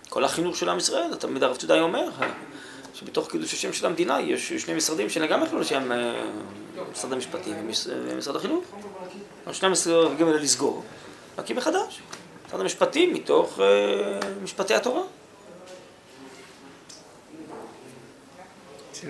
שכל 0.07 0.23
החינוך 0.23 0.55
של 0.55 0.69
עם 0.69 0.77
ישראל, 0.77 1.15
תמיד 1.15 1.43
הרב 1.43 1.57
צודאי 1.57 1.79
אומר 1.79 2.09
שבתוך 2.93 3.29
קידוש 3.29 3.53
השם 3.53 3.73
של 3.73 3.85
המדינה 3.85 4.21
יש 4.21 4.53
שני 4.53 4.73
משרדים 4.73 5.09
שלגמרי 5.09 5.47
חילול 5.47 5.61
השם, 5.61 5.91
משרד 6.91 7.13
המשפטים 7.13 7.55
ומשרד 7.87 8.35
החינוך. 8.35 8.63
שני 9.51 9.67
המשרדים 9.67 10.27
האלה 10.27 10.39
לסגור, 10.39 10.83
להקים 11.37 11.55
מחדש. 11.55 12.01
משרד 12.47 12.61
המשפטים 12.61 13.13
מתוך 13.13 13.59
משפטי 14.43 14.73
התורה. 14.73 15.01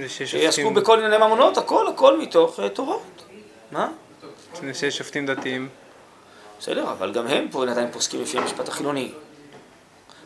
שיעסקו 0.08 0.72
בכל 0.72 0.98
ענייני 0.98 1.18
ממונות, 1.18 1.58
הכל, 1.58 1.88
הכל 1.88 2.20
מתוך 2.20 2.60
תורות. 2.74 3.24
מה? 3.72 3.92
שיש 4.74 4.98
שופטים 4.98 5.26
דתיים. 5.26 5.70
בסדר, 6.60 6.92
אבל 6.92 7.12
גם 7.12 7.28
הם 7.28 7.48
פה 7.52 7.64
עדיין 7.64 7.92
פוסקים 7.92 8.22
לפי 8.22 8.38
המשפט 8.38 8.68
החילוני. 8.68 9.12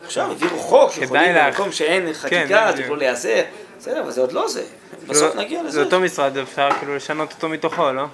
עכשיו 0.04 0.28
העבירו 0.28 0.58
חוק 0.58 0.92
שיכולים 0.92 1.34
במקום 1.34 1.72
שאין 1.72 2.12
חקיקה, 2.12 2.70
תוכלו 2.76 2.96
להיעזר. 2.96 3.42
בסדר, 3.78 4.02
אבל 4.02 4.10
זה 4.10 4.20
עוד 4.20 4.32
לא 4.32 4.48
זה. 4.48 4.64
בסוף 5.06 5.34
נגיע 5.34 5.62
לזה. 5.62 5.70
זה 5.70 5.82
אותו 5.82 6.00
משרד, 6.00 6.36
אפשר 6.36 6.68
כאילו 6.78 6.96
לשנות 6.96 7.32
אותו 7.32 7.48
מתוכו, 7.48 7.92
לא? 7.92 8.04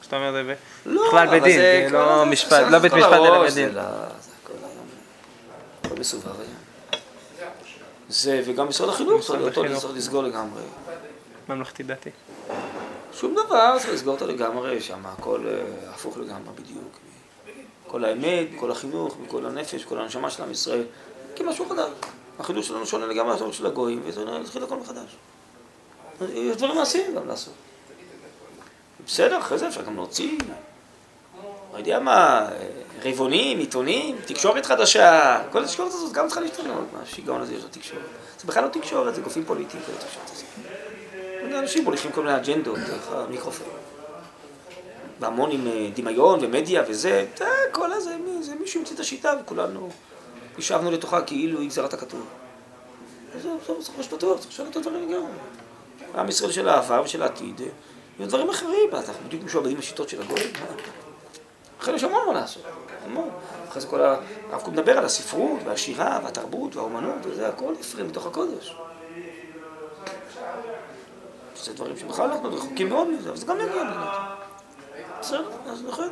כשאתה 0.00 0.16
אומר 0.16 0.32
זה 0.32 0.54
בכלל 0.86 1.26
בית 1.30 1.42
דין, 1.42 1.58
זה 1.58 1.88
לא 1.90 2.26
משפט, 2.26 2.66
לא 2.70 2.78
בית 2.78 2.92
משפט 2.92 3.12
אלא 3.12 3.42
בית 3.42 3.54
דין. 3.54 3.78
הכל 5.84 5.94
מסובב. 5.98 6.30
זה, 8.08 8.42
וגם 8.46 8.68
משרד 8.68 8.88
החינוך, 8.88 9.30
אותו 9.30 9.62
צריך 9.80 9.94
לסגור 9.94 10.22
לגמרי. 10.22 10.62
ממלכתי 11.48 11.82
דתי. 11.82 12.10
שום 13.12 13.34
דבר, 13.46 13.76
צריך 13.78 13.92
לסגור 13.92 14.14
אותו 14.14 14.26
לגמרי, 14.26 14.80
שם 14.80 15.06
הכל 15.06 15.46
הפוך 15.94 16.16
לגמרי 16.16 16.52
בדיוק. 16.54 16.98
כל 17.86 18.04
האמת, 18.04 18.46
כל 18.56 18.70
החינוך, 18.70 19.16
כל 19.28 19.46
הנפש, 19.46 19.84
כל 19.84 19.98
הנשמה 19.98 20.30
של 20.30 20.42
עם 20.42 20.50
ישראל, 20.50 20.82
כמשהו 21.36 21.68
חדש. 21.68 21.90
החינוך 22.38 22.64
שלנו 22.64 22.86
שונה 22.86 23.06
לגמרי 23.06 23.32
מהחינוך 23.32 23.54
של 23.54 23.66
הגויים, 23.66 24.02
וזה 24.04 24.24
נתחיל 24.24 24.64
הכל 24.64 24.76
מחדש. 24.76 25.16
יש 26.32 26.56
דברים 26.56 26.76
מעשיים 26.76 27.14
גם 27.14 27.28
לעשות. 27.28 27.54
בסדר, 29.06 29.38
אחרי 29.38 29.58
זה 29.58 29.68
אפשר 29.68 29.82
גם 29.82 29.96
להוציא, 29.96 30.38
לא 31.72 31.78
יודע 31.78 31.98
מה, 31.98 32.48
רבעונים, 33.02 33.58
עיתונים, 33.58 34.16
תקשורת 34.26 34.66
חדשה, 34.66 35.40
כל 35.52 35.64
התקשורת 35.64 35.92
הזאת 35.92 36.12
גם 36.12 36.26
צריכה 36.26 36.40
להשתנות, 36.40 36.84
מה 36.92 36.98
השיגעון 37.02 37.40
הזה 37.40 37.54
יש 37.54 37.64
לתקשורת. 37.64 38.02
זה 38.40 38.46
בכלל 38.46 38.64
לא 38.64 38.68
תקשורת, 38.68 39.14
זה 39.14 39.20
גופים 39.20 39.44
פוליטיים, 39.44 39.82
כל 39.86 39.92
התקשורת 39.92 40.30
הזאת. 40.30 40.44
אנשים 41.58 41.84
מוליכים 41.84 42.12
כל 42.12 42.22
מיני 42.22 42.36
אג'נדות 42.36 42.78
דרך 42.78 43.12
המיקרופון. 43.12 43.66
והמון 45.20 45.50
עם 45.50 45.66
דמיון 45.94 46.38
ומדיה 46.42 46.82
וזה, 46.88 47.26
כל 47.72 47.92
הזה, 47.92 48.16
זה 48.40 48.54
מישהו 48.54 48.80
המציא 48.80 48.94
את 48.94 49.00
השיטה 49.00 49.34
וכולנו 49.42 49.90
ישבנו 50.58 50.90
לתוכה 50.90 51.22
כאילו 51.22 51.60
היא 51.60 51.68
גזירת 51.68 51.94
הכתוב. 51.94 52.26
זהו, 53.42 53.58
זהו, 53.66 53.82
צריך 53.82 53.98
ראש 53.98 54.08
פתוח, 54.08 54.38
צריך 54.38 54.50
לשנות 54.50 54.70
את 54.70 54.76
הדברים 54.76 55.08
לגמרי. 55.08 55.32
עם 56.14 56.28
ישראל 56.28 56.52
של 56.52 56.68
העבר 56.68 57.02
ושל 57.04 57.22
העתיד, 57.22 57.60
יהיו 58.18 58.28
דברים 58.28 58.50
אחרים, 58.50 58.90
אנחנו 58.92 59.26
בדיוק 59.26 59.42
משועבדים 59.42 59.78
לשיטות 59.78 60.08
של 60.08 60.22
הגויים. 60.22 60.52
אחרי 61.80 61.94
יש 61.94 62.04
המון 62.04 62.26
מה 62.26 62.32
לעשות, 62.32 62.62
המון. 63.04 63.30
אחרי 63.68 63.82
זה 63.82 63.88
כל 63.88 64.00
הרב 64.00 64.62
קוק 64.62 64.68
מדבר 64.68 64.98
על 64.98 65.04
הספרות 65.04 65.60
והשירה 65.64 66.20
והתרבות 66.24 66.76
והאומנות 66.76 67.18
וזה 67.22 67.48
הכל 67.48 67.74
יפרים 67.80 68.08
בתוך 68.08 68.26
הקודש. 68.26 68.76
זה 71.56 71.72
דברים 71.72 71.96
שבכלל 71.96 72.30
אנחנו 72.30 72.54
רחוקים 72.54 72.88
מאוד 72.88 73.08
מזה, 73.08 73.28
אבל 73.28 73.38
זה 73.38 73.46
גם 73.46 73.58
באמת. 73.58 73.86
בסדר, 75.20 75.48
אז 75.66 75.84
לכן, 75.84 76.10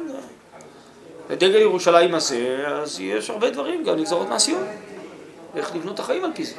לדגל 1.31 1.61
ירושלים 1.61 2.15
הזה, 2.15 2.65
אז 2.69 3.01
יש 3.01 3.31
הרבה 3.31 3.51
דברים, 3.51 3.85
גם 3.85 3.97
נגזרות 3.97 4.29
מעשיות. 4.29 4.67
איך 5.57 5.75
לבנות 5.75 5.95
את 5.95 6.01
החיים 6.01 6.25
על 6.25 6.31
פי 6.35 6.45
זה. 6.45 6.55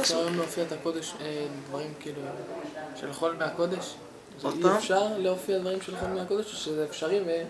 אפשר 0.00 0.18
היום 0.18 0.36
להופיע 0.36 0.64
את 0.64 0.72
הקודש, 0.72 1.14
דברים 1.68 1.92
כאילו, 2.00 2.20
של 3.00 3.12
חול 3.12 3.36
מהקודש? 3.38 3.94
עוד 4.42 4.54
אי 4.56 4.62
פעם? 4.62 4.76
אפשר 4.76 5.02
להופיע 5.18 5.58
דברים 5.58 5.80
של 5.80 5.96
חול 5.96 6.08
מהקודש, 6.08 6.44
או 6.44 6.58
שזה 6.58 6.84
אפשרי 6.84 7.20
ו... 7.26 7.42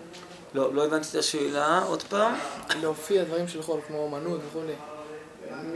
לא, 0.53 0.73
לא 0.73 0.85
הבנתי 0.85 1.07
את 1.11 1.15
השאלה, 1.15 1.83
עוד 1.87 2.03
פעם. 2.03 2.33
להופיע 2.81 3.23
דברים 3.23 3.47
של 3.47 3.61
חול, 3.61 3.79
כמו 3.87 3.97
אומנות 3.97 4.39
וכולי. 4.49 4.73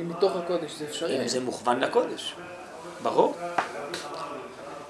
מתוך 0.03 0.35
הקודש, 0.35 0.71
זה 0.79 0.85
אפשרי? 0.85 1.21
אם 1.21 1.27
זה 1.27 1.39
מוכוון 1.39 1.79
לקודש, 1.79 2.35
ברור. 3.03 3.35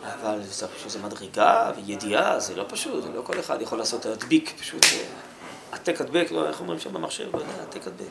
אבל 0.04 0.40
צריך 0.50 0.72
שזה 0.84 1.00
מדרגה 1.00 1.72
וידיעה, 1.76 2.40
זה 2.40 2.56
לא 2.56 2.64
פשוט, 2.68 3.04
זה 3.04 3.10
לא 3.16 3.22
כל 3.22 3.40
אחד 3.40 3.62
יכול 3.62 3.78
לעשות 3.78 4.06
להדביק, 4.06 4.54
פשוט 4.60 4.82
העתק 5.72 6.02
הדבק, 6.02 6.28
לא, 6.32 6.48
איך 6.48 6.60
אומרים 6.60 6.80
שם 6.80 6.94
במחשב, 6.94 7.36
לא 7.36 7.40
יודע, 7.40 7.54
העתק 7.60 7.88
הדבק. 7.88 8.06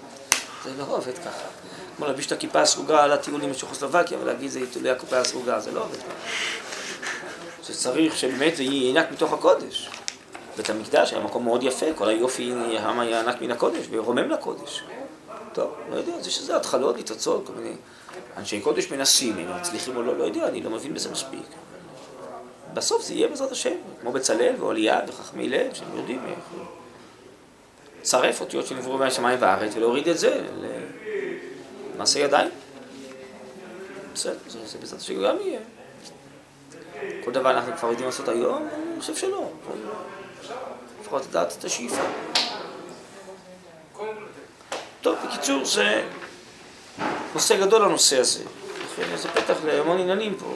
זה 0.64 0.70
לא 0.78 0.84
עובד 0.88 1.18
ככה. 1.18 1.48
כמו 1.96 2.06
להלביש 2.06 2.26
את 2.26 2.32
הכיפה 2.32 2.60
הסרוגה 2.60 3.04
על 3.04 3.12
הטיולים 3.12 3.50
בצ'כוסלובקיה 3.50 4.18
ולהגיד 4.18 4.50
זה 4.50 4.58
עיתולי 4.58 4.90
הכיפה 4.90 5.18
הסרוגה, 5.18 5.60
זה 5.60 5.72
לא 5.72 5.80
עובד 5.80 5.96
ככה. 5.96 6.14
זה 7.64 7.74
צריך 7.74 8.16
שבאמת 8.16 8.56
זה 8.56 8.62
ינק 8.62 9.06
מתוך 9.12 9.32
הקודש. 9.32 9.88
בית 10.56 10.70
המקדש 10.70 11.12
היה 11.12 11.24
מקום 11.24 11.44
מאוד 11.44 11.62
יפה, 11.62 11.86
כל 11.94 12.08
היופי 12.08 12.54
העם 12.78 13.00
היה 13.00 13.20
ענק 13.20 13.40
מן 13.42 13.50
הקודש 13.50 13.86
ורומם 13.90 14.30
לקודש. 14.30 14.82
טוב, 15.52 15.74
לא 15.90 15.96
יודע, 15.96 16.12
זה 16.20 16.30
שזה 16.30 16.56
התחלות, 16.56 16.96
ניצוצות, 16.96 17.46
כל 17.46 17.52
מיני 17.52 17.74
אנשי 18.36 18.60
קודש 18.60 18.90
מנסים, 18.90 19.38
אם 19.38 19.48
הם 19.48 19.60
מצליחים 19.60 19.96
או 19.96 20.02
לא, 20.02 20.18
לא 20.18 20.24
יודע, 20.24 20.48
אני 20.48 20.62
לא 20.62 20.70
מבין 20.70 20.94
בזה 20.94 21.10
מספיק. 21.10 21.46
בסוף 22.74 23.02
זה 23.04 23.14
יהיה 23.14 23.28
בעזרת 23.28 23.52
השם, 23.52 23.74
כמו 24.00 24.12
בצלאל 24.12 24.54
ואוליעד 24.58 25.08
וחכמי 25.08 25.48
לב, 25.48 25.74
שהם 25.74 25.96
יודעים 25.96 26.20
איך 26.28 26.38
לצרף 28.00 28.40
אותיות 28.40 28.66
שנבראו 28.66 28.98
מהשמיים 28.98 29.38
והארץ 29.40 29.76
ולהוריד 29.76 30.08
את 30.08 30.18
זה 30.18 30.44
למעשה 31.94 32.20
ידיים. 32.20 32.50
בסדר, 34.14 34.34
זה, 34.46 34.78
בעזרת 34.78 35.00
השם 35.00 35.22
גם 35.22 35.36
יהיה. 35.40 35.60
כל 37.24 37.32
דבר 37.32 37.50
אנחנו 37.50 37.72
כבר 37.76 37.88
יודעים 37.88 38.06
לעשות 38.06 38.28
היום, 38.28 38.68
אני 38.74 39.00
חושב 39.00 39.16
שלא. 39.16 39.50
לפחות 41.00 41.22
לדעת 41.30 41.56
את 41.58 41.64
השאיפה. 41.64 42.02
טוב, 45.00 45.18
בקיצור, 45.26 45.64
זה 45.64 46.02
נושא 47.34 47.60
גדול 47.60 47.84
הנושא 47.84 48.20
הזה. 48.20 48.44
זה 49.16 49.28
פתח 49.28 49.56
להמון 49.64 49.98
עניינים 50.00 50.34
פה. 50.34 50.46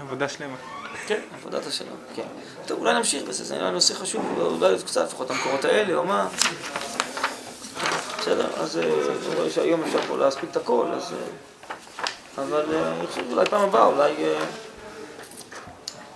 עבודה 0.00 0.28
שלמה. 0.28 0.73
כן, 1.06 1.20
עבודת 1.34 1.66
השלום, 1.66 1.96
כן. 2.14 2.26
טוב, 2.66 2.78
אולי 2.80 2.94
נמשיך 2.94 3.22
בזה, 3.22 3.44
זה 3.44 3.54
נראה 3.54 3.70
נושא 3.70 3.94
חשוב, 3.94 4.38
אולי 4.38 4.74
קצת, 4.86 5.04
לפחות 5.04 5.30
המקורות 5.30 5.64
האלה, 5.64 5.94
או 5.94 6.04
מה. 6.04 6.28
בסדר, 8.18 8.46
אז 8.56 8.78
אני 8.78 9.34
רואה 9.36 9.50
שהיום 9.50 9.82
אפשר 9.82 10.00
פה 10.08 10.16
להספיק 10.16 10.50
את 10.50 10.56
הכל, 10.56 10.86
אז 10.92 11.14
אבל 12.38 12.74
אה, 12.74 12.92
אני 12.92 13.06
חושב 13.06 13.24
שאולי 13.28 13.46
פעם 13.46 13.62
הבאה, 13.62 13.86
אולי 13.86 14.12
אה, 14.24 14.44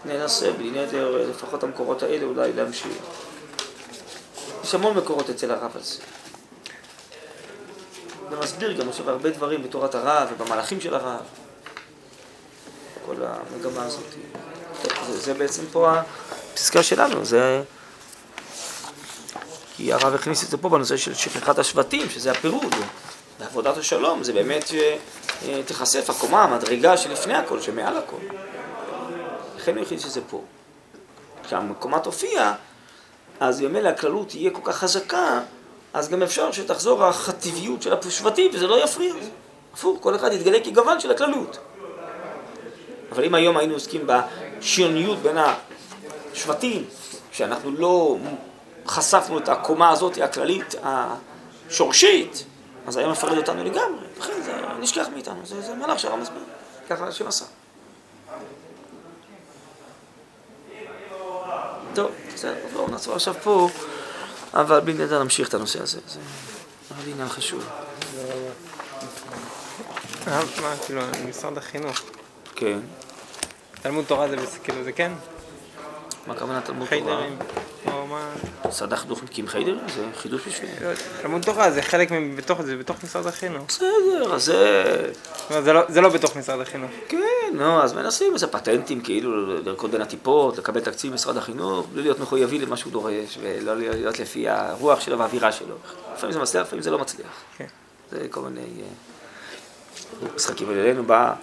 ננסה 0.05 0.53
בלי 0.53 0.71
נדר, 0.71 1.21
אה, 1.21 1.27
לפחות 1.27 1.63
המקורות 1.63 2.03
האלה, 2.03 2.25
אולי 2.27 2.53
להמשיך. 2.53 2.93
יש 4.65 4.75
המון 4.75 4.97
מקורות 4.97 5.31
אצל 5.31 5.51
הרב 5.51 5.71
על. 5.75 5.83
זה 8.31 8.37
מסביר 8.43 8.73
גם 8.73 8.89
עכשיו 8.89 9.11
הרבה 9.11 9.31
דברים 9.31 9.63
בתורת 9.63 9.95
הרב 9.95 10.29
ובמהלכים 10.33 10.81
של 10.81 10.95
הרב. 10.95 11.21
כל 13.07 13.15
המגמה 13.23 13.85
הזאת. 13.85 14.15
זה, 14.83 15.19
זה 15.19 15.35
בעצם 15.35 15.63
פה 15.73 15.93
הפסקה 16.53 16.83
שלנו, 16.83 17.25
זה... 17.25 17.63
כי 19.77 19.93
הרב 19.93 20.15
הכניס 20.15 20.45
את 20.45 20.49
זה 20.49 20.57
פה 20.57 20.69
בנושא 20.69 20.97
של 20.97 21.15
שכחת 21.15 21.59
השבטים, 21.59 22.11
שזה 22.11 22.31
הפירוד. 22.31 22.75
בעבודת 23.41 23.77
השלום 23.77 24.25
זה 24.25 24.33
באמת 24.33 24.65
שתיחשף 24.67 26.11
הקומה, 26.11 26.45
המדרגה 26.45 26.97
שלפני 26.97 27.35
הכל, 27.35 27.61
שמעל 27.61 27.97
הכל. 27.97 28.17
לכן 29.57 29.77
הוא 29.77 29.83
הכניס 29.83 30.07
את 30.07 30.11
זה 30.11 30.21
פה. 30.31 30.43
כשהקומה 31.45 31.99
תופיע, 31.99 32.53
אז 33.41 33.61
במילא 33.61 33.89
הכללות 33.89 34.29
תהיה 34.29 34.51
כל 34.51 34.61
כך 34.65 34.77
חזקה, 34.77 35.41
אז 35.95 36.09
גם 36.09 36.23
אפשר 36.23 36.53
שתחזור 36.53 37.05
החטיביות 37.05 37.83
של 37.83 37.93
השבטים 37.93 38.51
וזה 38.55 38.67
לא 38.67 38.85
יפריע. 38.85 39.15
הפוך, 39.75 39.99
כל 40.01 40.17
אחד 40.17 40.33
יתגלה 40.33 40.59
כגוון 40.65 41.01
של 41.01 41.11
הכללות. 41.11 41.59
אבל 43.13 43.25
אם 43.25 43.35
היום 43.35 43.57
היינו 43.57 43.75
עוסקים 43.75 44.07
בשריוניות 44.59 45.19
בין 45.19 45.37
השבטים, 46.33 46.85
שאנחנו 47.33 47.71
לא 47.71 48.17
חשפנו 48.87 49.39
את 49.39 49.49
הקומה 49.49 49.91
הזאת, 49.91 50.19
הכללית, 50.19 50.75
השורשית, 50.83 52.45
אז 52.87 52.97
היה 52.97 53.09
מפרד 53.09 53.37
אותנו 53.37 53.65
לגמרי. 53.65 54.07
לכן 54.19 54.43
זה 54.43 54.53
נשכח 54.81 55.07
מאיתנו, 55.15 55.41
זה, 55.45 55.63
זה 55.63 55.75
מהלך 55.75 55.99
שהרב 55.99 56.19
מסביר, 56.19 56.43
ככה 56.89 57.09
השם 57.09 57.29
עשה. 57.29 57.45
טוב, 61.95 62.11
בסדר, 62.35 62.55
בואו 62.73 62.89
נעצור 62.89 63.15
עכשיו 63.15 63.35
פה, 63.43 63.69
אבל 64.55 64.81
בלי 64.81 64.93
נדע 64.93 65.19
נמשיך 65.19 65.49
את 65.49 65.55
הנושא 65.55 65.83
הזה, 65.83 66.01
זה 66.09 66.21
עניין 67.07 67.29
חשוב. 67.29 67.65
אה, 70.27 70.41
מה, 70.63 70.75
כאילו, 70.87 71.03
משרד 71.29 71.59
החינוך. 71.59 72.01
כן. 72.55 72.79
תלמוד 73.83 74.05
תורה 74.05 74.29
זה 74.29 74.37
כאילו, 74.65 74.85
זה 74.85 74.93
כן? 74.93 75.13
מה 76.27 76.35
הכוונה 76.35 76.61
תלמוד 76.61 76.89
תורה? 76.99 77.27
או 77.87 78.07
מה... 78.07 78.29
משרד 78.69 78.93
החינוך 78.93 79.23
מקים 79.23 79.49
חיידרים? 79.49 79.79
זה 79.95 80.05
חידוש 80.17 80.49
בשבילי. 80.49 80.73
לא. 80.81 80.91
תלמוד 81.23 81.43
תורה 81.43 81.71
זה 81.71 81.83
חלק 81.83 82.11
מ- 82.11 82.37
בתוך 82.37 82.63
זה, 82.63 82.77
בתוך 82.77 83.05
משרד 83.05 83.27
החינוך. 83.27 83.65
בסדר, 83.69 84.35
אז 84.35 84.45
זה... 84.45 85.11
לא, 85.51 85.61
זה 85.63 85.73
לא- 85.73 85.83
זה 85.89 86.01
לא 86.01 86.09
בתוך 86.09 86.37
משרד 86.37 86.61
החינוך. 86.61 86.91
כן, 87.09 87.19
נו, 87.55 87.83
אז 87.83 87.93
מנסים 87.93 88.35
איזה 88.35 88.47
פטנטים, 88.47 89.01
כאילו, 89.01 89.47
לרקוד 89.63 89.91
בין 89.91 90.01
הטיפות, 90.03 90.59
לקבל 90.59 90.81
תקציב 90.81 91.13
ממשרד 91.13 91.37
החינוך, 91.37 91.87
בלי 91.93 92.03
להיות 92.03 92.21
מחויבים 92.21 92.61
למה 92.63 92.77
שהוא 92.77 92.93
דורש, 92.93 93.39
ולא 93.43 93.77
להיות 93.77 94.19
לפי 94.19 94.49
הרוח 94.49 95.01
שלו 95.01 95.19
והאווירה 95.19 95.53
שלו. 95.53 95.75
לפעמים 96.15 96.33
זה 96.33 96.39
מצליח, 96.41 96.63
לפעמים 96.67 96.83
זה 96.83 96.91
לא 96.91 96.99
מצליח. 96.99 97.27
כן. 97.59 97.67
זה 98.11 98.27
כל 98.31 98.41
מיני 98.41 98.61
אה, 98.83 100.29
משחקים. 100.37 100.69
אבל 100.69 100.79
אלינו 100.79 101.05
בא 101.05 101.35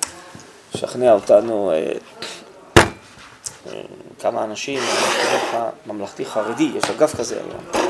לשכנע 0.75 1.13
אותנו 1.13 1.71
אה, 1.71 1.91
אה, 3.67 3.81
כמה 4.19 4.43
אנשים 4.43 4.79
הממלכתי 5.51 6.25
חרדי, 6.25 6.71
יש 6.75 6.83
אגף 6.89 7.15
כזה 7.15 7.39
היום. 7.39 7.85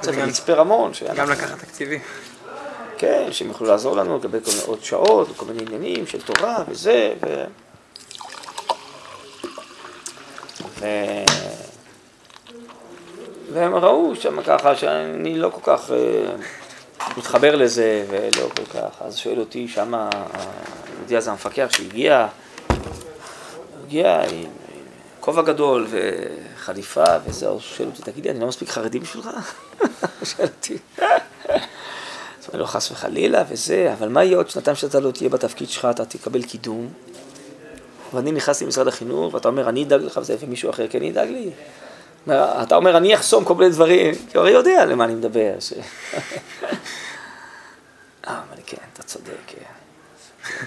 צריך 0.00 0.18
מצפה 0.18 0.52
רמון, 0.52 0.92
גם 1.16 1.30
לקחת 1.30 1.58
תקציבים. 1.58 2.00
כן, 2.98 3.28
שהם 3.32 3.48
יוכלו 3.48 3.66
לעזור 3.66 3.96
לנו 3.96 4.16
לגבי 4.16 4.38
כל 4.44 4.50
מיני 4.50 4.62
עוד 4.66 4.84
שעות, 4.84 5.30
וכל 5.30 5.44
מיני 5.44 5.62
עניינים 5.62 6.06
של 6.06 6.22
תורה 6.22 6.64
וזה, 6.68 7.12
ו... 7.22 7.44
ו... 10.78 10.86
והם 13.52 13.74
ראו 13.74 14.16
שם 14.16 14.42
ככה 14.42 14.76
שאני 14.76 15.38
לא 15.38 15.50
כל 15.50 15.76
כך 15.76 15.90
אה, 15.90 16.32
מתחבר 17.16 17.56
לזה 17.56 18.04
ולא 18.10 18.48
כל 18.56 18.78
כך, 18.78 19.02
אז 19.02 19.16
שואל 19.16 19.40
אותי 19.40 19.68
שם, 19.68 20.08
היהודי 21.00 21.16
הזה 21.16 21.30
המפקח 21.30 21.68
שהגיע, 21.70 22.26
הגיע 23.84 24.22
עם 24.30 24.44
כובע 25.20 25.42
גדול 25.42 25.86
וחליפה 25.90 27.04
וזה, 27.24 27.48
הוא 27.48 27.60
שואל 27.60 27.88
אותי, 27.88 28.02
תגידי, 28.02 28.30
אני 28.30 28.40
לא 28.40 28.46
מספיק 28.46 28.68
חרדי 28.68 28.98
בשבילך? 28.98 29.28
הוא 29.80 29.88
שואל 30.24 30.46
אותי. 30.46 30.78
אז 30.98 32.48
אומר 32.48 32.60
לו, 32.60 32.66
חס 32.66 32.90
וחלילה 32.90 33.44
וזה, 33.48 33.92
אבל 33.98 34.08
מה 34.08 34.24
יהיה 34.24 34.36
עוד 34.36 34.50
שנתיים 34.50 34.76
שאתה 34.76 35.00
לא 35.00 35.10
תהיה 35.10 35.30
בתפקיד 35.30 35.68
שלך, 35.68 35.88
אתה 35.90 36.04
תקבל 36.04 36.42
קידום? 36.42 36.88
ואני 38.14 38.32
נכנסתי 38.32 38.64
למשרד 38.64 38.88
החינוך, 38.88 39.34
ואתה 39.34 39.48
אומר, 39.48 39.68
אני 39.68 39.84
אדאג 39.84 40.02
לך 40.02 40.20
וזה, 40.22 40.36
ומישהו 40.40 40.70
אחר 40.70 40.86
כן 40.90 41.02
ידאג 41.02 41.28
לי. 41.28 41.50
אתה 42.62 42.76
אומר, 42.76 42.96
אני 42.96 43.14
אחסום 43.14 43.44
כל 43.44 43.54
מיני 43.54 43.70
דברים, 43.70 44.14
כי 44.14 44.38
הוא 44.38 44.40
הרי 44.40 44.50
יודע 44.50 44.84
למה 44.84 45.04
אני 45.04 45.14
מדבר. 45.14 45.52
ש... 45.60 45.72
אה, 48.28 48.40
לי, 48.56 48.62
כן, 48.66 48.76
אתה 48.92 49.02
צודק, 49.02 49.32
כן. 49.46 49.79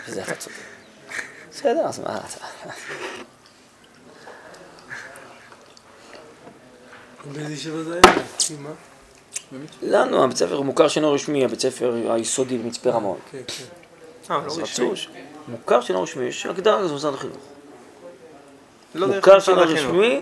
בזה 0.07 0.23
אתה 0.23 0.35
צודק. 0.35 0.55
בסדר, 1.51 1.85
אז 1.85 1.99
מה 1.99 2.17
אתה... 2.17 2.45
באיזה 7.33 7.53
ישיבה 7.53 7.83
זה 7.83 7.99
היה? 8.03 8.15
מה? 8.59 8.69
לנו, 9.81 10.23
הבית 10.23 10.37
ספר 10.37 10.55
הוא 10.55 10.65
מוכר 10.65 10.87
שאינו 10.87 11.13
רשמי, 11.13 11.45
הבית 11.45 11.59
ספר 11.59 12.11
היסודי 12.11 12.57
במצפה 12.57 12.89
רמון. 12.89 13.17
כן, 13.31 13.37
כן. 13.47 13.63
אה, 14.33 14.41
לא 14.47 14.53
רשמי. 14.61 14.89
מוכר 15.47 15.81
שאינו 15.81 16.03
רשמי, 16.03 16.25
יש 16.25 16.45
הגדרה 16.45 16.79
כזו 16.83 16.93
במשרד 16.93 17.13
החינוך. 17.13 17.37
לא 18.95 19.07
מוכר 19.07 19.39
שאינו. 19.39 19.61
רשמי, 19.61 20.21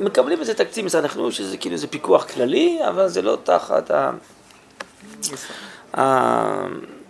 מקבלים 0.00 0.40
איזה 0.40 0.54
תקציב 0.54 0.84
משרד 0.84 1.04
החינוך, 1.04 1.32
שזה 1.32 1.56
כאילו 1.56 1.72
איזה 1.74 1.86
פיקוח 1.86 2.24
כללי, 2.24 2.78
אבל 2.88 3.08
זה 3.08 3.22
לא 3.22 3.38
תחת 3.44 3.90
ה- 3.90 4.10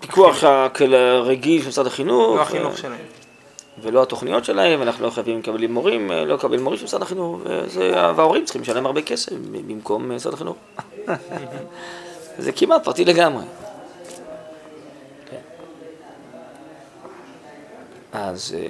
הפיקוח 0.03 0.45
הכל- 0.45 0.95
הרגיל 0.95 1.63
של 1.63 1.69
משרד 1.69 1.87
החינוך. 1.87 2.37
לא 2.37 2.43
החינוך 2.43 2.73
ו- 2.75 2.77
שלהם. 2.77 2.99
ולא 3.83 4.03
התוכניות 4.03 4.45
שלהם, 4.45 4.83
אנחנו 4.83 5.05
לא 5.07 5.11
חייבים 5.11 5.39
לקבל 5.39 5.67
מורים, 5.67 6.11
לא 6.11 6.35
לקבל 6.35 6.59
מורים 6.61 6.79
של 6.79 6.85
משרד 6.85 7.03
החינוך, 7.03 7.39
וזה, 7.45 7.91
וההורים 8.17 8.45
צריכים 8.45 8.63
לשלם 8.63 8.87
הרבה 8.87 9.03
כסף 9.03 9.33
במקום 9.33 10.17
משרד 10.17 10.35
החינוך. 10.35 10.57
זה 12.39 12.53
כמעט 12.53 12.85
פרטי 12.85 13.05
לגמרי. 13.05 13.45
אז 18.13 18.57
אה, 18.59 18.67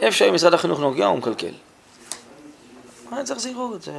איפה 0.00 0.16
שמשרד 0.16 0.54
החינוך 0.54 0.80
נוגע 0.80 1.06
הוא 1.06 1.18
מקלקל. 1.18 1.52
מה 3.10 3.24
צריך 3.24 3.40
זהירות? 3.40 3.82
זה 3.82 3.92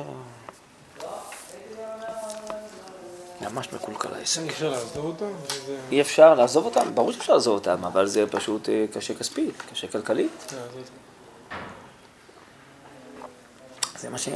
ממש 3.41 3.73
מקולקל 3.73 4.13
העסק. 4.13 4.41
אי 4.41 4.49
אפשר 4.49 4.69
לעזוב 4.69 5.05
אותם? 5.05 5.25
אי 5.91 6.01
אפשר 6.01 6.33
לעזוב 6.33 6.65
אותם? 6.65 6.95
ברור 6.95 7.11
שאפשר 7.11 7.33
לעזוב 7.33 7.55
אותם, 7.55 7.85
אבל 7.85 8.07
זה 8.07 8.25
פשוט 8.27 8.69
אה, 8.69 8.85
קשה 8.93 9.13
כספית, 9.13 9.63
קשה 9.71 9.87
כלכלית. 9.87 10.31
לעזוב 10.43 10.77
אותם. 10.77 11.55
זה 13.99 14.09
מה 14.09 14.17
ש... 14.17 14.29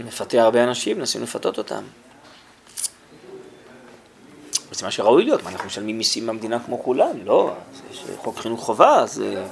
מפתה 0.00 0.42
הרבה 0.42 0.64
אנשים, 0.64 0.98
מנסים 0.98 1.22
לפתות 1.22 1.58
אותם. 1.58 1.82
זה 4.70 4.84
מה 4.84 4.90
שראוי 4.90 5.24
להיות, 5.24 5.42
מה 5.42 5.50
אנחנו 5.50 5.66
משלמים 5.66 5.98
מיסים 5.98 6.26
במדינה 6.26 6.58
כמו 6.64 6.82
כולם? 6.82 7.16
לא, 7.24 7.54
יש 7.90 8.04
חוק 8.16 8.38
חינוך 8.38 8.64
חובה, 8.64 9.00
אז 9.00 9.22
אה, 9.22 9.44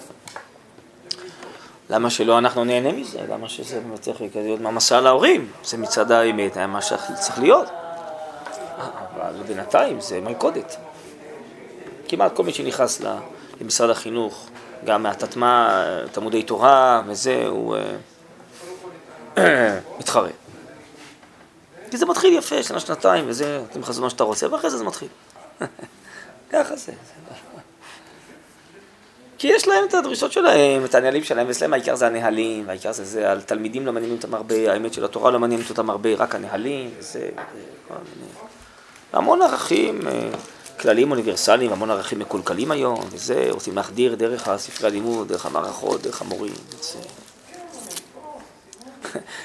למה 1.90 2.10
שלא 2.10 2.38
אנחנו 2.38 2.64
נהנה 2.64 2.92
מזה? 2.92 3.18
למה 3.28 3.48
שזה 3.48 3.80
צריך 4.00 4.20
להיות 4.34 4.60
מעמסה 4.60 5.00
להורים? 5.00 5.52
זה 5.64 5.76
מצד 5.76 6.12
האמת, 6.12 6.56
מה 6.58 6.82
שצריך 6.82 7.38
להיות. 7.38 7.68
אבל 8.76 9.42
בינתיים 9.46 10.00
זה 10.00 10.20
מלכודת. 10.20 10.76
כמעט 12.08 12.34
כל 12.34 12.42
מי 12.44 12.52
שנכנס 12.52 13.02
למשרד 13.60 13.90
החינוך, 13.90 14.48
גם 14.84 15.02
מהתתמה, 15.02 15.84
תלמודי 16.12 16.42
תורה 16.42 17.02
וזה, 17.06 17.46
הוא 17.46 17.76
אה, 19.38 19.78
מתחרה. 19.98 20.28
כי 21.90 21.96
זה 21.96 22.06
מתחיל 22.06 22.38
יפה, 22.38 22.62
שנה, 22.62 22.80
שנתיים, 22.80 23.24
וזה, 23.28 23.58
נותנים 23.58 23.82
לך 23.82 23.98
מה 24.00 24.10
שאתה 24.10 24.24
רוצה, 24.24 24.52
ואחרי 24.52 24.70
זה 24.70 24.78
זה 24.78 24.84
מתחיל. 24.84 25.08
ככה 26.52 26.76
זה. 26.76 26.92
כי 29.40 29.48
יש 29.48 29.68
להם 29.68 29.84
את 29.88 29.94
הדרישות 29.94 30.32
שלהם, 30.32 30.84
את 30.84 30.94
הנהלים 30.94 31.24
שלהם, 31.24 31.48
ואצלם 31.48 31.72
העיקר 31.72 31.94
זה 31.94 32.06
הנהלים, 32.06 32.64
והעיקר 32.66 32.92
זה 32.92 33.04
זה, 33.04 33.30
על 33.30 33.40
תלמידים 33.40 33.86
לא 33.86 33.92
מעניינים 33.92 34.16
אותם 34.16 34.34
הרבה, 34.34 34.72
האמת 34.72 34.92
של 34.92 35.04
התורה 35.04 35.30
לא 35.30 35.38
מעניינת 35.38 35.70
אותם 35.70 35.90
הרבה, 35.90 36.14
רק 36.14 36.34
הנהלים, 36.34 36.90
וזה, 36.98 37.18
וזה, 37.18 37.30
כל 37.88 37.94
מיני. 37.94 38.30
המון 39.12 39.42
ערכים 39.42 40.08
אה, 40.08 40.28
כלליים 40.80 41.10
אוניברסליים, 41.10 41.72
המון 41.72 41.90
ערכים 41.90 42.18
מקולקלים 42.18 42.70
היום, 42.70 43.00
וזה, 43.12 43.46
רוצים 43.50 43.76
להחדיר 43.76 44.14
דרך 44.14 44.48
הספרי 44.48 44.88
הלימוד, 44.88 45.28
דרך 45.28 45.46
המערכות, 45.46 46.02
דרך 46.02 46.22
המורים, 46.22 46.54
זה... 46.80 46.98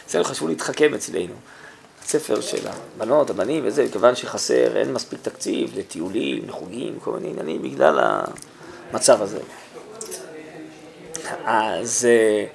אצלנו 0.06 0.24
חשבו 0.24 0.48
להתחכם 0.48 0.94
אצלנו. 0.94 1.34
ספר 2.06 2.42
של 2.42 2.68
הבנות, 2.68 3.30
הבנים 3.30 3.64
וזה, 3.66 3.88
כיוון 3.92 4.16
שחסר, 4.16 4.78
אין 4.78 4.94
מספיק 4.94 5.20
תקציב 5.22 5.78
לטיולים, 5.78 6.48
לחוגים, 6.48 7.00
כל 7.00 7.12
מיני 7.12 7.30
עניינים, 7.30 7.62
בגלל 7.62 8.24
המצב 8.92 9.22
הזה. 9.22 9.40
אז 11.46 12.08
אה, 12.10 12.46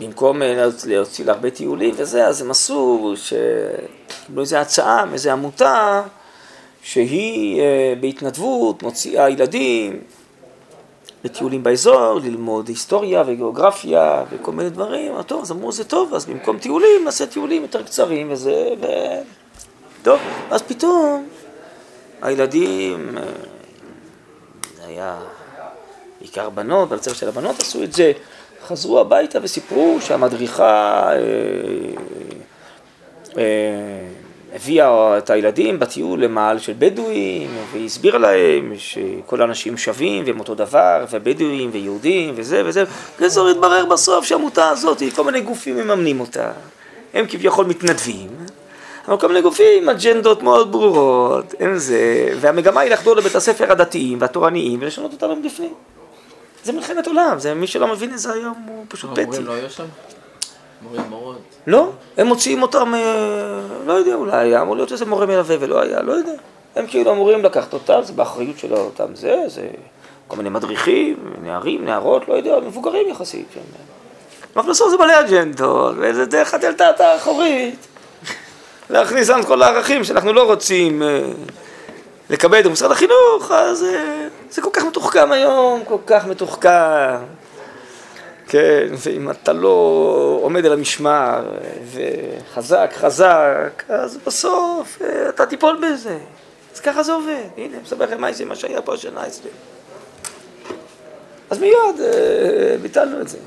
במקום 0.00 0.42
אה, 0.42 0.68
להוציא 0.86 1.24
להרבה 1.24 1.50
טיולים 1.50 1.94
וזה, 1.96 2.26
אז 2.26 2.42
הם 2.42 2.50
עשו, 2.50 3.14
שקיבלו 3.16 4.42
איזו 4.42 4.56
הצעה 4.56 5.04
מאיזו 5.04 5.30
עמותה, 5.30 6.02
שהיא 6.82 7.60
אה, 7.60 7.94
בהתנדבות 8.00 8.82
מוציאה 8.82 9.30
ילדים 9.30 10.00
לטיולים 11.24 11.62
באזור, 11.62 12.20
ללמוד 12.24 12.68
היסטוריה 12.68 13.22
וגיאוגרפיה 13.26 14.24
וכל 14.30 14.52
מיני 14.52 14.70
דברים, 14.70 15.22
טוב, 15.22 15.42
אז 15.42 15.52
אמרו 15.52 15.72
זה 15.72 15.84
טוב, 15.84 16.14
אז 16.14 16.26
במקום 16.26 16.58
טיולים 16.58 17.04
נעשה 17.04 17.26
טיולים 17.26 17.62
יותר 17.62 17.82
קצרים 17.82 18.32
וזה, 18.32 18.68
ו... 18.80 18.86
טוב, 20.02 20.20
אז 20.50 20.62
פתאום 20.62 21.28
הילדים, 22.22 23.18
זה 24.76 24.86
היה 24.86 25.18
בעיקר 26.22 26.50
בנות, 26.50 26.88
בצוות 26.88 27.16
של 27.16 27.28
הבנות 27.28 27.60
עשו 27.60 27.82
את 27.82 27.92
זה, 27.92 28.12
חזרו 28.66 29.00
הביתה 29.00 29.38
וסיפרו 29.42 29.98
שהמדריכה 30.00 31.08
אה, 31.12 31.18
אה, 33.38 33.42
הביאה 34.54 35.18
את 35.18 35.30
הילדים 35.30 35.78
בטיול 35.78 36.24
למעל 36.24 36.58
של 36.58 36.72
בדואים, 36.78 37.50
והיא 37.72 37.86
הסבירה 37.86 38.18
להם 38.18 38.72
שכל 38.76 39.40
האנשים 39.40 39.76
שווים 39.76 40.24
והם 40.26 40.40
אותו 40.40 40.54
דבר, 40.54 41.04
ובדואים 41.10 41.70
ויהודים 41.72 42.34
וזה 42.36 42.62
וזה. 42.64 42.84
בקיצור 43.16 43.48
התברר 43.48 43.86
בסוף 43.86 44.24
שהעמותה 44.24 44.68
הזאת, 44.68 45.02
כל 45.14 45.24
מיני 45.24 45.40
גופים 45.40 45.76
מממנים 45.76 46.20
אותה. 46.20 46.52
הם 47.14 47.26
כביכול 47.28 47.66
מתנדבים, 47.66 48.28
אבל 49.08 49.16
כל 49.16 49.28
מיני 49.28 49.42
גופים 49.42 49.88
אג'נדות 49.88 50.42
מאוד 50.42 50.72
ברורות, 50.72 51.54
הם 51.60 51.78
זה, 51.78 52.28
והמגמה 52.40 52.80
היא 52.80 52.90
לחדור 52.90 53.16
לבית 53.16 53.34
הספר 53.34 53.72
הדתיים 53.72 54.18
והתורניים 54.20 54.78
ולשנות 54.82 55.12
אותם 55.12 55.38
מבפנים. 55.38 55.74
זה 56.64 56.72
מלחמת 56.72 57.06
עולם, 57.06 57.38
זה 57.38 57.54
מי 57.54 57.66
שלא 57.66 57.86
מבין 57.86 58.12
את 58.12 58.18
זה 58.18 58.32
היום 58.32 58.66
הוא 58.68 58.84
פשוט 58.88 59.10
פטי. 59.10 59.22
המורים 59.22 59.46
לא 59.46 59.52
היו 59.52 59.70
שם? 59.70 59.84
מורים 60.82 61.02
מורות? 61.08 61.38
לא, 61.66 61.90
הם 62.16 62.26
מוציאים 62.26 62.62
אותם, 62.62 62.94
אה, 62.94 63.60
לא 63.86 63.92
יודע, 63.92 64.14
אולי 64.14 64.36
היה 64.36 64.62
אמור 64.62 64.76
להיות 64.76 64.92
איזה 64.92 65.04
מורה 65.04 65.26
מלווה 65.26 65.56
ולא 65.60 65.80
היה, 65.80 66.02
לא 66.02 66.12
יודע. 66.12 66.32
הם 66.76 66.86
כאילו 66.86 67.12
אמורים 67.12 67.44
לקחת 67.44 67.72
אותם, 67.72 68.00
זה 68.02 68.12
באחריות 68.12 68.58
של 68.58 68.74
אותם 68.74 69.14
זה, 69.14 69.36
זה 69.46 69.68
כל 70.28 70.36
מיני 70.36 70.48
מדריכים, 70.48 71.16
נערים, 71.42 71.84
נערות, 71.84 72.28
לא 72.28 72.34
יודע, 72.34 72.60
מבוגרים 72.60 73.08
יחסית. 73.08 73.46
אבל 74.56 74.70
בסוף 74.70 74.90
זה 74.90 74.96
מלא 74.96 75.20
אג'נדות, 75.20 75.94
וזה 75.98 76.26
דרך 76.26 76.54
הדלתת 76.54 77.00
האחורית. 77.00 77.86
להכניס 78.90 79.28
לנו 79.28 79.40
את 79.40 79.46
כל 79.46 79.62
הערכים 79.62 80.04
שאנחנו 80.04 80.32
לא 80.32 80.42
רוצים 80.42 81.02
לקבל 82.30 82.62
במשרד 82.62 82.90
החינוך, 82.90 83.50
אז 83.50 83.84
אה, 83.84 84.28
זה 84.50 84.62
כל 84.62 84.70
כך 84.72 84.84
מתוחכם 84.84 85.32
היום, 85.32 85.84
כל 85.84 85.98
כך 86.06 86.26
מתוחכם. 86.26 87.18
כן, 88.48 88.88
ואם 88.98 89.30
אתה 89.30 89.52
לא 89.52 90.38
עומד 90.42 90.66
על 90.66 90.72
המשמר 90.72 91.58
וחזק 91.92 92.90
חזק, 92.96 93.82
אז 93.88 94.18
בסוף 94.26 95.02
אה, 95.02 95.28
אתה 95.28 95.46
תיפול 95.46 95.80
בזה. 95.82 96.18
אז 96.74 96.80
ככה 96.80 97.02
זה 97.02 97.12
עובד. 97.12 97.44
הנה, 97.56 97.74
אני 97.74 97.82
מספר 97.82 98.04
לכם 98.04 98.20
מה 98.20 98.32
זה, 98.32 98.44
מה 98.44 98.56
שהיה 98.56 98.82
פה 98.82 98.94
השנה 98.94 99.26
אצלי. 99.26 99.50
אז 101.50 101.58
מיד 101.58 102.00
אה, 102.00 102.76
ביטלנו 102.82 103.20
את 103.20 103.28
זה. 103.28 103.38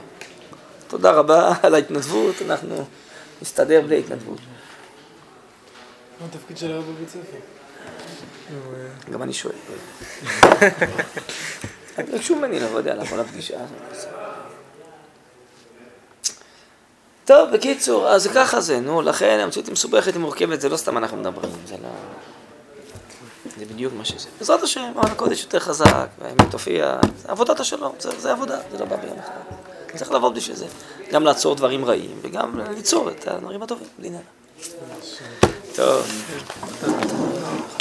תודה 0.88 1.12
רבה 1.12 1.54
על 1.64 1.76
ההתנדבות, 1.76 2.36
אנחנו 2.46 2.86
נסתדר 3.42 3.82
בלי 3.82 4.00
התנדבות. 4.00 4.40
מה 6.20 6.28
התפקיד 6.28 6.58
של 6.58 6.72
הרב 6.72 6.84
בבית 6.84 7.10
ספר? 7.10 7.55
גם 9.12 9.24
אני 9.24 9.34
שואל. 9.34 9.56
ביקשו 12.12 12.36
ממני 12.36 12.60
לבוא, 12.60 12.78
יודע, 12.78 12.96
לבוא 12.96 13.18
לפגישה. 13.18 13.58
טוב, 17.26 17.50
בקיצור, 17.54 18.10
אז 18.10 18.28
ככה 18.28 18.62
זה, 18.62 18.80
נו, 18.80 19.02
לכן 19.02 19.40
המציאות 19.40 19.68
היא 19.68 19.74
מסובכת, 19.74 20.14
היא 20.14 20.22
מורכבת, 20.22 20.62
זה 20.62 20.70
לא 20.70 20.78
סתם 20.78 20.98
אנחנו 20.98 21.18
מדברים, 21.18 21.52
זה 21.66 21.76
לא... 21.84 21.90
זה 23.60 23.66
בדיוק 23.66 23.94
מה 23.98 24.06
שזה. 24.06 24.30
בעזרת 24.40 24.64
השם, 24.64 24.92
העם 24.96 25.12
הקודש 25.12 25.44
יותר 25.44 25.60
חזק, 25.60 26.08
והאמת 26.20 26.52
תופיע, 26.52 27.00
זה 27.18 27.30
עבודת 27.32 27.60
השלום, 27.60 27.96
זה, 28.00 28.20
זה 28.20 28.32
עבודה, 28.32 28.60
זה 28.72 28.78
לא 28.78 28.86
בא 28.86 28.96
ביום 28.96 29.20
אחד. 29.20 29.56
צריך 29.96 30.12
לעבוד 30.12 30.36
בשביל 30.36 30.56
זה. 30.56 30.66
גם 31.12 31.24
לעצור 31.24 31.56
דברים 31.56 31.86
רעים, 31.86 32.20
וגם 32.22 32.60
ליצור 32.76 33.10
את 33.10 33.28
הדברים 33.28 33.64
הטובים, 33.64 33.88
בלי 34.00 34.10
נהנה. 34.10 34.24
טוב. 35.76 36.08